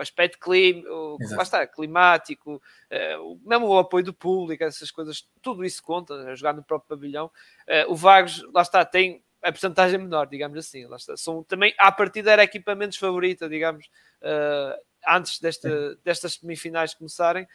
[0.00, 5.82] aspecto clim, o, está, climático, uh, mesmo o apoio do público, essas coisas, tudo isso
[5.82, 7.26] conta, jogar no próprio pavilhão.
[7.68, 10.86] Uh, o Vagos, lá está, tem a porcentagem menor, digamos assim.
[10.86, 11.16] Lá está.
[11.16, 13.86] São, também, à partida, era a equipa menos favorita, digamos,
[14.22, 17.46] uh, antes desta, destas semifinais começarem.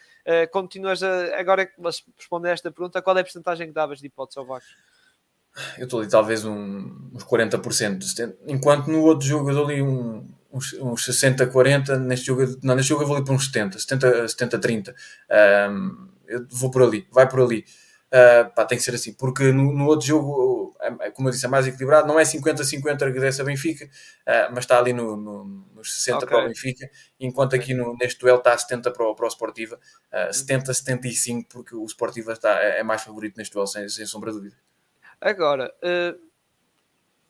[0.52, 1.68] continuas a, agora,
[2.16, 4.68] responder a esta pergunta, qual é a porcentagem que davas de hipótese ao Vagos?
[5.78, 10.28] Eu estou ali talvez um, uns 40%, enquanto no outro jogo eu dou ali um,
[10.52, 13.80] uns, uns 60, 40, neste jogo, não, neste jogo eu vou ali para uns 70,
[13.80, 14.96] 70, 70 30.
[15.72, 17.66] Um, eu vou por ali, vai por ali.
[18.10, 21.32] Uh, pá, tem que ser assim, porque no, no outro jogo, é, é como eu
[21.32, 25.16] disse, é mais equilibrado, não é 50-50 que dessa Benfica, uh, mas está ali no,
[25.16, 25.46] no,
[25.76, 26.28] nos 60 okay.
[26.28, 26.90] para o Benfica,
[27.20, 29.80] enquanto aqui no, neste duelo está a 70 para o, para o Sportiva,
[30.12, 34.32] uh, 70-75, porque o Sportiva está, é, é, mais favorito neste duelo, sem, sem sombra
[34.32, 34.58] de dúvida.
[35.22, 36.29] Agora, uh,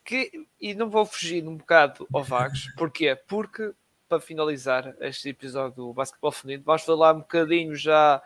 [0.09, 3.15] que, e não vou fugir um bocado ao Vagos, porquê?
[3.27, 3.73] Porque,
[4.07, 8.19] para finalizar este episódio do Basquetebol Feminino, vamos falar um bocadinho já,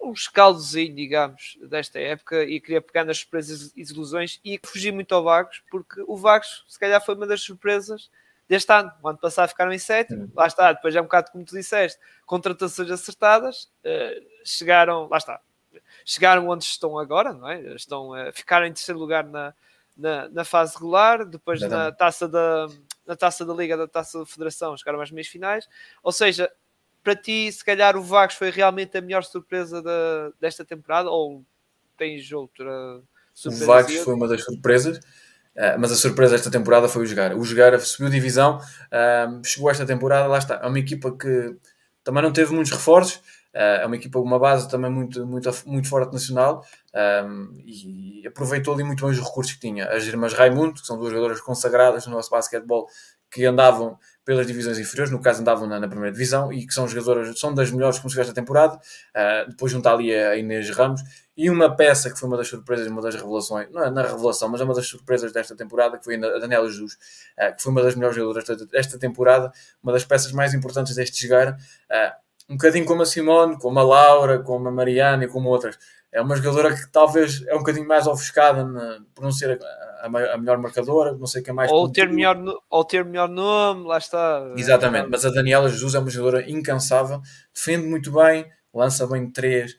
[0.00, 5.12] um escaldozinho, digamos, desta época, e queria pegar nas surpresas e desilusões, e fugir muito
[5.12, 8.08] ao Vagos, porque o Vagos, se calhar, foi uma das surpresas
[8.48, 8.92] deste ano.
[9.02, 11.98] O ano passado ficaram em sétimo, lá está, depois é um bocado como tu disseste,
[12.26, 15.40] contratações acertadas, uh, chegaram, lá está,
[16.04, 17.74] chegaram onde estão agora, não é?
[17.74, 19.52] Estão, uh, ficaram em terceiro lugar na,
[19.98, 22.68] na, na fase regular, depois na taça, da,
[23.04, 25.68] na taça da Liga, da taça da Federação, chegaram às meias finais.
[26.02, 26.50] Ou seja,
[27.02, 31.44] para ti, se calhar o Vagos foi realmente a melhor surpresa da, desta temporada, ou
[31.96, 33.02] tens outra
[33.34, 33.64] surpresa?
[33.64, 34.98] O Vagos foi uma das surpresas.
[35.56, 37.34] Uh, mas a surpresa desta temporada foi o Jogar.
[37.34, 40.60] O Jogar subiu divisão, uh, chegou esta temporada, lá está.
[40.62, 41.56] É uma equipa que
[42.04, 43.20] também não teve muitos reforços,
[43.58, 46.64] é uma equipa, uma base também muito, muito, muito forte nacional
[47.24, 49.88] um, e, aproveitou ali muito bem os recursos que tinha.
[49.88, 52.86] As irmãs Raimundo, que são duas jogadoras consagradas no nosso basquetebol,
[53.30, 56.86] que andavam pelas divisões inferiores, no caso andavam na, na, primeira divisão e que são
[56.86, 58.76] jogadoras, são das melhores que conseguiu esta temporada.
[58.76, 61.02] Uh, depois juntar ali a Inês Ramos
[61.36, 64.48] e uma peça que foi uma das surpresas, uma das revelações, não é na revelação,
[64.48, 67.72] mas é uma das surpresas desta temporada, que foi a Daniela Jesus, uh, que foi
[67.72, 69.50] uma das melhores jogadoras desta temporada,
[69.82, 71.52] uma das peças mais importantes deste jogar.
[71.52, 75.78] Uh, um bocadinho como a Simone, como a Laura, como a Mariana e como outras.
[76.10, 80.06] É uma jogadora que talvez é um bocadinho mais ofuscada na, por não ser a,
[80.06, 81.70] a, a, melhor marcadora, não sei quem mais.
[81.70, 84.52] Ou ter, melhor, ou ter melhor nome, lá está.
[84.56, 87.20] Exatamente, mas a Daniela Jesus é uma jogadora incansável,
[87.54, 89.76] defende muito bem, lança bem de três,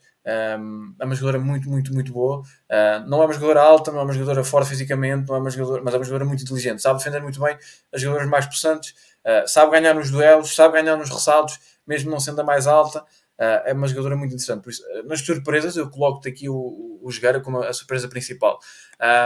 [0.60, 2.40] um, é uma jogadora muito, muito, muito boa.
[2.40, 5.50] Uh, não é uma jogadora alta, não é uma jogadora forte fisicamente, não é uma
[5.50, 6.82] jogadora, mas é uma jogadora muito inteligente.
[6.82, 7.56] Sabe defender muito bem
[7.92, 8.94] as jogadoras mais possantes,
[9.24, 11.58] uh, sabe ganhar nos duelos, sabe ganhar nos ressaltos
[11.90, 14.62] mesmo não sendo a mais alta, uh, é uma jogadora muito interessante.
[14.62, 18.60] Por isso, uh, nas surpresas, eu coloco-te aqui o, o Jogueira como a surpresa principal.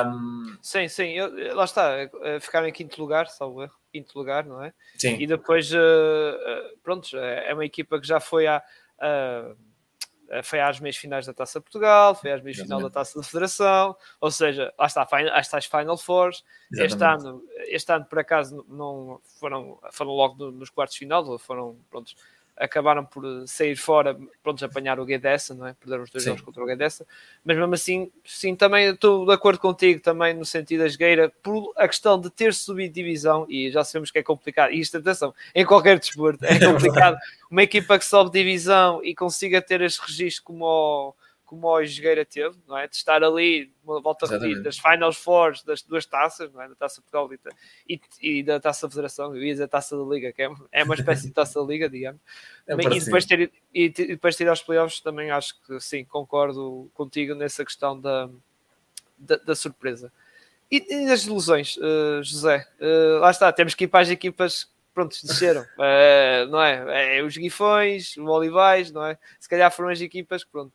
[0.07, 0.57] Um...
[0.63, 1.93] Sim, sim, eu, lá está,
[2.23, 4.73] eh, ficar em quinto lugar, salvo erro, quinto lugar, não é?
[4.97, 5.17] Sim.
[5.21, 8.63] E depois, uh, pronto, é uma equipa que já foi à.
[10.43, 13.95] foi às meias finais da Taça Portugal, foi às meias final da Taça da Federação,
[14.19, 16.43] ou seja, lá está, às tais Final Fours.
[16.73, 21.79] Este ano, este ano, por acaso, não foram, foram logo nos quartos de final, foram
[21.91, 22.17] prontos,
[22.57, 25.75] acabaram por sair fora, prontos, apanhar o Guedessa, não é?
[25.75, 27.07] Perderam os dois jogos contra o Guedessa,
[27.45, 31.73] mas mesmo assim, sim, também estou de acordo contigo, também no sentido da Jogueira, por
[31.77, 35.35] a questão de ter subido divisão, e já sabemos que é complicado, e isto, atenção,
[35.55, 37.17] em qualquer desporto, é complicado,
[37.51, 41.15] uma equipa que sobe divisão e consiga ter este registro como o
[41.55, 42.89] como o Jogueira teve, não é?
[42.89, 46.69] De estar ali, uma volta a repetir, das Final Fours, das duas taças, não é?
[46.69, 47.31] Da Taça Portugal
[47.89, 50.95] e, e da Taça Federação, eu ia dizer Taça da Liga, que é, é uma
[50.95, 52.21] espécie de Taça da Liga, digamos.
[52.67, 57.35] É e, depois ter, e, depois ter aos playoffs também acho que sim, concordo contigo
[57.35, 58.29] nessa questão da,
[59.17, 60.13] da, da surpresa.
[60.71, 64.69] E, e nas ilusões, uh, José, uh, lá está, temos que ir para as equipas
[64.95, 67.19] pronto, desceram, uh, não é?
[67.19, 67.23] é?
[67.23, 69.19] Os Guifões, o Olivais, não é?
[69.41, 70.73] Se calhar foram as equipas que, pronto,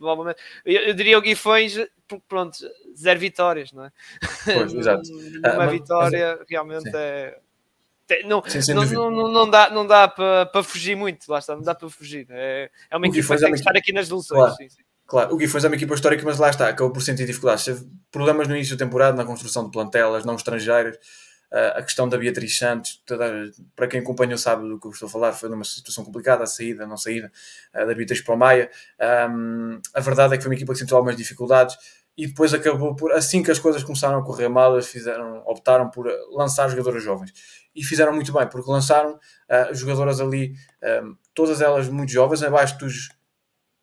[0.00, 0.40] provavelmente.
[0.64, 1.76] Eu, eu diria o Guifões,
[2.26, 2.58] pronto,
[2.96, 3.92] zero vitórias, não é?
[4.44, 5.02] Pois, exato.
[5.54, 6.96] Uma uh, vitória mas, realmente sim.
[6.96, 7.38] é.
[8.24, 11.76] Não, sim, não, não, não, dá, não dá para, fugir muito, lá está, não dá
[11.76, 12.26] para fugir.
[12.28, 14.08] É, é uma equipa que tem que estar aqui nas.
[14.08, 14.52] Claro.
[14.56, 14.82] Sim, sim.
[15.06, 17.64] Claro, o Guifões é uma equipa histórica, mas lá está, acabou por sentir dificuldades.
[17.64, 20.98] Teve problemas no início da temporada, na construção de plantelas, não estrangeiras.
[21.52, 25.08] Uh, a questão da Beatriz Santos, toda, para quem acompanhou sabe do que eu estou
[25.08, 27.30] a falar, foi numa situação complicada, a saída, não saída
[27.74, 28.70] uh, da Beatriz para o Maia.
[29.28, 31.76] Um, a verdade é que foi uma equipa que sentiu algumas dificuldades
[32.16, 35.90] e depois acabou por, assim que as coisas começaram a correr mal, eles fizeram, optaram
[35.90, 37.32] por lançar jogadoras jovens.
[37.74, 40.54] E fizeram muito bem, porque lançaram uh, jogadoras ali,
[41.02, 43.08] um, todas elas muito jovens, abaixo dos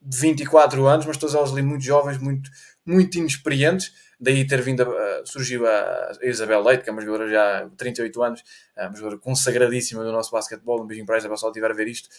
[0.02, 2.50] 24 anos, mas todas elas ali muito jovens, muito,
[2.86, 7.64] muito inexperientes daí ter vindo a, surgiu a Isabel Leite, que é uma jogadora já
[7.64, 8.44] de 38 anos,
[8.78, 10.82] uma jogadora consagradíssima do nosso basquetebol.
[10.82, 12.10] Um beijinho para a Isabel, se estiver a ver isto.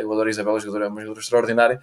[0.00, 1.80] Eu adoro a Isabel, a jogadora é uma jogadora extraordinária.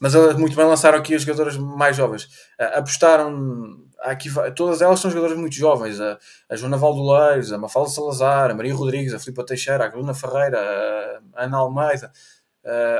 [0.00, 2.28] Mas muito bem lançaram aqui as jogadoras mais jovens.
[2.58, 6.00] Apostaram aqui, todas elas são jogadoras muito jovens.
[6.00, 6.18] A,
[6.48, 10.58] a Joana Valdoleiros, a Mafalda Salazar, a Maria Rodrigues, a Filipa Teixeira, a Bruna Ferreira,
[11.34, 12.12] a Ana Almeida,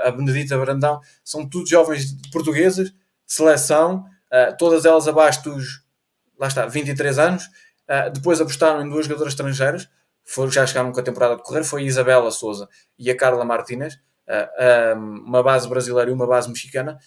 [0.05, 1.01] a Benedita Brandão.
[1.24, 5.82] São tudo jovens portuguesas, de seleção, uh, todas elas abaixo dos,
[6.38, 7.44] lá está, 23 anos.
[7.88, 9.88] Uh, depois apostaram em duas jogadoras estrangeiras,
[10.50, 12.68] já chegaram com a temporada a decorrer, foi a Isabela Souza
[12.98, 16.98] e a Carla Martínez, uh, uma base brasileira e uma base mexicana.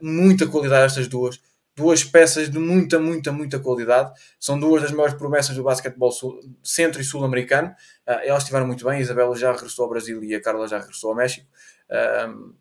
[0.00, 1.40] muita qualidade estas duas,
[1.76, 4.12] duas peças de muita, muita, muita qualidade.
[4.40, 7.74] São duas das maiores promessas do basquetebol sul, centro e sul-americano.
[8.06, 11.10] elas estiveram muito bem, a Isabela já regressou ao Brasil e a Carla já regressou
[11.10, 11.46] ao México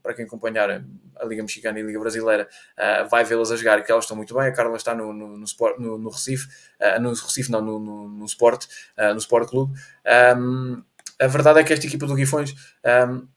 [0.02, 2.48] para quem acompanhar a Liga Mexicana e a Liga Brasileira,
[2.78, 4.48] uh, vai vê-las a jogar, que elas estão muito bem.
[4.48, 6.48] A Carla está no, no, no, sport, no, no Recife,
[6.80, 8.66] uh, no Recife, não, no, no, no Sport,
[8.98, 9.80] uh, no Sport Clube.
[10.38, 10.84] Um,
[11.20, 12.54] a verdade é que esta equipa do Guifões,
[12.84, 13.28] um,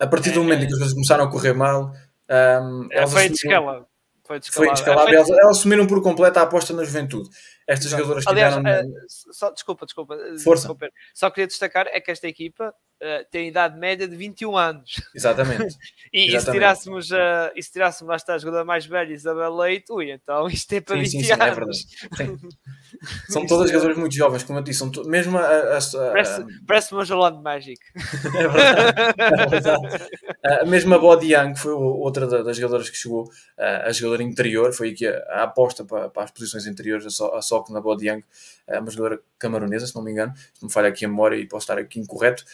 [0.00, 1.94] a partir do momento em que as coisas começaram a correr mal,
[2.28, 3.86] um, é, foi de escala.
[4.24, 5.14] Foi descalabro.
[5.14, 7.28] Elas, elas assumiram por completo a aposta na juventude.
[7.66, 8.02] Estas Exato.
[8.02, 8.90] jogadoras Aliás, tiveram...
[9.08, 10.16] só, desculpa, desculpa.
[10.42, 10.68] Força.
[10.68, 10.88] Desculpa.
[11.12, 15.02] Só queria destacar é que esta equipa uh, tem idade média de 21 anos.
[15.14, 15.76] Exatamente.
[16.12, 16.36] e, Exatamente.
[16.36, 19.92] e, se tirássemos, uh, e se tirássemos lá está a jogadora mais velha, Isabel Leite,
[19.92, 21.46] ui, então isto é para sim, 20 sim, sim, é anos.
[21.46, 22.48] É verdade.
[23.28, 23.72] São todas é...
[23.72, 25.08] jogadoras muito jovens, como eu disse, são to...
[25.08, 26.10] mesmo a, a, a...
[26.10, 27.80] Parece, parece uma Jolande Magic.
[27.96, 29.14] é verdade.
[29.18, 30.04] É verdade.
[30.44, 34.22] Uh, mesmo a Body Young, que foi outra das jogadoras que chegou, uh, a jogadora
[34.22, 37.72] interior, foi aqui a, a aposta para, para, as posições interiores, a, so, a Sok
[37.72, 38.24] Nabodiang,
[38.68, 41.46] uma jogadora camaronesa, se não me engano, se não me falha aqui a memória e
[41.46, 42.44] posso estar aqui incorreto.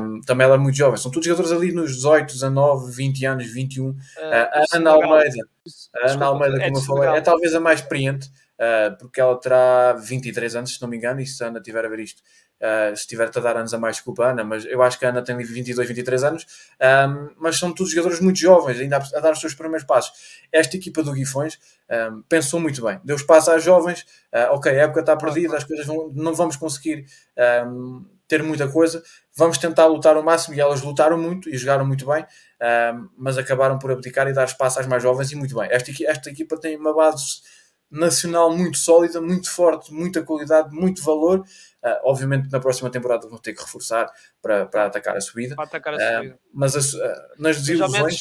[0.00, 3.46] Um, também ela é muito jovem, são todos jogadores ali nos 18, 19, 20 anos,
[3.46, 3.90] 21.
[3.90, 5.48] Uh, a Ana Almeida,
[6.02, 8.30] a Ana Almeida, como eu falei, é talvez a mais experiente,
[8.60, 11.84] uh, porque ela terá 23 anos, se não me engano, e se a Ana tiver
[11.84, 12.22] a ver isto,
[12.64, 15.10] Uh, se estiver a dar anos a mais, desculpa, Ana, mas eu acho que a
[15.10, 16.46] Ana tem 22, 23 anos,
[16.80, 20.12] um, mas são todos jogadores muito jovens, ainda a, dar os seus primeiros passos.
[20.50, 21.58] Esta equipa do Guifões
[22.10, 25.64] um, pensou muito bem, deu espaço às jovens, uh, ok, a época está perdida, as
[25.64, 27.04] coisas vão, não vamos conseguir
[27.66, 29.02] um, ter muita coisa,
[29.36, 32.24] vamos tentar lutar o máximo, e elas lutaram muito e jogaram muito bem,
[33.18, 35.68] mas acabaram por abdicar e dar espaço às mais jovens, e muito bem.
[35.70, 37.42] Esta, esta equipa tem uma base
[37.94, 41.40] nacional muito sólida, muito forte, muita qualidade, muito valor.
[41.82, 44.10] Uh, obviamente na próxima temporada vão ter que reforçar
[44.42, 45.54] para, para atacar a subida.
[45.54, 46.34] Para atacar a ah, subida.
[46.34, 47.00] Uh, mas as, uh,
[47.38, 48.16] nas desilusões.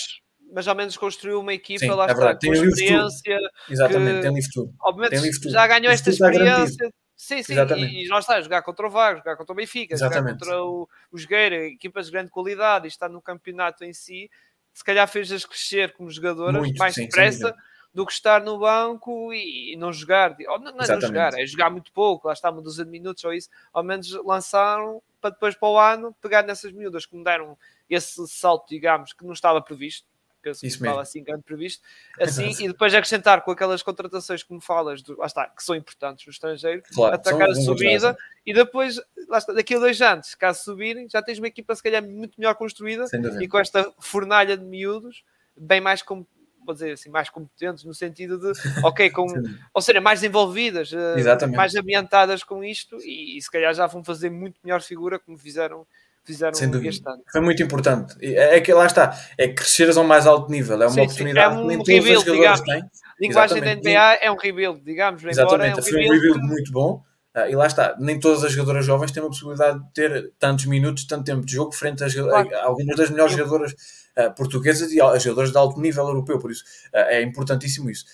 [0.53, 3.39] Mas ao menos construiu uma equipa Sim, lá é está, tem com experiência.
[3.67, 4.73] Exatamente, que, tem livre tudo.
[4.81, 6.93] Obviamente tem livre já ganhou esta experiência.
[7.15, 10.39] Sim, sim, e, e nós está, jogar contra o Vago, jogar contra o Benfica, Exatamente.
[10.39, 14.29] jogar contra o, o Jogueira, equipas de grande qualidade e estar no campeonato em si,
[14.73, 17.55] se calhar fez-as crescer como jogadoras Muito, mais sim, depressa
[17.93, 20.35] do que estar no banco e, não jogar.
[20.47, 22.91] Ou não, não é não jogar, é jogar muito pouco, lá está uma dúzia de
[22.91, 23.49] minutos ou isso.
[23.71, 27.57] Ao menos lançaram para depois para o ano pegar nessas miúdas que me deram
[27.89, 30.07] esse salto, digamos, que não estava previsto.
[30.41, 31.81] Penso que estava assim grande previsto.
[32.19, 35.73] Assim, e depois acrescentar com aquelas contratações que me falas, do, lá está, que são
[35.73, 38.99] importantes no estrangeiro, claro, atacar a subida e depois,
[39.29, 42.37] lá está, daqui a dois anos, caso subirem, já tens uma equipa se calhar muito
[42.37, 43.05] melhor construída
[43.39, 45.23] e com esta fornalha de miúdos
[45.55, 46.25] bem mais com,
[46.65, 48.51] vou dizer assim, mais competentes no sentido de,
[48.85, 49.27] ok, com,
[49.73, 54.03] ou seja, mais envolvidas, eh, mais ambientadas com isto e, e, se calhar já vão
[54.03, 55.85] fazer muito melhor figura como fizeram,
[56.23, 56.53] fizeram
[56.85, 57.23] este ano.
[57.31, 58.15] Foi muito importante.
[58.21, 61.55] É, é que lá está, é cresceres ao mais alto nível, é uma sim, oportunidade
[61.55, 61.59] sim.
[61.59, 62.61] É um que nem rebuild, digamos.
[62.61, 62.83] Têm.
[63.19, 65.23] Linguagem da NBA é um rebuild, digamos.
[65.23, 67.03] Exatamente, é um foi um rebuild muito bom.
[67.35, 70.65] Uh, e lá está, nem todas as jogadoras jovens têm a possibilidade de ter tantos
[70.65, 72.55] minutos, tanto tempo de jogo, frente a, claro.
[72.55, 76.51] a algumas das melhores jogadoras uh, portuguesas e a jogadoras de alto nível europeu, por
[76.51, 78.05] isso uh, é importantíssimo isso.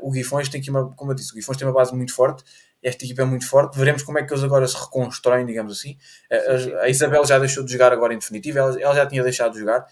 [0.00, 2.42] o Guifões tem aqui uma, como eu disse, o Guifões tem uma base muito forte,
[2.82, 5.96] esta equipa é muito forte, veremos como é que eles agora se reconstroem, digamos assim.
[6.30, 9.52] A, a Isabel já deixou de jogar agora em definitivo, ela, ela já tinha deixado
[9.52, 9.86] de jogar,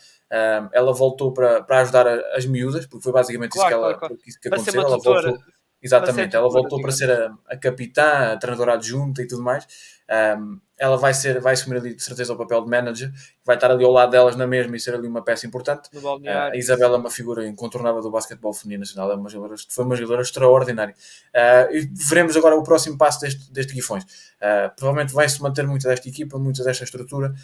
[0.73, 2.07] ela voltou para, para ajudar
[2.37, 4.41] as miúdas, porque foi basicamente claro, isso que, ela, claro, claro.
[4.41, 4.81] que aconteceu.
[4.81, 5.39] Ela voltou,
[5.85, 9.67] Exatamente, ela voltou para ser a, a capitã, a treinadora adjunta e tudo mais.
[10.39, 13.13] Um, ela vai ser, vai assumir ali de certeza o papel de manager,
[13.45, 15.89] vai estar ali ao lado delas na mesma e ser ali uma peça importante.
[15.95, 19.85] Uh, a Isabela é uma figura incontornável do basquetebol feminino nacional, é uma jogadora, foi
[19.85, 20.95] uma jogadora extraordinária.
[21.35, 24.05] Uh, e veremos agora o próximo passo deste, deste Guifões.
[24.05, 27.35] Uh, provavelmente vai-se manter muito desta equipa, muita desta estrutura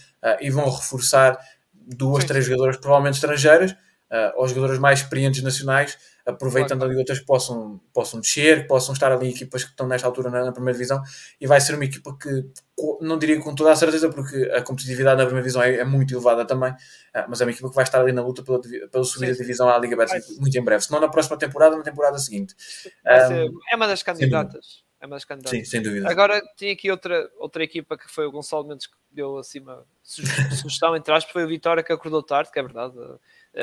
[0.41, 1.39] e vão reforçar
[1.73, 2.29] duas, Sim.
[2.29, 3.77] três jogadoras provavelmente estrangeiras,
[4.37, 5.97] ou jogadoras mais experientes nacionais,
[6.27, 10.07] aproveitando ali outras que possam, possam descer, que possam estar ali equipas que estão nesta
[10.07, 11.03] altura na, na, primeira divisão
[11.41, 12.45] e vai ser uma equipa que
[13.01, 16.15] não diria com toda a certeza porque a competitividade na primeira divisão é, é muito
[16.15, 16.75] elevada também,
[17.15, 19.39] ah, mas é uma equipa que vai estar ali na luta pela, pela subida de
[19.39, 22.55] divisão à Liga Betts muito em breve, se não na próxima temporada, na temporada seguinte.
[23.07, 24.85] Um, é uma das candidatas.
[25.01, 25.59] É uma das candidatas.
[25.59, 26.11] Sim, sem dúvida.
[26.11, 29.85] Agora tinha aqui outra, outra equipa que foi o Gonçalo Mendes que deu assim uma
[30.05, 32.95] sugestão entre aspas, foi o Vitória que acordou tarde, que é verdade.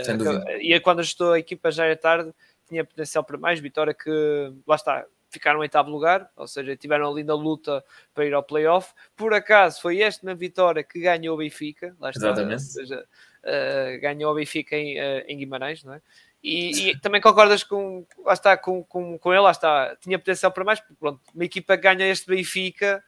[0.04, 0.46] Sem uh, dúvida.
[0.60, 2.34] E quando ajustou a equipa já é tarde,
[2.68, 3.60] tinha potencial para mais.
[3.60, 7.84] Vitória que, lá está, ficaram em oitavo lugar, ou seja, tiveram ali na luta
[8.14, 8.94] para ir ao playoff.
[9.16, 12.54] Por acaso, foi este na vitória que ganhou o Benfica, lá está, Exatamente.
[12.54, 13.06] ou seja,
[13.44, 16.02] uh, ganhou o Benfica em, uh, em Guimarães, não é?
[16.44, 20.52] E, e, também concordas com, lá está, com, com, com ele, lá está, tinha potencial
[20.52, 23.04] para mais, porque pronto, uma equipa ganha este Benfica,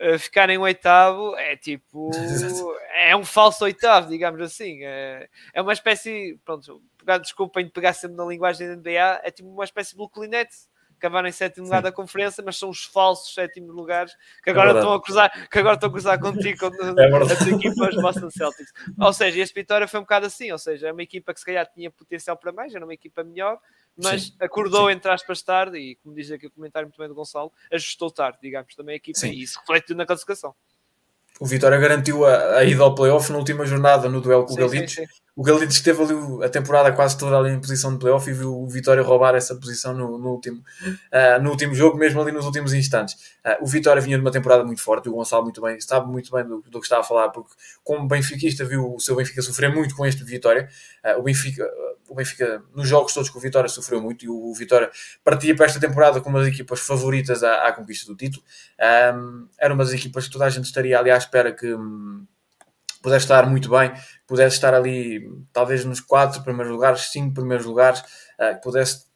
[0.00, 2.10] uh, ficar em oitavo é tipo,
[2.96, 7.92] é um falso oitavo, digamos assim, é, é uma espécie, pronto, pegar, desculpem de pegar
[7.92, 10.30] sempre na linguagem da NBA, é tipo uma espécie de Brooklyn
[11.00, 14.12] acabaram em sétimo lugar da conferência, mas são os falsos sétimos lugares
[14.44, 16.66] que é agora é estão a cruzar, que agora estão a cruzar contigo com
[17.00, 18.72] é as equipas Boston Celtics.
[18.98, 21.46] Ou seja, este Vitória foi um bocado assim, ou seja, é uma equipa que se
[21.46, 23.58] calhar tinha potencial para mais, era uma equipa melhor,
[23.96, 24.92] mas sim, acordou sim.
[24.92, 28.38] entre aspas tarde e, como diz aqui o comentário muito bem do Gonçalo, ajustou tarde,
[28.42, 29.30] digamos, também a equipa sim.
[29.30, 30.54] e isso reflete na classificação.
[31.40, 34.56] O Vitória garantiu a, a ida ao playoff na última jornada no duelo com o
[34.56, 34.96] Galitos
[35.40, 38.54] o Galitos esteve ali a temporada quase toda ali em posição de playoff e viu
[38.54, 42.44] o Vitória roubar essa posição no, no último, uh, no último jogo, mesmo ali nos
[42.44, 43.14] últimos instantes.
[43.42, 46.30] Uh, o Vitória vinha de uma temporada muito forte, o Gonçalo muito bem, sabe muito
[46.30, 49.74] bem do, do que estava a falar, porque como benfiquista viu o seu Benfica sofrer
[49.74, 50.68] muito com este Vitória.
[51.02, 51.66] Uh, o Benfica,
[52.06, 54.90] o Benfica, nos jogos todos que o Vitória sofreu muito e o, Vitória
[55.24, 58.44] partia para esta temporada com uma das equipas favoritas à, à conquista do título.
[58.78, 61.72] Um, era uma das equipas que toda a gente estaria ali à espera que.
[61.72, 62.26] Um,
[63.02, 63.92] pudesse estar muito bem,
[64.26, 69.10] pudesse estar ali talvez nos quatro primeiros lugares, cinco primeiros lugares, uh, pudesse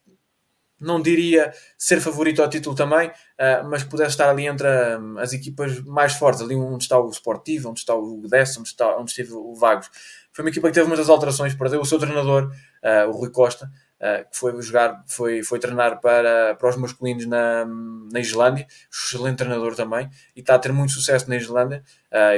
[0.79, 4.67] não diria ser favorito ao título também, uh, mas pudesse estar ali entre
[4.97, 8.69] um, as equipas mais fortes, ali onde está o Sportivo, onde está o Décimo, onde,
[8.69, 9.89] está, onde esteve o Vagos.
[10.33, 12.51] Foi uma equipa que teve muitas alterações, perdeu o seu treinador,
[12.83, 13.71] uh, o Rui Costa,
[14.05, 19.37] uh, que foi jogar, foi, foi treinar para, para os masculinos na, na Islândia, excelente
[19.37, 21.83] treinador também, e está a ter muito sucesso na Islândia,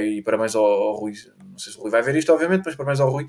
[0.02, 1.14] e parabéns ao, ao, Rui,
[1.52, 3.28] não sei se o Rui vai ver isto, obviamente, mas parabéns ao Rui,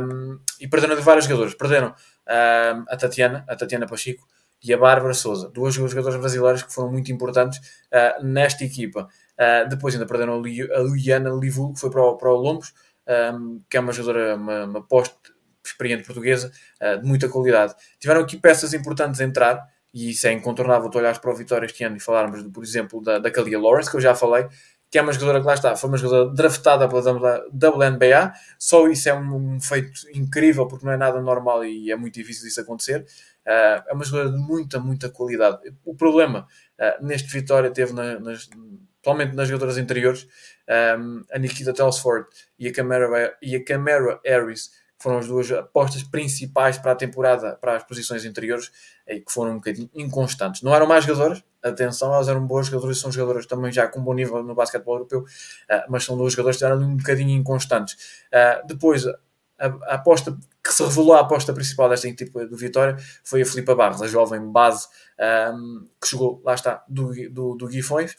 [0.00, 1.94] um, e perderam de vários jogadores, perderam
[2.26, 4.26] a Tatiana, a Tatiana Pachico,
[4.62, 7.58] e a Bárbara Souza, duas jogadoras brasileiras que foram muito importantes
[7.88, 9.08] uh, nesta equipa.
[9.32, 12.72] Uh, depois ainda perderam a Luiana Livu, que foi para o, para o Lombos,
[13.34, 15.16] um, que é uma jogadora, uma, uma poste
[15.72, 17.74] experiente portuguesa, uh, de muita qualidade.
[17.98, 21.66] Tiveram aqui peças importantes a entrar, e isso é incontornável tu olhares para o Vitória
[21.66, 24.46] este ano e falarmos, por exemplo, da, da Kalia Lawrence, que eu já falei,
[24.90, 29.08] que é uma jogadora que lá está, foi uma jogadora draftada pela WNBA, só isso
[29.08, 32.60] é um, um feito incrível, porque não é nada normal e é muito difícil isso
[32.60, 33.00] acontecer.
[33.46, 35.58] Uh, é uma jogadora de muita, muita qualidade.
[35.82, 36.46] O problema
[36.78, 38.48] uh, neste Vitória teve na, nas,
[39.02, 40.26] totalmente nas jogadoras anteriores,
[40.98, 42.26] um, a Nikita Telsford
[42.58, 44.70] e a Camara, e a Camara Harris,
[45.02, 48.70] foram as duas apostas principais para a temporada, para as posições interiores,
[49.06, 50.62] que foram um bocadinho inconstantes.
[50.62, 54.14] Não eram mais jogadoras, atenção, elas eram boas jogadoras, são jogadoras também já com bom
[54.14, 57.96] nível no basquetebol europeu, uh, mas são duas jogadoras que eram um bocadinho inconstantes.
[58.66, 59.04] depois,
[59.62, 63.74] a, aposta que se revelou a aposta principal desta equipa do Vitória foi a Filipa
[63.74, 64.86] Barros, a jovem base
[65.54, 68.16] um, que chegou, lá está, do, do, do Guifões.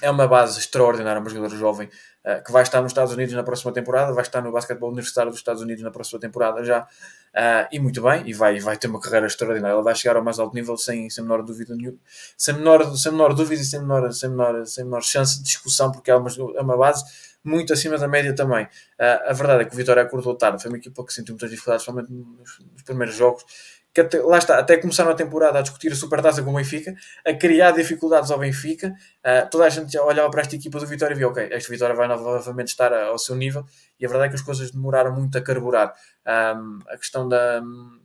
[0.00, 1.90] É uma base extraordinária, uma jogadora jovem
[2.24, 5.30] uh, que vai estar nos Estados Unidos na próxima temporada, vai estar no basquetebol universitário
[5.30, 8.88] dos Estados Unidos na próxima temporada já, uh, e muito bem, e vai, vai ter
[8.88, 9.74] uma carreira extraordinária.
[9.74, 11.98] Ela vai chegar ao mais alto nível sem, sem menor dúvida nenhuma,
[12.36, 15.90] sem menor, sem menor dúvida e sem menor, sem, menor, sem menor chance de discussão,
[15.92, 17.04] porque é uma, é uma base
[17.42, 18.64] muito acima da média também.
[18.64, 21.50] Uh, a verdade é que o Vitória acordou tarde, foi uma equipa que sentiu muitas
[21.50, 23.44] dificuldades, somente nos, nos primeiros jogos.
[23.92, 26.94] Que até, lá está, até começaram a temporada a discutir a supertaça com o Benfica,
[27.26, 28.94] a criar dificuldades ao Benfica.
[29.18, 31.94] Uh, toda a gente olhava para esta equipa do Vitória e via, ok, esta Vitória
[31.96, 33.64] vai novamente estar ao seu nível,
[33.98, 35.92] e a verdade é que as coisas demoraram muito a carburar.
[36.24, 37.60] Um, a questão da,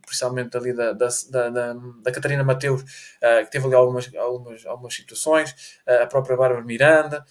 [0.07, 4.95] principalmente ali da, da, da, da Catarina Mateus, uh, que teve ali algumas, algumas, algumas
[4.95, 5.51] situações,
[5.87, 7.23] uh, a própria Bárbara Miranda,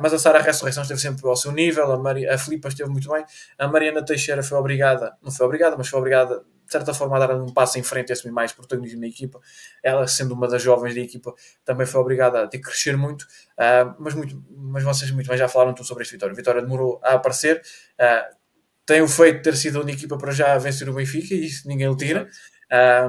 [0.00, 3.08] mas a Sara Ressurreição esteve sempre ao seu nível, a, Maria, a Filipa esteve muito
[3.08, 3.24] bem,
[3.56, 7.26] a Mariana Teixeira foi obrigada, não foi obrigada, mas foi obrigada de certa forma a
[7.26, 9.40] dar um passo em frente e assumir mais protagonismo na equipa.
[9.82, 11.34] Ela, sendo uma das jovens da equipa,
[11.64, 15.38] também foi obrigada a ter que crescer muito, uh, mas, muito mas vocês muito bem
[15.38, 16.34] já falaram tudo sobre este Vitória.
[16.36, 17.62] Vitória demorou a aparecer,
[17.98, 18.36] uh,
[18.84, 21.46] tem o feito de ter sido a única equipa para já vencer o Benfica, e
[21.46, 22.28] isso ninguém o tira.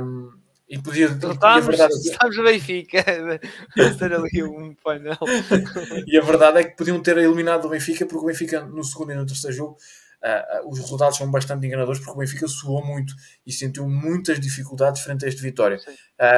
[0.02, 0.32] Um,
[0.70, 1.08] e podia.
[1.08, 3.04] Estamos, verdade, estamos no Benfica.
[3.98, 5.18] ter ali um painel.
[6.08, 9.12] e a verdade é que podiam ter eliminado o Benfica, porque o Benfica no segundo
[9.12, 9.78] e no terceiro jogo.
[10.22, 13.14] Uh, uh, os resultados são bastante enganadores porque o Benfica suou muito
[13.46, 15.80] e sentiu muitas dificuldades frente a este Vitória.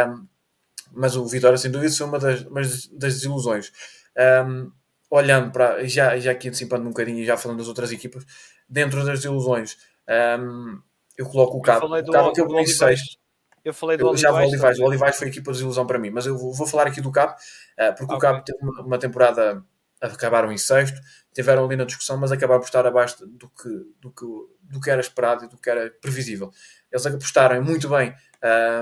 [0.10, 0.28] Um,
[0.94, 3.72] mas o Vitória, sem dúvida, foi uma das, das desilusões.
[4.46, 4.72] Um,
[5.10, 8.26] olhando para, já, já aqui antecipando um bocadinho e já falando das outras equipas,
[8.68, 9.78] dentro das ilusões,
[10.40, 10.80] um,
[11.18, 11.86] eu coloco o Cabo.
[11.88, 13.20] O Cabo que eu em sexto.
[13.64, 14.80] Eu falei do eu, Já o Olivais.
[14.80, 17.00] O Olivais foi a equipa de desilusão para mim, mas eu vou, vou falar aqui
[17.00, 18.16] do Cabo, uh, porque okay.
[18.16, 19.64] o Cabo teve uma, uma, temporada,
[20.02, 21.00] acabaram em sexto,
[21.34, 23.70] tiveram ali na discussão, mas acabaram por estar abaixo do que,
[24.02, 24.26] do que,
[24.64, 26.52] do que era esperado e do que era previsível.
[26.92, 28.14] Eles apostaram muito bem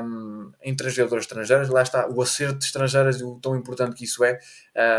[0.03, 3.95] um, em três jogadores estrangeiros, lá está o acerto de estrangeiras e o tão importante
[3.95, 4.39] que isso é.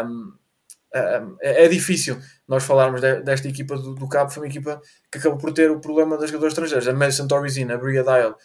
[0.04, 0.34] Um,
[0.92, 5.38] é, é difícil nós falarmos desta equipa do, do Cabo, foi uma equipa que acabou
[5.38, 8.36] por ter o problema das jogadores estrangeiros, a Madison Torresina, a Bria Dial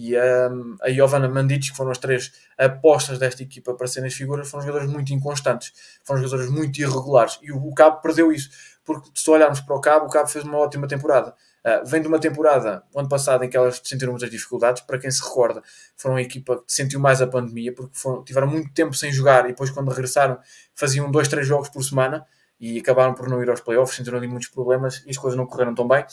[0.00, 0.48] e a,
[0.82, 4.64] a Giovanna Mandic, que foram as três apostas desta equipa para serem as figuras, foram
[4.64, 5.72] jogadores muito inconstantes,
[6.04, 8.48] foram jogadores muito irregulares, e o, o Cabo perdeu isso,
[8.84, 12.06] porque se olharmos para o Cabo, o Cabo fez uma ótima temporada, Uh, vem de
[12.06, 14.80] uma temporada, ano passado, em que elas sentiram muitas dificuldades.
[14.82, 15.60] Para quem se recorda,
[15.96, 19.44] foram a equipa que sentiu mais a pandemia, porque foram, tiveram muito tempo sem jogar
[19.44, 20.38] e depois, quando regressaram,
[20.74, 22.24] faziam dois, três jogos por semana
[22.60, 23.96] e acabaram por não ir aos playoffs.
[23.96, 26.06] Sentiram ali muitos problemas e as coisas não correram tão bem.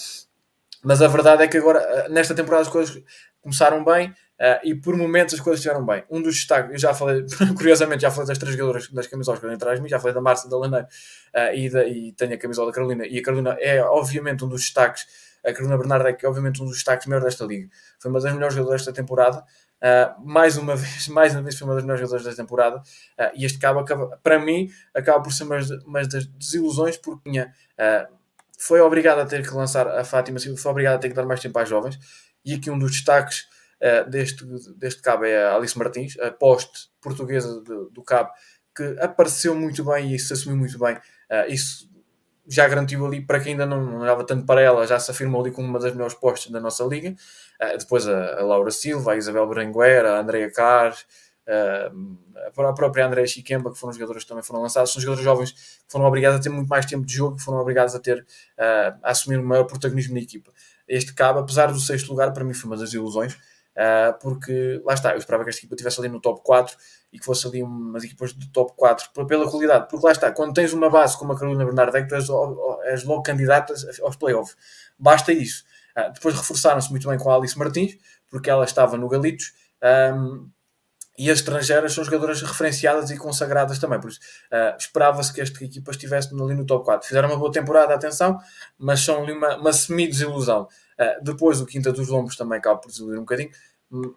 [0.86, 3.02] Mas a verdade é que agora, ah, nesta temporada, as coisas
[3.42, 6.04] começaram bem uh, e por momentos as coisas estiveram bem.
[6.10, 7.26] Um dos destaques, eu já falei,
[7.58, 10.22] curiosamente, já falei das três jogadoras das camisolas que atrás de mim, já falei da
[10.22, 13.06] Márcia, da Laneiro uh, e, da, e tenho a camisola da Carolina.
[13.06, 15.06] E a Carolina é, obviamente, um dos destaques
[15.46, 17.70] a Carolina Bernardo é que obviamente um dos destaques maiores desta liga.
[18.00, 19.44] Foi uma das melhores jogadoras desta temporada.
[19.78, 22.78] Uh, mais uma vez, mais uma vez foi uma das melhores jogadoras desta temporada.
[22.78, 27.30] Uh, e este cabo, acaba, para mim, acaba por ser uma, uma das desilusões porque
[27.30, 28.14] tinha, uh,
[28.60, 31.40] foi obrigado a ter que lançar a Fátima foi obrigado a ter que dar mais
[31.40, 31.98] tempo às jovens.
[32.44, 33.48] E aqui um dos destaques
[34.10, 34.46] deste,
[34.78, 38.32] deste cabo é a Alice Martins, a poste portuguesa do, cabo,
[38.76, 40.98] que apareceu muito bem e se assumiu muito bem.
[41.48, 41.90] isso
[42.48, 45.42] já garantiu ali, para quem ainda não, não olhava tanto para ela, já se afirmou
[45.42, 47.16] ali como uma das melhores postas da nossa liga.
[47.62, 50.96] Uh, depois a, a, Laura Silva, a Isabel Berenguera, a Andrea Carr, uh,
[51.48, 55.92] a própria Andrea Chiquemba, que foram jogadores que também foram lançados, são jogadores jovens que
[55.92, 59.00] foram obrigados a ter muito mais tempo de jogo, que foram obrigados a ter uh,
[59.04, 60.52] a assumir um maior protagonismo na equipa.
[60.88, 63.38] Este cabo, apesar do sexto lugar, para mim foi uma das ilusões,
[64.22, 66.78] porque lá está, eu esperava que esta equipa estivesse ali no top 4
[67.12, 70.54] e que fosse ali umas equipas do top 4 pela qualidade, porque lá está, quando
[70.54, 72.28] tens uma base como a Carolina Bernardo, é tu és,
[72.86, 74.56] és logo candidata aos playoffs,
[74.98, 75.66] basta isso.
[75.98, 77.98] Uh, depois reforçaram-se muito bem com a Alice Martins,
[78.30, 79.54] porque ela estava no Galitos,
[80.14, 80.50] um,
[81.18, 84.20] e as estrangeiras são jogadoras referenciadas e consagradas também, por isso
[84.52, 87.08] uh, esperava-se que esta equipa estivesse ali no top 4.
[87.08, 88.38] Fizeram uma boa temporada, atenção,
[88.78, 90.64] mas são ali uma, uma semi-desilusão.
[91.00, 93.50] Uh, depois o Quinta dos Lombos também acaba por desiludir um bocadinho,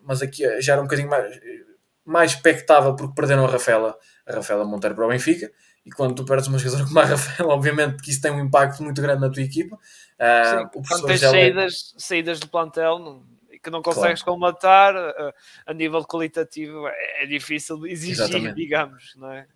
[0.02, 1.38] mas aqui já era um bocadinho mais
[2.08, 3.94] mais expectável porque perderam a Rafaela,
[4.26, 5.52] a Rafaela Monteiro para o Benfica.
[5.84, 8.82] E quando tu perdes uma jogadora como a Rafaela, obviamente que isso tem um impacto
[8.82, 9.76] muito grande na tua equipa.
[9.76, 13.22] Uh, Sim, quando tens saídas, saídas do plantel não,
[13.62, 14.38] que não consegues claro.
[14.98, 15.32] uh,
[15.66, 18.54] a nível qualitativo é, é difícil exigir, Exatamente.
[18.54, 19.14] digamos.
[19.16, 19.46] Não é?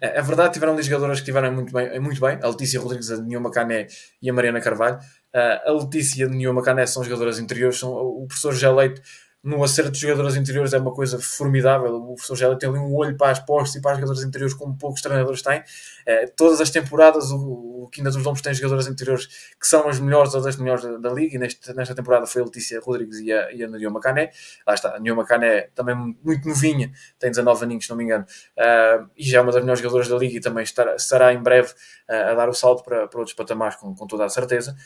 [0.00, 3.10] É, é verdade, tiveram ali jogadoras que estiveram muito bem, muito bem, a Letícia Rodrigues,
[3.10, 3.86] a Nilma Cané
[4.20, 4.98] e a Mariana Carvalho.
[5.34, 9.00] Uh, a Letícia e a Nilma Cané são jogadoras interiores, são, o professor Gé Leite
[9.42, 11.96] no acerto de jogadores interiores é uma coisa formidável.
[11.96, 14.54] O professor Gélio tem ali um olho para as postas e para os jogadores interiores
[14.54, 15.62] como poucos treinadores têm.
[16.06, 19.26] É, todas as temporadas o, o Quinta dos Lombos tem jogadores interiores
[19.60, 22.42] que são as melhores ou das melhores da, da liga e neste, nesta temporada foi
[22.42, 24.30] a Letícia Rodrigues e a, e a Macané.
[24.64, 28.24] Lá está, a Nio Macané também muito novinha, tem 19 aninhos, se não me engano,
[28.24, 31.42] uh, e já é uma das melhores jogadoras da liga e também estará, estará em
[31.42, 31.72] breve
[32.08, 34.76] uh, a dar o salto para, para outros patamares com, com toda a certeza.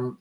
[0.00, 0.16] Um,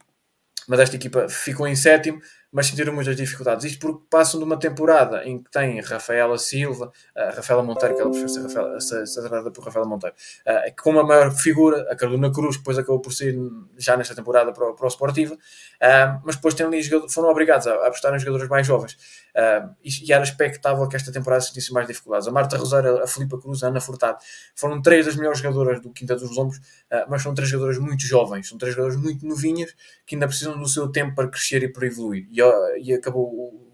[0.67, 2.21] mas esta equipa ficou em sétimo
[2.51, 3.63] mas sentiram muitas dificuldades.
[3.65, 8.01] Isto porque passam de uma temporada em que tem Rafaela Silva, uh, Rafaela Monteiro, que
[8.01, 10.15] ela prefere ser, Rafaela, ser, ser tratada por Rafaela Monteiro,
[10.47, 13.37] uh, com uma maior figura, a Carolina Cruz, que depois acabou por sair
[13.77, 18.15] já nesta temporada para, para o uh, mas depois ali, foram obrigados a, a apostar
[18.15, 18.93] em jogadores mais jovens.
[19.35, 22.27] Uh, e, era expectável que esta temporada sentisse mais dificuldades.
[22.27, 24.17] A Marta Rosário, a Filipa Cruz, a Ana Furtado
[24.55, 26.59] foram três das melhores jogadoras do Quinta dos Lombos,
[27.07, 29.73] mas são três jogadoras muito jovens, são três jogadoras muito novinhas
[30.05, 32.27] que ainda precisam do seu tempo para crescer e para evoluir.
[32.31, 32.38] E,
[32.79, 33.69] e acabou o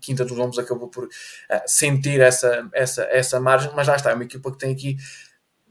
[0.00, 1.08] Quinta dos Lombos acabou por uh,
[1.66, 4.96] sentir essa, essa, essa margem, mas lá está, é uma equipa que tem aqui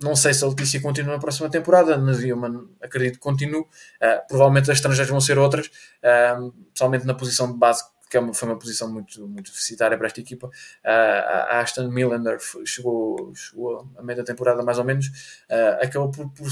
[0.02, 2.38] não sei se a Letícia continua na próxima temporada, mas eu
[2.82, 3.62] acredito que continue.
[3.62, 8.34] Uh, provavelmente as estrangeiras vão ser outras, uh, principalmente na posição de base, que é
[8.34, 10.48] foi uma posição muito, muito deficitária para esta equipa.
[10.48, 10.52] Uh,
[10.84, 15.10] a Aston Millander chegou, chegou a meia da temporada mais ou menos,
[15.82, 16.50] acabou por, por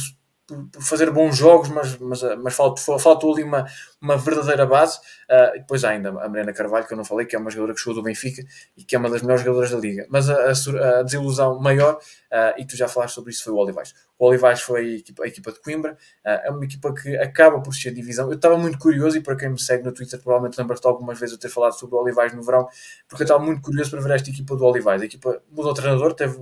[0.47, 3.65] por, por, fazer bons jogos, mas, mas, mas faltou, faltou ali uma,
[4.01, 4.99] uma verdadeira base.
[5.29, 7.49] Uh, e depois há ainda a Mariana Carvalho, que eu não falei, que é uma
[7.49, 8.43] jogadora que chegou do Benfica
[8.77, 10.05] e que é uma das melhores jogadoras da liga.
[10.09, 13.57] Mas a, a, a desilusão maior, uh, e tu já falaste sobre isso, foi o
[13.57, 13.93] Olivais.
[14.19, 17.61] O Olivais foi a equipa, a equipa de Coimbra, uh, é uma equipa que acaba
[17.61, 18.29] por ser divisão.
[18.29, 21.33] Eu estava muito curioso, e para quem me segue no Twitter, provavelmente lembra-te algumas vezes
[21.33, 22.67] eu ter falado sobre o Olivais no verão,
[23.07, 25.01] porque eu estava muito curioso para ver esta equipa do Olivais.
[25.01, 26.37] A equipa mudou o treinador, teve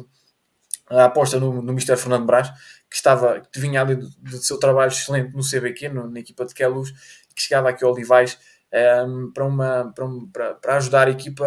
[0.91, 1.95] a aposta no, no Mr.
[1.95, 2.49] Fernando Brás,
[2.89, 6.45] que estava que vinha ali do, do seu trabalho excelente no CBQ, no, na equipa
[6.45, 6.91] de Queluz,
[7.33, 8.37] que chegava aqui ao Olivais
[8.71, 11.45] um, ehm, para, uma, para, um, para, para, ajudar a equipa.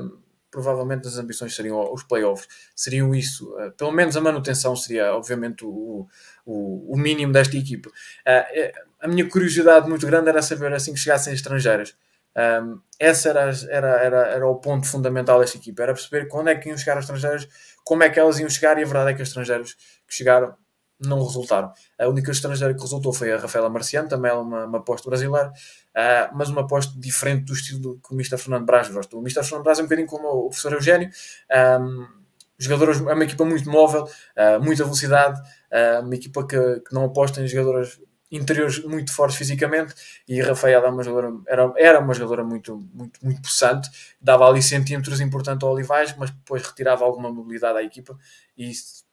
[0.00, 5.14] Um, provavelmente as ambições seriam os playoffs, seriam isso, uh, pelo menos a manutenção seria,
[5.14, 6.08] obviamente, o,
[6.46, 7.90] o, o mínimo desta equipa.
[7.90, 11.94] Uh, a minha curiosidade muito grande era saber assim que chegassem estrangeiras.
[12.34, 16.48] Um, ehm, esse era, era, era, era o ponto fundamental desta equipa, era perceber quando
[16.48, 17.46] é que iam chegar as estrangeiras,
[17.86, 19.74] como é que elas iam chegar, e a verdade é que os estrangeiros
[20.08, 20.56] que chegaram
[20.98, 21.72] não resultaram.
[21.96, 25.50] A única estrangeira que resultou foi a Rafaela Marciano, também ela uma, uma aposta brasileira,
[25.50, 28.38] uh, mas uma aposta diferente do estilo que o Mr.
[28.38, 29.16] Fernando Braz gosta.
[29.16, 29.44] O Mr.
[29.44, 31.10] Fernando Braz é um bocadinho como o professor Eugênio,
[31.80, 32.08] um,
[32.58, 35.40] jogadores, é uma equipa muito móvel, uh, muita velocidade,
[35.70, 38.00] uh, uma equipa que, que não aposta em jogadores
[38.36, 39.94] interiores muito fortes fisicamente
[40.28, 43.90] e a Rafaela é uma jogadora, era, era uma jogadora muito, muito, muito possante,
[44.20, 48.18] dava ali centímetros importantes ao Olivais, mas depois retirava alguma mobilidade à equipa
[48.56, 48.72] e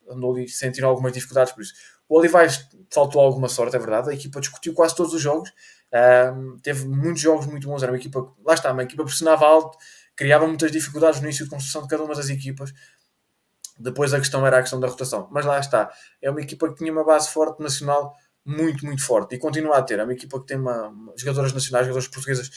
[0.09, 1.73] andou ali sentindo algumas dificuldades por isso.
[2.07, 5.51] O Olivais faltou alguma sorte, é verdade, a equipa discutiu quase todos os jogos,
[6.61, 9.77] teve muitos jogos muito bons, era uma equipa, lá está, uma equipa pressionava alto,
[10.15, 12.73] criava muitas dificuldades no início de construção de cada uma das equipas,
[13.79, 15.91] depois a questão era a questão da rotação, mas lá está,
[16.21, 19.35] é uma equipa que tinha uma base forte nacional muito, muito forte.
[19.35, 19.99] E continua a ter.
[19.99, 22.49] É uma equipa que tem uma, uma jogadoras nacionais, jogadoras portuguesas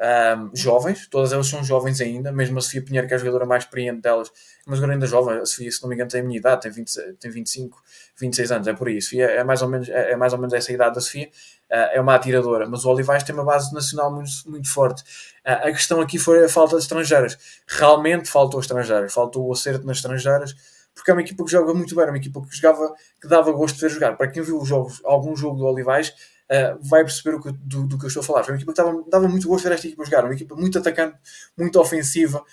[0.00, 3.44] um, jovens, todas elas são jovens ainda, mesmo a Sofia Pinheiro, que é a jogadora
[3.44, 4.32] mais experiente delas,
[4.66, 6.70] mas agora ainda jovem, a Sofia, se não me engano, tem a minha idade, tem,
[6.70, 7.82] 20, tem 25,
[8.18, 9.10] 26 anos, é por isso.
[9.10, 11.74] Sofia é mais ou menos, é, é mais ou menos essa idade da Sofia, uh,
[11.92, 15.02] é uma atiradora, mas o Olivais tem uma base nacional muito, muito forte.
[15.46, 17.36] Uh, a questão aqui foi a falta de estrangeiras.
[17.68, 20.54] Realmente faltou estrangeiras, faltou o acerto nas estrangeiras,
[20.94, 23.52] porque é uma equipa que joga muito bem, é uma equipa que jogava, que dava
[23.52, 24.16] gosto de ver jogar.
[24.16, 26.10] Para quem viu os jogos, algum jogo do Olivais,
[26.50, 28.44] uh, vai perceber que, do, do, que eu estou a falar.
[28.44, 30.54] Foi uma equipa que dava, dava muito gosto de ver esta equipa jogar, uma equipa
[30.56, 31.16] muito atacante,
[31.56, 32.44] muito ofensiva,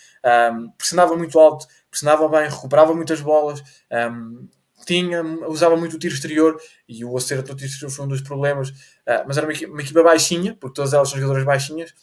[0.54, 3.62] um, pressionava muito alto, pressionava bem, recuperava muitas bolas.
[3.92, 4.48] Um,
[4.86, 6.58] tinha, usava muito o tiro exterior
[6.88, 9.72] e o acerto do tiro exterior foi um dos problemas, uh, mas era uma equipa,
[9.74, 11.94] uma equipa baixinha, porque todas elas são jogadoras baixinhas,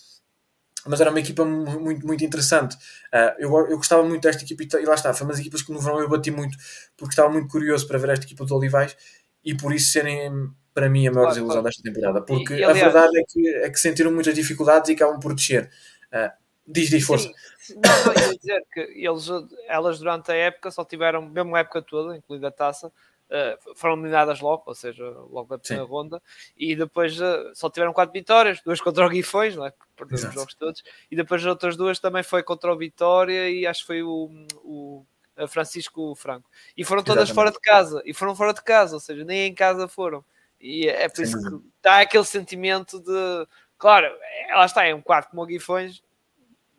[0.86, 2.74] mas era uma equipa muito, muito interessante.
[3.12, 5.80] Uh, eu, eu gostava muito desta equipa e lá está, foi umas equipas que no
[5.80, 6.56] verão eu bati muito
[6.96, 8.96] porque estava muito curioso para ver esta equipa do Olivais
[9.44, 11.64] e por isso serem para mim a maior claro, desilusão claro.
[11.64, 14.90] desta temporada, porque e, e, aliás, a verdade é que, é que sentiram muitas dificuldades
[14.90, 15.70] e acabam por descer.
[16.12, 16.30] Uh,
[16.66, 17.30] diz, diz, força.
[17.58, 17.74] Sim.
[17.76, 19.28] Não, não, ia dizer que eles,
[19.68, 23.94] elas durante a época só tiveram, mesmo a época toda, incluindo a taça, uh, foram
[23.94, 26.20] eliminadas logo, ou seja, logo na primeira ronda,
[26.56, 29.72] e depois uh, só tiveram quatro vitórias, duas contra o Guifões, não é?
[29.96, 33.66] Perderam os jogos todos, e depois as outras duas também foi contra o Vitória e
[33.66, 34.30] acho que foi o,
[34.62, 35.06] o
[35.48, 36.48] Francisco Franco.
[36.76, 37.34] E foram todas Exatamente.
[37.34, 40.24] fora de casa, e foram fora de casa, ou seja, nem em casa foram.
[40.60, 41.22] E é por Sim.
[41.24, 43.48] isso que dá aquele sentimento de.
[43.76, 46.02] Claro, é, lá está, é um quarto como o Guifões,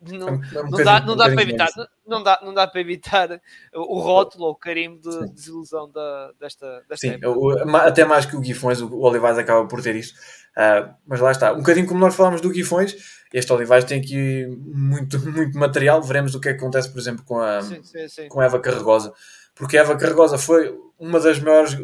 [0.00, 1.68] não, é não, dá, não dá para evitar,
[2.06, 3.40] não, dá, não dá para evitar
[3.74, 5.32] o rótulo ou o carimbo de Sim.
[5.32, 9.82] desilusão da, desta, desta Sim, o, até mais que o Guifões, o Olivais acaba por
[9.82, 10.14] ter isso.
[10.56, 12.96] Uh, mas lá está, um bocadinho como nós falamos do Guifões,
[13.32, 16.02] este Olivais tem aqui muito, muito material.
[16.02, 18.58] Veremos o que, é que acontece, por exemplo, com a, sim, sim, com a Eva
[18.60, 19.12] Carregosa,
[19.54, 21.76] porque a Eva Carregosa foi uma das maiores,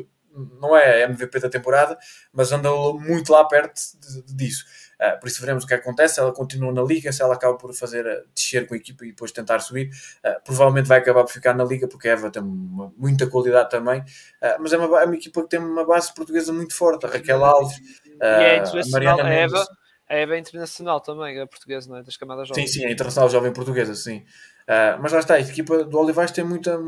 [0.60, 1.98] não é a MVP da temporada,
[2.32, 4.64] mas andou muito lá perto de, de, disso.
[5.02, 6.20] Uh, por isso veremos o que acontece.
[6.20, 9.08] Ela continua na liga, se ela acaba por fazer uh, descer com a equipa e
[9.08, 9.90] depois tentar subir,
[10.24, 13.68] uh, provavelmente vai acabar por ficar na liga, porque a Eva tem uma, muita qualidade
[13.68, 14.04] também.
[14.60, 17.04] mas é uma, é uma, equipa que tem uma base portuguesa muito forte.
[17.04, 17.76] A Raquel Alves,
[18.20, 19.66] é a Mariana a Eva,
[20.08, 22.02] a Eva é internacional também, a portuguesa, não é?
[22.04, 22.70] Das camadas jovens.
[22.70, 24.24] Sim, sim, é internacional jovem portuguesa, sim.
[25.00, 26.78] mas lá está, a equipa do Olivais tem muita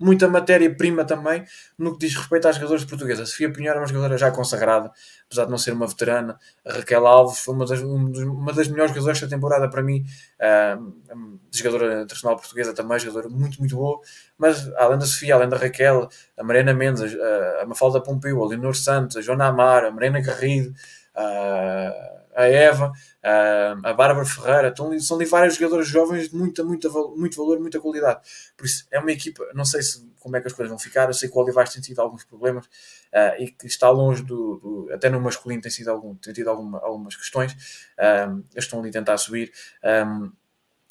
[0.00, 1.44] muita matéria-prima também
[1.78, 3.28] no que diz respeito às jogadoras portuguesas.
[3.28, 4.90] Sofia Pinheiro é uma jogadora já consagrada,
[5.26, 6.38] apesar de não ser uma veterana.
[6.64, 10.04] A Raquel Alves foi uma das, uma das melhores jogadoras da temporada para mim,
[10.40, 14.00] uh, jogadora internacional portuguesa também, jogadora muito, muito boa.
[14.38, 16.08] Mas além da Sofia, além da Raquel,
[16.38, 20.20] a Mariana Mendes, a, a Mafalda Pompeu, a Leonor Santos, a Joana Amar, a Mariana
[20.20, 20.72] Garrido,
[21.14, 22.92] a a Eva,
[23.22, 27.60] a, a Bárbara Ferreira, estão, são ali vários jogadores jovens de muita, muita, muito valor,
[27.60, 28.20] muita qualidade.
[28.56, 31.08] Por isso, é uma equipa, não sei se, como é que as coisas vão ficar,
[31.08, 34.58] eu sei que o Olivais tem tido alguns problemas uh, e que está longe do,
[34.58, 37.56] do, até no masculino tem, sido algum, tem tido alguma, algumas questões,
[37.98, 39.52] um, eles estão ali a tentar subir.
[39.84, 40.32] Um,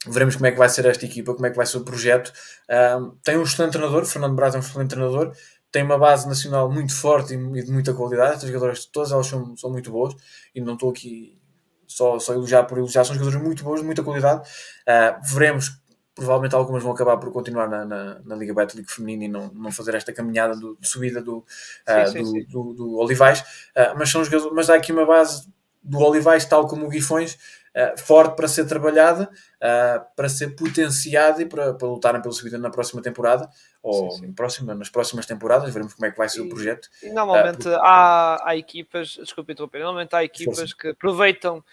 [0.08, 2.32] veremos como é que vai ser esta equipa, como é que vai ser o projeto.
[2.70, 5.36] Um, tem um excelente treinador, Fernando Braz é um excelente treinador,
[5.72, 8.36] tem uma base nacional muito forte e de muita qualidade.
[8.36, 10.16] Estas jogadoras, todas elas são, são muito boas
[10.54, 11.39] e não estou aqui
[11.90, 14.48] só, só elogiar por elogiar, são jogadoras muito boas, de muita qualidade.
[14.88, 15.82] Uh, veremos,
[16.14, 19.72] provavelmente algumas vão acabar por continuar na, na, na Liga Betlic feminina e não, não
[19.72, 22.46] fazer esta caminhada do, de subida do, uh, sim, sim, do, sim.
[22.48, 25.52] do, do, Olivais, uh, mas, são jogadores, mas há aqui uma base
[25.82, 27.38] do Olivais, tal como o Guifões,
[27.98, 29.30] forte para ser trabalhada,
[30.14, 33.50] para ser potenciada e para, para lutarem pela subida na próxima temporada,
[33.82, 34.34] ou sim, sim.
[34.34, 36.90] Próxima, nas próximas temporadas, veremos como é que vai ser e, o projeto.
[37.02, 40.76] E normalmente uh, há, há equipas, desculpe interromper, normalmente há equipas Força.
[40.78, 41.64] que aproveitam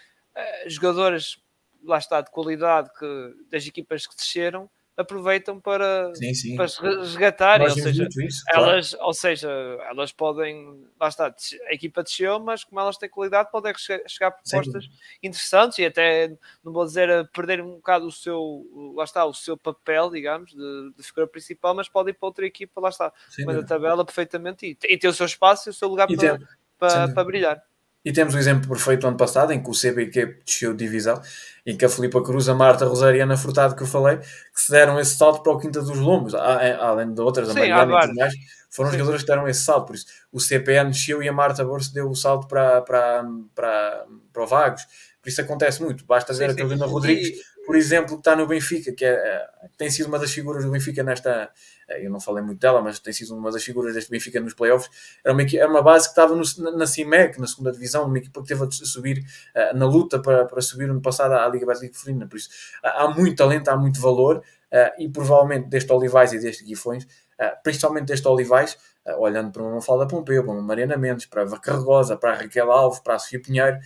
[0.67, 1.37] jogadores,
[1.83, 6.55] lá está, de qualidade que, das equipas que desceram aproveitam para, sim, sim.
[6.55, 9.05] para resgatar, ou seja, isso, elas, claro.
[9.05, 9.49] ou seja,
[9.87, 11.27] elas podem, lá está,
[11.67, 14.89] a equipa desceu, mas como elas têm qualidade, podem chegar a propostas sim.
[15.21, 18.65] interessantes e até, não vou dizer, perder um bocado o seu,
[18.95, 22.47] lá está, o seu papel, digamos, de, de figura principal, mas podem ir para outra
[22.47, 23.13] equipa, lá está,
[23.45, 26.39] mas a tabela perfeitamente e, e ter o seu espaço e o seu lugar para,
[26.79, 27.66] para, para brilhar.
[28.07, 31.21] E temos o exemplo perfeito do ano passado, em que o CBQ desceu de divisão,
[31.65, 34.15] em que a Filipa Cruz, a Marta Rosário e a Ana Furtado, que eu falei,
[34.15, 37.93] que se deram esse salto para o Quinta dos Lombos, além de outras, a Mariana
[37.97, 38.33] e tudo mais,
[38.69, 38.99] foram Sim.
[38.99, 39.87] jogadores que deram esse salto.
[39.87, 44.05] Por isso, o CPN desceu e a Marta Borges deu o salto para, para, para,
[44.31, 44.83] para o Vagos.
[45.21, 46.05] Por isso acontece muito.
[46.05, 49.47] Basta ver a Carolina Rodrigues, por exemplo, que está no Benfica, que é, é,
[49.77, 51.49] tem sido uma das figuras do Benfica nesta.
[51.87, 54.53] É, eu não falei muito dela, mas tem sido uma das figuras deste Benfica nos
[54.53, 54.89] playoffs.
[55.23, 58.41] Era uma, era uma base que estava no, na CIMEC, na segunda divisão, uma equipa
[58.41, 61.97] que teve a subir uh, na luta para, para subir no passado à Liga Básica
[61.97, 62.27] Feminina.
[62.27, 62.49] Por isso,
[62.83, 67.63] há muito talento, há muito valor, uh, e provavelmente deste Olivais e deste Guifões, uh,
[67.63, 68.77] principalmente deste Olivais,
[69.19, 72.69] olhando para uma Falda Pompeu, para uma Mariana Mendes, para a Carregosa, para a Raquel
[72.69, 73.77] Alves, para a Sofia Pinheiro,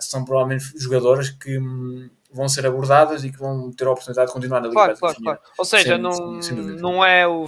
[0.00, 1.58] são provavelmente jogadoras que.
[2.36, 5.16] Vão ser abordadas e que vão ter a oportunidade de continuar na Liga claro, claro,
[5.22, 5.40] claro.
[5.58, 7.46] Ou seja, sem, não, sem, não é o.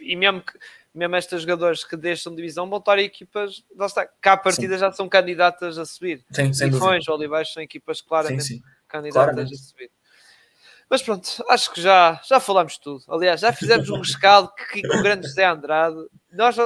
[0.00, 0.58] E mesmo que
[0.96, 4.74] mesmo estes jogadores que deixam de divisão vão estar equipas, lá está, cá a partida
[4.74, 4.80] sim.
[4.80, 6.24] já são candidatas a subir.
[6.32, 6.70] Sim, sem
[7.08, 8.62] Olivais são equipas claramente sim, sim.
[8.88, 9.54] candidatas claramente.
[9.54, 9.90] a subir.
[10.88, 13.02] Mas pronto, acho que já, já falamos tudo.
[13.08, 15.96] Aliás, já fizemos um rescaldo que, com o grande José Andrade.
[16.36, 16.56] Nós,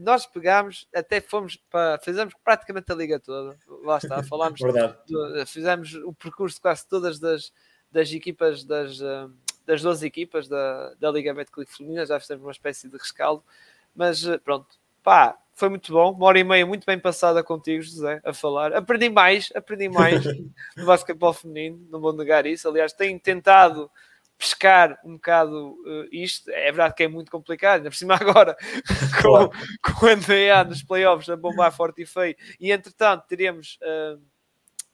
[0.00, 1.98] nós pegámos, até fomos para.
[1.98, 3.56] Fizemos praticamente a liga toda.
[3.84, 4.60] Lá está, falámos.
[5.06, 7.52] Do, fizemos o percurso de quase todas das,
[7.90, 9.28] das equipas, das, eh,
[9.66, 12.06] das 12 equipas da, da Liga Betclic Feminina.
[12.06, 13.44] Já fizemos uma espécie de rescaldo.
[13.94, 14.66] Mas eh, pronto,
[15.02, 16.12] pá, foi muito bom.
[16.12, 18.72] Uma hora e meia muito bem passada contigo, José, a falar.
[18.72, 20.24] Aprendi mais, aprendi mais
[20.76, 22.68] no basquetebol feminino, não vou negar isso.
[22.68, 23.90] Aliás, tenho tentado
[24.40, 26.50] pescar um bocado uh, isto.
[26.50, 28.56] É verdade que é muito complicado, ainda por cima agora
[29.22, 29.50] com,
[29.92, 32.34] com o NBA nos playoffs a bombar forte e feio.
[32.58, 34.20] E entretanto, teremos uh,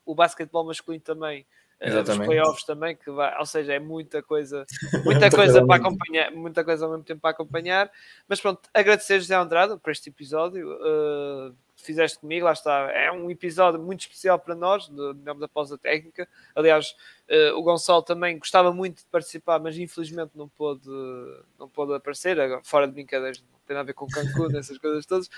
[0.04, 1.46] o basquetebol masculino também
[1.80, 2.20] Exatamente.
[2.20, 4.64] os playoffs também, que vai, ou seja, é muita coisa,
[5.04, 7.90] muita coisa para acompanhar, muita coisa ao mesmo tempo para acompanhar.
[8.26, 10.72] Mas pronto, agradecer José Andrade por este episódio.
[10.72, 12.90] Uh, fizeste comigo, lá está.
[12.92, 16.28] É um episódio muito especial para nós, do nome da pausa técnica.
[16.54, 16.96] Aliás,
[17.28, 20.88] uh, o Gonçalo também gostava muito de participar, mas infelizmente não pôde,
[21.58, 25.28] não pôde aparecer, fora de brincadeiras, não tem a ver com Cancún, essas coisas todas,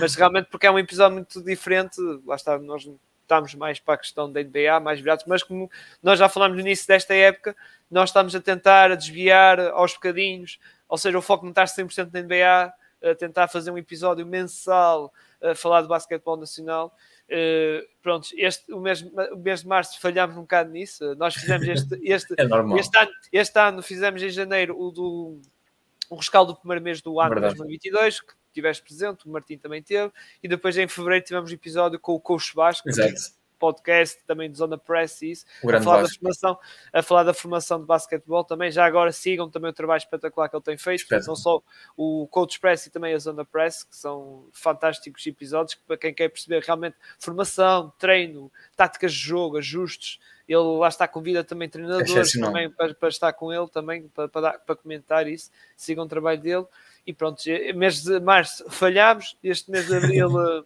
[0.00, 2.88] mas realmente porque é um episódio muito diferente, lá está, nós
[3.22, 5.70] estamos mais para a questão da NBA, mais virados, mas como
[6.02, 7.54] nós já falámos no início desta época,
[7.90, 10.58] nós estamos a tentar desviar aos bocadinhos,
[10.88, 12.72] ou seja, o foco não está 100% na NBA,
[13.02, 15.12] a tentar fazer um episódio mensal
[15.42, 16.94] a falar de basquetebol nacional.
[17.28, 21.14] Uh, pronto, este, o, mês, o mês de março falhámos um bocado nisso.
[21.16, 22.44] Nós fizemos este, este, é
[22.78, 25.40] este, ano, este ano, fizemos em janeiro o do
[26.10, 29.82] o rescaldo do primeiro mês do ano de 2022, que estiveste presente, o Martim também
[29.82, 30.10] teve,
[30.42, 33.37] e depois em fevereiro tivemos um episódio com o Coach Vasco, Exato.
[33.58, 36.58] Podcast também de Zona Press e isso, a falar, da formação,
[36.92, 38.70] a falar da formação de basquetebol também.
[38.70, 41.62] Já agora sigam também o trabalho espetacular que ele tem feito, não só
[41.96, 46.28] o Coach Press e também a Zona Press, que são fantásticos episódios para quem quer
[46.28, 50.18] perceber realmente formação, treino, táticas de jogo, ajustes.
[50.48, 54.40] Ele lá está convida também treinadores também para, para, estar com ele também para, para,
[54.40, 55.50] dar, para comentar isso.
[55.76, 56.66] Sigam o trabalho dele
[57.06, 57.42] e pronto,
[57.74, 60.62] mês de março falhámos, este mês de abril, eh,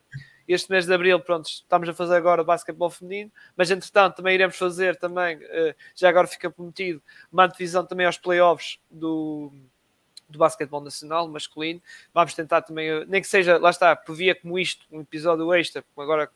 [0.53, 4.35] este mês de abril, pronto, estamos a fazer agora o basquetebol feminino, mas entretanto também
[4.35, 9.53] iremos fazer também, eh, já agora fica prometido, uma divisão também aos playoffs do,
[10.29, 11.81] do basquetebol nacional masculino.
[12.13, 15.53] Vamos tentar também, eh, nem que seja, lá está, por via como isto, um episódio
[15.55, 16.31] extra, como agora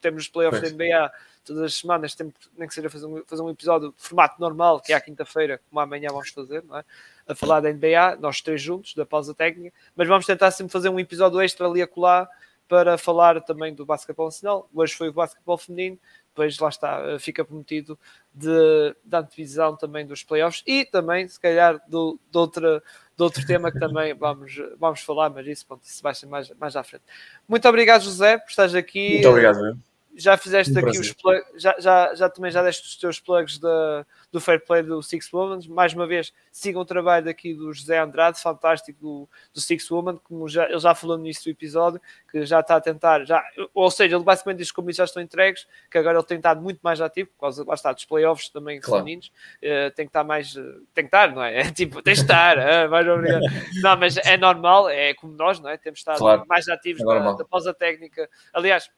[0.00, 0.72] temos os playoffs pois.
[0.72, 1.12] da NBA
[1.44, 4.80] todas as semanas, temos, nem que seja fazer um, fazer um episódio de formato normal,
[4.80, 6.84] que é à quinta-feira, como amanhã vamos fazer, é?
[7.26, 10.88] a falar da NBA, nós três juntos, da pausa técnica, mas vamos tentar sempre fazer
[10.88, 12.28] um episódio extra ali a colar
[12.70, 14.70] para falar também do basquetebol nacional.
[14.72, 15.98] Hoje foi o basquetebol feminino,
[16.28, 17.98] depois lá está, eh, fica prometido
[18.32, 22.80] de, da antevisão também dos playoffs e também, se calhar, do, de, outra,
[23.16, 26.48] de outro tema que também vamos, vamos falar, mas isso, pronto, isso vai ser mais,
[26.60, 27.02] mais à frente.
[27.48, 29.14] Muito obrigado, José, por estares aqui.
[29.14, 29.89] Muito obrigado
[30.20, 31.00] já fizeste um aqui prazer.
[31.00, 34.82] os plugs, já, já, já também já deste os teus plugs da, do Fair Play
[34.82, 35.60] do Six Woman.
[35.68, 40.18] Mais uma vez, sigam o trabalho aqui do José Andrade, fantástico do, do Six Woman,
[40.22, 43.42] como já, ele já falou no início do episódio, que já está a tentar, já,
[43.74, 46.36] ou seja, ele basicamente diz que os compromissos já estão entregues, que agora ele tem
[46.36, 49.04] estado muito mais ativo, por causa, lá está, dos playoffs também claro.
[49.04, 49.32] femininos,
[49.62, 51.60] uh, tem que estar mais, uh, tem que estar, não é?
[51.60, 53.42] é tipo, tem que estar, uh, mais obrigado.
[53.82, 55.76] Não, mas é normal, é como nós, não é?
[55.76, 56.44] Temos estado claro.
[56.46, 58.28] mais ativos é da, da pausa técnica.
[58.52, 58.90] Aliás,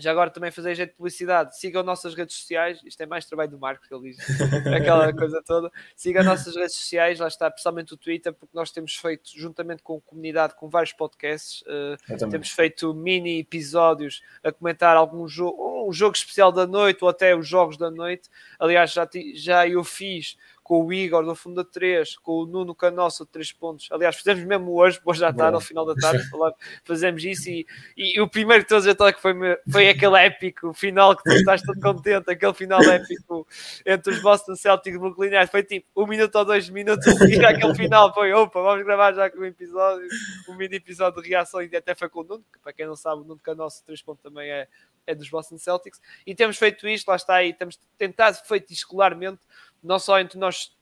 [0.00, 1.58] já agora também fazer jeito de publicidade.
[1.58, 2.80] Sigam nossas redes sociais.
[2.84, 4.18] Isto é mais trabalho do Marcos, que ele diz
[4.74, 5.70] aquela coisa toda.
[5.94, 9.98] Sigam nossas redes sociais, lá está, principalmente o Twitter, porque nós temos feito, juntamente com
[9.98, 15.92] a comunidade, com vários podcasts, uh, temos feito mini episódios a comentar algum jogo, um
[15.92, 18.28] jogo especial da noite ou até os jogos da noite.
[18.58, 20.36] Aliás, já, já eu fiz
[20.70, 23.88] com o Igor do Fundo 3, com o Nuno Canossa de 3 pontos.
[23.90, 26.22] Aliás, fizemos mesmo hoje, hoje à tarde, ao final da tarde,
[26.86, 27.66] fazemos isso e,
[27.96, 29.34] e, e, o primeiro de todos eu que foi,
[29.68, 33.44] foi aquele épico, final que tu estás todo contente, aquele final épico
[33.84, 37.44] entre os Boston Celtics e o Brooklyn Foi tipo um minuto ou dois minutos e
[37.44, 40.06] aquele final foi, opa, vamos gravar já com um episódio,
[40.48, 42.94] um mini episódio de reação e até foi com o Nuno, que para quem não
[42.94, 44.68] sabe, o Nuno Canossa de 3 pontos também é,
[45.04, 46.00] é dos Boston Celtics.
[46.24, 49.40] E temos feito isto, lá está aí, temos tentado feito escolarmente
[49.82, 50.72] não só entre nós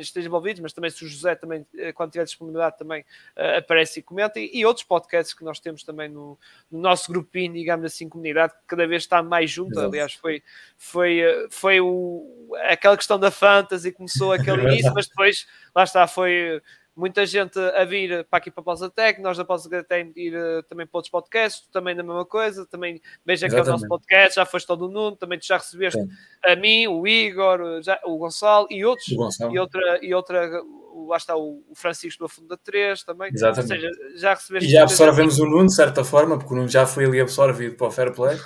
[0.00, 3.02] estejam envolvidos, mas também se o José também, eh, quando tiver disponibilidade, também
[3.36, 6.38] uh, aparece e comenta, e, e, outros podcasts que nós temos também no,
[6.70, 9.88] no, nosso grupinho, digamos assim, comunidade, que cada vez está mais junto, Exato.
[9.88, 10.42] aliás, foi,
[10.78, 16.06] foi, eh, foi o, aquela questão da fantasy, começou aquele início, mas depois, lá está,
[16.06, 16.62] foi
[16.94, 20.34] muita gente a vir para aqui para a Pausa Tech, nós da Pausa Tech ir
[20.34, 23.88] uh, também para outros podcasts, também da mesma coisa, também veja que é o nosso
[23.88, 26.08] podcast, já foste todo o Nuno, também tu já recebeste Sim.
[26.44, 29.54] a mim, o Igor, já, o Gonçalo e outros, Gonçalo.
[29.54, 30.62] e outra, e outra
[31.08, 33.72] lá está o, Francisco do Funda 3 também, Exatamente.
[33.72, 34.68] ou seja, já recebeste...
[34.68, 37.76] E já absorvemos o Nuno de certa forma, porque o Nuno já foi ali absorvido
[37.76, 38.38] para o Fair Play,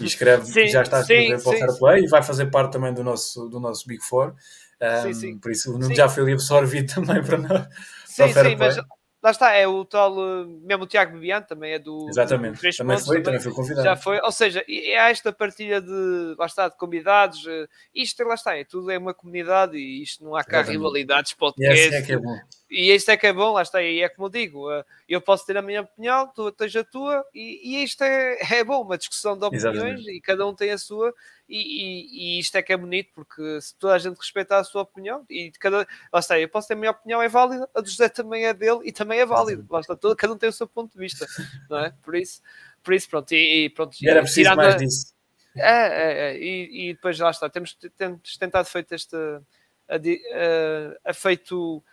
[0.00, 2.46] e escreve, sim, já está a escrever sim, para o Fair Play, e vai fazer
[2.46, 4.34] parte também do nosso, do nosso Big Four,
[4.84, 5.38] Um, sim, sim.
[5.38, 7.68] Por isso o Nuno já foi ali absorvido também para nós.
[8.04, 8.76] Sim, sim, mas
[9.24, 12.06] lá está, é o tal, eh, mesmo o Tiago Bebiano também é do.
[12.10, 13.82] Exatamente, do também foi, também, foi convidado.
[13.82, 18.34] Já foi, ou seja, há esta partilha de, lá está, de convidados, eh, isto, lá
[18.34, 20.76] está, é tudo é uma comunidade e isto não há cá Exatamente.
[20.76, 21.92] rivalidades, podcasts.
[21.92, 22.38] E é que é bom.
[22.70, 25.22] E isto é que é bom, lá está, e é como eu digo, eh, eu
[25.22, 28.82] posso ter a minha opinião, tu tens a tua, e, e isto é, é bom,
[28.82, 30.10] uma discussão de opiniões Exatamente.
[30.10, 31.14] e cada um tem a sua,
[31.48, 34.64] e, e, e, isto é que é bonito, porque se toda a gente respeitar a
[34.64, 35.86] sua opinião, e cada.
[36.12, 38.54] Lá está, eu posso ter a minha opinião, é válida, a do José também é
[38.54, 39.64] dele e também é válida.
[39.68, 41.26] Lá está, todo, cada um tem o seu ponto de vista,
[41.68, 41.92] não é?
[42.02, 42.40] Por isso,
[42.82, 43.32] por isso pronto.
[43.32, 44.78] E, e pronto, e era preciso mais a...
[44.78, 45.14] disso.
[45.56, 49.14] É, é, é, e, e depois lá está, temos, temos tentado feito este.
[49.86, 51.84] A, a, a feito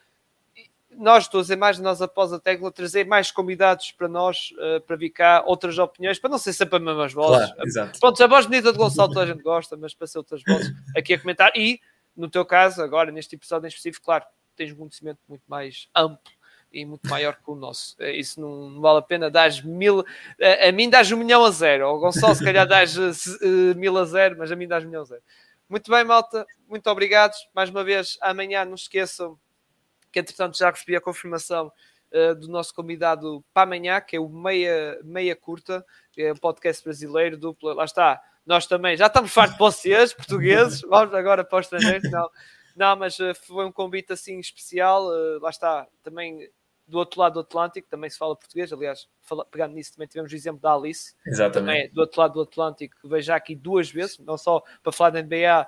[0.98, 4.82] nós, estou a dizer mais nós após a tecla, trazer mais convidados para nós, uh,
[4.82, 7.52] para vir cá, outras opiniões, para não ser sempre as mesmas vozes.
[7.52, 8.00] Claro, exato.
[8.00, 10.72] Pronto, a voz bonita de Gonçalo toda a gente gosta, mas para ser outras vozes
[10.96, 11.52] aqui a comentar.
[11.56, 11.80] E,
[12.16, 16.32] no teu caso, agora, neste episódio em específico, claro, tens um conhecimento muito mais amplo
[16.72, 17.96] e muito maior que o nosso.
[18.00, 19.30] Eh, isso não, vale a pena.
[19.30, 20.04] Dás mil, a,
[20.40, 21.86] eh, a mim dás um milhão a zero.
[21.86, 25.02] Ao Gonçalo, se calhar, dás uh, mil a zero, mas a mim dás um milhão
[25.02, 25.22] a zero.
[25.70, 26.46] Muito bem, malta.
[26.68, 27.34] Muito obrigado.
[27.54, 29.38] Mais uma vez, amanhã, não esqueçam
[30.12, 31.72] que entretanto já recebi a confirmação
[32.12, 36.38] uh, do nosso convidado para amanhã, que é o Meia, Meia Curta, que é um
[36.38, 38.22] podcast brasileiro, dupla, lá está.
[38.46, 42.30] Nós também já estamos fartos de vocês, portugueses, vamos agora para os estrangeiros, não.
[42.76, 46.50] Não, mas uh, foi um convite assim especial, uh, lá está, também
[46.92, 50.32] do outro lado do Atlântico, também se fala português, aliás, fala, pegando nisso, também tivemos
[50.32, 51.54] o exemplo da Alice, Exatamente.
[51.54, 54.92] também do outro lado do Atlântico, que veio já aqui duas vezes, não só para
[54.92, 55.68] falar da NBA,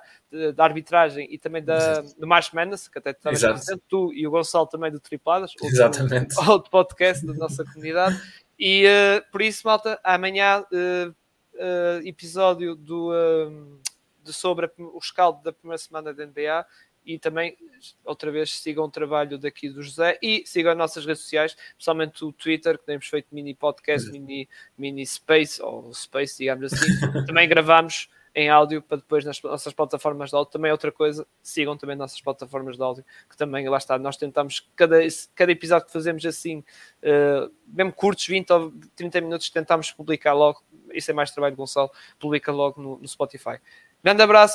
[0.54, 4.30] da arbitragem e também da, do March Madness, que até estavas presente, tu e o
[4.30, 6.36] Gonçalo também do Tripladas, outro, Exatamente.
[6.46, 8.20] outro podcast da nossa comunidade,
[8.58, 13.10] e uh, por isso, malta, amanhã uh, uh, episódio do,
[14.22, 16.66] de sobre o escaldo da primeira semana da NBA,
[17.04, 17.56] e também,
[18.04, 22.24] outra vez, sigam o trabalho daqui do José e sigam as nossas redes sociais, principalmente
[22.24, 26.86] o Twitter, que temos feito mini podcast, mini, mini space, ou space, digamos assim.
[27.26, 30.50] também gravamos em áudio para depois nas nossas plataformas de áudio.
[30.50, 34.68] Também outra coisa, sigam também nossas plataformas de áudio, que também, lá está, nós tentamos,
[34.74, 34.98] cada,
[35.34, 40.62] cada episódio que fazemos assim, uh, mesmo curtos, 20 ou 30 minutos, tentamos publicar logo.
[40.92, 43.58] Isso é mais trabalho, Gonçalo, publica logo no, no Spotify.
[44.02, 44.42] Grande abraço.